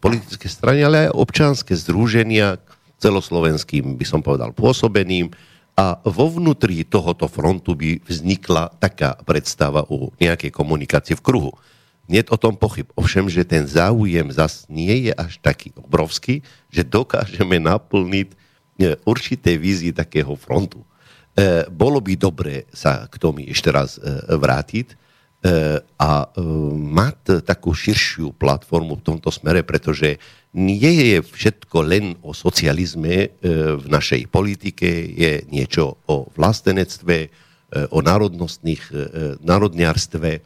politické 0.00 0.48
strany, 0.48 0.80
ale 0.80 1.10
aj 1.10 1.16
občanské 1.18 1.76
združenia 1.76 2.56
celoslovenským, 3.00 4.00
by 4.00 4.06
som 4.08 4.20
povedal, 4.24 4.56
pôsobeným, 4.56 5.28
a 5.80 5.96
vo 6.04 6.28
vnútri 6.28 6.84
tohoto 6.84 7.24
frontu 7.24 7.72
by 7.72 8.04
vznikla 8.04 8.76
taká 8.76 9.16
predstava 9.24 9.88
o 9.88 10.12
nejakej 10.20 10.52
komunikácie 10.52 11.16
v 11.16 11.24
kruhu. 11.24 11.52
Nie 12.04 12.20
o 12.28 12.36
tom 12.36 12.52
pochyb. 12.52 12.92
Ovšem, 13.00 13.32
že 13.32 13.48
ten 13.48 13.64
záujem 13.64 14.28
zas 14.28 14.68
nie 14.68 15.08
je 15.08 15.12
až 15.16 15.40
taký 15.40 15.72
obrovský, 15.80 16.44
že 16.68 16.84
dokážeme 16.84 17.56
naplniť 17.56 18.28
e, 18.28 18.36
určité 19.08 19.56
vízie 19.56 19.94
takého 19.94 20.36
frontu. 20.36 20.84
E, 21.32 21.64
bolo 21.72 22.02
by 22.02 22.12
dobre 22.12 22.68
sa 22.76 23.08
k 23.08 23.16
tomu 23.16 23.40
ešte 23.48 23.72
raz 23.72 23.96
e, 23.96 24.02
vrátiť 24.36 24.86
e, 24.90 24.94
a 25.96 26.12
e, 26.26 26.28
mať 26.76 27.46
takú 27.46 27.72
širšiu 27.72 28.36
platformu 28.36 29.00
v 29.00 29.06
tomto 29.06 29.32
smere, 29.32 29.64
pretože 29.64 30.20
nie 30.50 31.14
je 31.14 31.18
všetko 31.22 31.78
len 31.86 32.18
o 32.26 32.34
socializme 32.34 33.30
v 33.78 33.86
našej 33.86 34.26
politike, 34.26 34.88
je 35.14 35.46
niečo 35.46 36.02
o 36.10 36.26
vlastenectve, 36.34 37.30
o 37.94 37.98
národnostných, 38.02 38.82
národniarstve. 39.46 40.42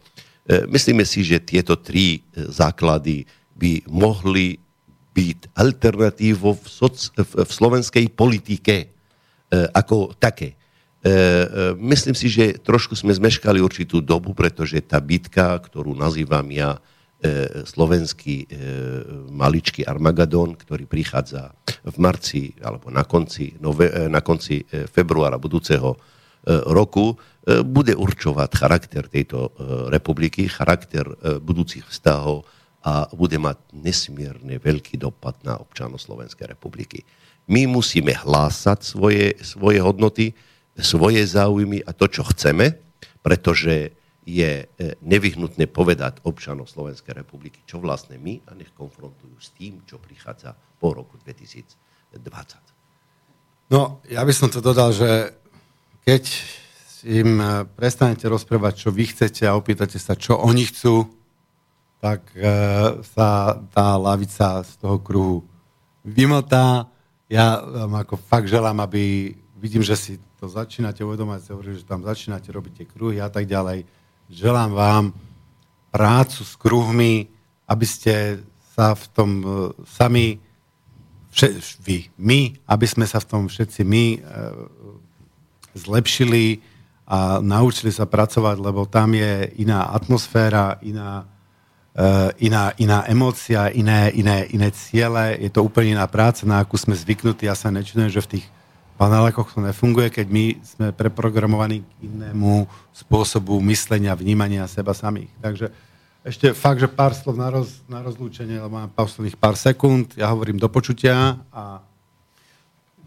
Myslíme 0.69 1.09
si, 1.09 1.25
že 1.25 1.41
tieto 1.41 1.81
tri 1.81 2.21
základy 2.37 3.25
by 3.57 3.89
mohli 3.89 4.61
byť 5.15 5.57
alternatívou 5.57 6.53
v, 6.59 6.67
soc, 6.69 7.09
v, 7.17 7.49
slovenskej 7.49 8.13
politike 8.13 8.93
ako 9.73 10.13
také. 10.21 10.53
Myslím 11.81 12.13
si, 12.13 12.29
že 12.29 12.61
trošku 12.61 12.93
sme 12.93 13.15
zmeškali 13.15 13.57
určitú 13.57 14.05
dobu, 14.05 14.37
pretože 14.37 14.85
tá 14.85 15.01
bitka, 15.01 15.57
ktorú 15.65 15.97
nazývam 15.97 16.45
ja 16.53 16.77
E, 16.77 16.94
slovenský 17.65 18.45
e, 18.45 18.47
maličký 19.33 19.89
Armagadon, 19.89 20.57
ktorý 20.61 20.85
prichádza 20.85 21.57
v 21.85 21.97
marci 21.97 22.53
alebo 22.61 22.93
na 22.93 23.05
konci, 23.09 23.57
nove, 23.61 23.89
e, 23.89 24.09
na 24.13 24.21
konci 24.21 24.61
februára 24.93 25.41
budúceho 25.41 25.97
roku, 26.69 27.17
bude 27.65 27.97
určovať 27.97 28.51
charakter 28.53 29.09
tejto 29.09 29.57
republiky, 29.89 30.45
charakter 30.45 31.09
budúcich 31.41 31.89
vzťahov 31.89 32.45
a 32.85 33.09
bude 33.17 33.41
mať 33.41 33.57
nesmierne 33.73 34.61
veľký 34.61 35.01
dopad 35.01 35.41
na 35.41 35.57
občanov 35.57 36.05
Slovenskej 36.05 36.53
republiky. 36.53 37.01
My 37.49 37.65
musíme 37.65 38.13
hlásať 38.13 38.85
svoje, 38.85 39.41
svoje 39.41 39.81
hodnoty, 39.81 40.37
svoje 40.77 41.25
záujmy 41.25 41.81
a 41.81 41.97
to, 41.97 42.13
čo 42.13 42.29
chceme, 42.29 42.77
pretože 43.25 43.97
je 44.25 44.65
e, 44.65 44.67
nevyhnutné 45.05 45.69
povedať 45.69 46.25
občanov 46.25 46.73
Slovenskej 46.73 47.13
republiky, 47.13 47.61
čo 47.69 47.77
vlastne 47.77 48.17
my 48.17 48.41
a 48.49 48.57
nech 48.57 48.73
konfrontujú 48.73 49.37
s 49.37 49.53
tým, 49.53 49.85
čo 49.85 50.01
prichádza 50.01 50.57
po 50.81 50.97
roku 50.97 51.21
2020. 51.21 52.17
No, 53.69 54.01
ja 54.09 54.25
by 54.25 54.33
som 54.33 54.49
to 54.49 54.65
dodal, 54.65 54.97
že 54.97 55.37
keď 56.09 56.25
im 57.05 57.37
e, 57.37 57.69
prestanete 57.69 58.25
rozprávať, 58.25 58.89
čo 58.89 58.89
vy 58.89 59.13
chcete 59.13 59.45
a 59.45 59.57
opýtate 59.61 60.01
sa, 60.01 60.17
čo 60.17 60.41
oni 60.41 60.65
chcú, 60.73 61.05
tak 62.01 62.33
e, 62.33 62.49
sa 63.05 63.61
tá 63.77 63.97
lavica 64.01 64.65
z 64.65 64.73
toho 64.81 65.05
kruhu 65.05 65.45
vymotá. 66.01 66.89
Ja 67.29 67.61
vám 67.61 68.01
ako 68.05 68.17
fakt 68.17 68.49
želám, 68.49 68.81
aby 68.85 69.37
vidím, 69.61 69.85
že 69.85 69.97
si 69.97 70.13
to 70.41 70.49
začínate 70.49 71.05
uvedomať, 71.05 71.61
že 71.61 71.89
tam 71.89 72.05
začínate 72.05 72.49
robiť 72.53 72.73
tie 72.73 72.87
kruhy 72.89 73.17
a 73.21 73.29
tak 73.29 73.49
ďalej 73.49 73.85
želám 74.31 74.71
vám 74.73 75.05
prácu 75.95 76.45
s 76.45 76.59
kruhmi, 76.59 77.31
aby 77.69 77.87
ste 77.87 78.43
sa 78.75 78.99
v 78.99 79.05
tom 79.15 79.31
uh, 79.41 79.51
sami, 79.87 80.43
vše, 81.31 81.79
vy, 81.79 82.11
my, 82.19 82.59
aby 82.67 82.87
sme 82.91 83.07
sa 83.07 83.23
v 83.23 83.29
tom 83.31 83.43
všetci 83.47 83.81
my 83.87 84.05
uh, 84.19 84.21
zlepšili 85.79 86.59
a 87.05 87.39
naučili 87.39 87.93
sa 87.93 88.09
pracovať, 88.09 88.57
lebo 88.59 88.89
tam 88.89 89.15
je 89.15 89.53
iná 89.61 89.93
atmosféra, 89.93 90.83
iná, 90.83 91.23
uh, 91.95 92.35
iná, 92.43 92.75
iná 92.81 93.07
emócia, 93.07 93.71
iné, 93.71 94.11
iné, 94.11 94.51
iné 94.51 94.69
ciele, 94.75 95.39
je 95.39 95.51
to 95.53 95.63
úplne 95.63 95.95
iná 95.95 96.11
práca, 96.11 96.43
na 96.43 96.59
akú 96.65 96.75
sme 96.75 96.97
zvyknutí. 96.99 97.47
Ja 97.47 97.55
sa 97.55 97.71
nečudujem, 97.71 98.11
že 98.11 98.25
v 98.25 98.31
tých 98.39 98.47
panelákoch 98.95 99.55
to 99.55 99.61
nefunguje, 99.61 100.11
keď 100.11 100.27
my 100.31 100.45
sme 100.63 100.87
preprogramovaní 100.95 101.83
k 101.83 101.91
inému 102.07 102.71
spôsobu 102.95 103.59
myslenia, 103.67 104.15
vnímania 104.15 104.71
seba 104.71 104.95
samých. 104.95 105.31
Takže 105.43 105.67
ešte 106.25 106.57
fakt, 106.57 106.81
že 106.81 106.89
pár 106.89 107.13
slov 107.13 107.37
na, 107.37 107.53
roz, 107.53 107.85
na 107.85 108.01
rozlúčenie, 108.01 108.57
lebo 108.57 108.81
mám 108.81 108.89
posledných 108.95 109.37
pár 109.37 109.61
sekúnd. 109.61 110.17
Ja 110.17 110.33
hovorím 110.33 110.57
do 110.57 110.73
počutia 110.73 111.43
a... 111.53 111.85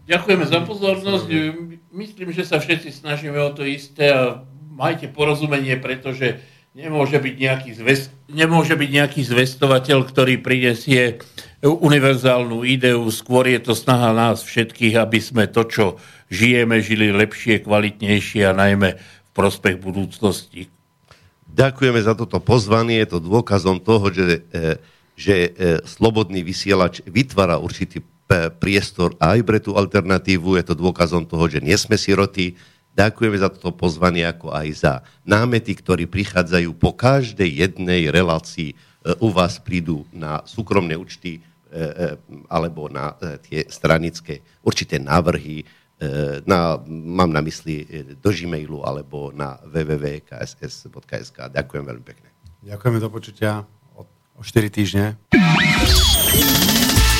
Ďakujeme 0.08 0.46
za 0.48 0.64
pozornosť. 0.64 1.26
Myslím, 1.92 2.32
že 2.32 2.46
sa 2.46 2.56
všetci 2.56 2.94
snažíme 2.94 3.36
o 3.44 3.52
to 3.52 3.66
isté 3.66 4.08
a 4.08 4.46
majte 4.72 5.10
porozumenie, 5.10 5.76
pretože 5.76 6.40
nemôže 6.78 7.18
byť 7.18 7.34
nejaký, 7.34 7.70
zvest, 7.74 8.14
nemôže 8.30 8.78
byť 8.78 8.90
nejaký 8.94 9.20
zvestovateľ, 9.26 9.98
ktorý 10.06 10.38
prinesie 10.38 11.18
univerzálnu 11.58 12.62
ideu, 12.62 13.02
skôr 13.10 13.50
je 13.50 13.58
to 13.58 13.74
snaha 13.74 14.14
nás 14.14 14.46
všetkých, 14.46 14.94
aby 14.94 15.18
sme 15.18 15.44
to, 15.50 15.66
čo 15.66 15.84
žijeme, 16.30 16.78
žili 16.78 17.10
lepšie, 17.10 17.66
kvalitnejšie 17.66 18.46
a 18.46 18.54
najmä 18.54 18.94
v 18.94 19.30
prospech 19.34 19.82
budúcnosti. 19.82 20.70
Ďakujeme 21.50 21.98
za 21.98 22.14
toto 22.14 22.38
pozvanie, 22.38 23.02
je 23.02 23.10
to 23.10 23.18
dôkazom 23.18 23.82
toho, 23.82 24.14
že, 24.14 24.46
e, 24.54 24.78
že 25.18 25.34
e, 25.34 25.82
slobodný 25.82 26.46
vysielač 26.46 27.02
vytvára 27.02 27.58
určitý 27.58 27.98
e, 27.98 28.54
priestor 28.54 29.18
aj 29.18 29.42
pre 29.42 29.58
tú 29.58 29.74
alternatívu, 29.74 30.54
je 30.54 30.64
to 30.70 30.78
dôkazom 30.78 31.26
toho, 31.26 31.50
že 31.50 31.58
nie 31.58 31.74
sme 31.74 31.98
siroty. 31.98 32.54
Ďakujeme 32.98 33.38
za 33.38 33.46
toto 33.54 33.70
pozvanie, 33.70 34.26
ako 34.26 34.50
aj 34.50 34.68
za 34.74 34.94
námety, 35.22 35.78
ktorí 35.78 36.10
prichádzajú 36.10 36.74
po 36.74 36.90
každej 36.90 37.46
jednej 37.46 38.10
relácii 38.10 38.74
u 39.22 39.30
vás 39.30 39.62
prídu 39.62 40.02
na 40.10 40.42
súkromné 40.42 40.98
účty 40.98 41.38
E, 41.68 41.84
e, 41.84 42.16
alebo 42.48 42.88
na 42.88 43.12
e, 43.20 43.36
tie 43.44 43.60
stranické 43.68 44.40
určité 44.64 44.96
návrhy, 44.96 45.64
na, 46.46 46.78
mám 46.86 47.26
na 47.26 47.42
mysli 47.42 47.82
do 48.22 48.30
Gmailu 48.30 48.86
alebo 48.86 49.34
na 49.34 49.58
www.kss.sk. 49.66 51.50
Ďakujem 51.50 51.84
veľmi 51.90 52.04
pekne. 52.06 52.30
Ďakujeme 52.62 52.98
do 53.02 53.10
počutia 53.10 53.66
o 53.98 54.06
4 54.38 54.70
týždne. 54.70 55.18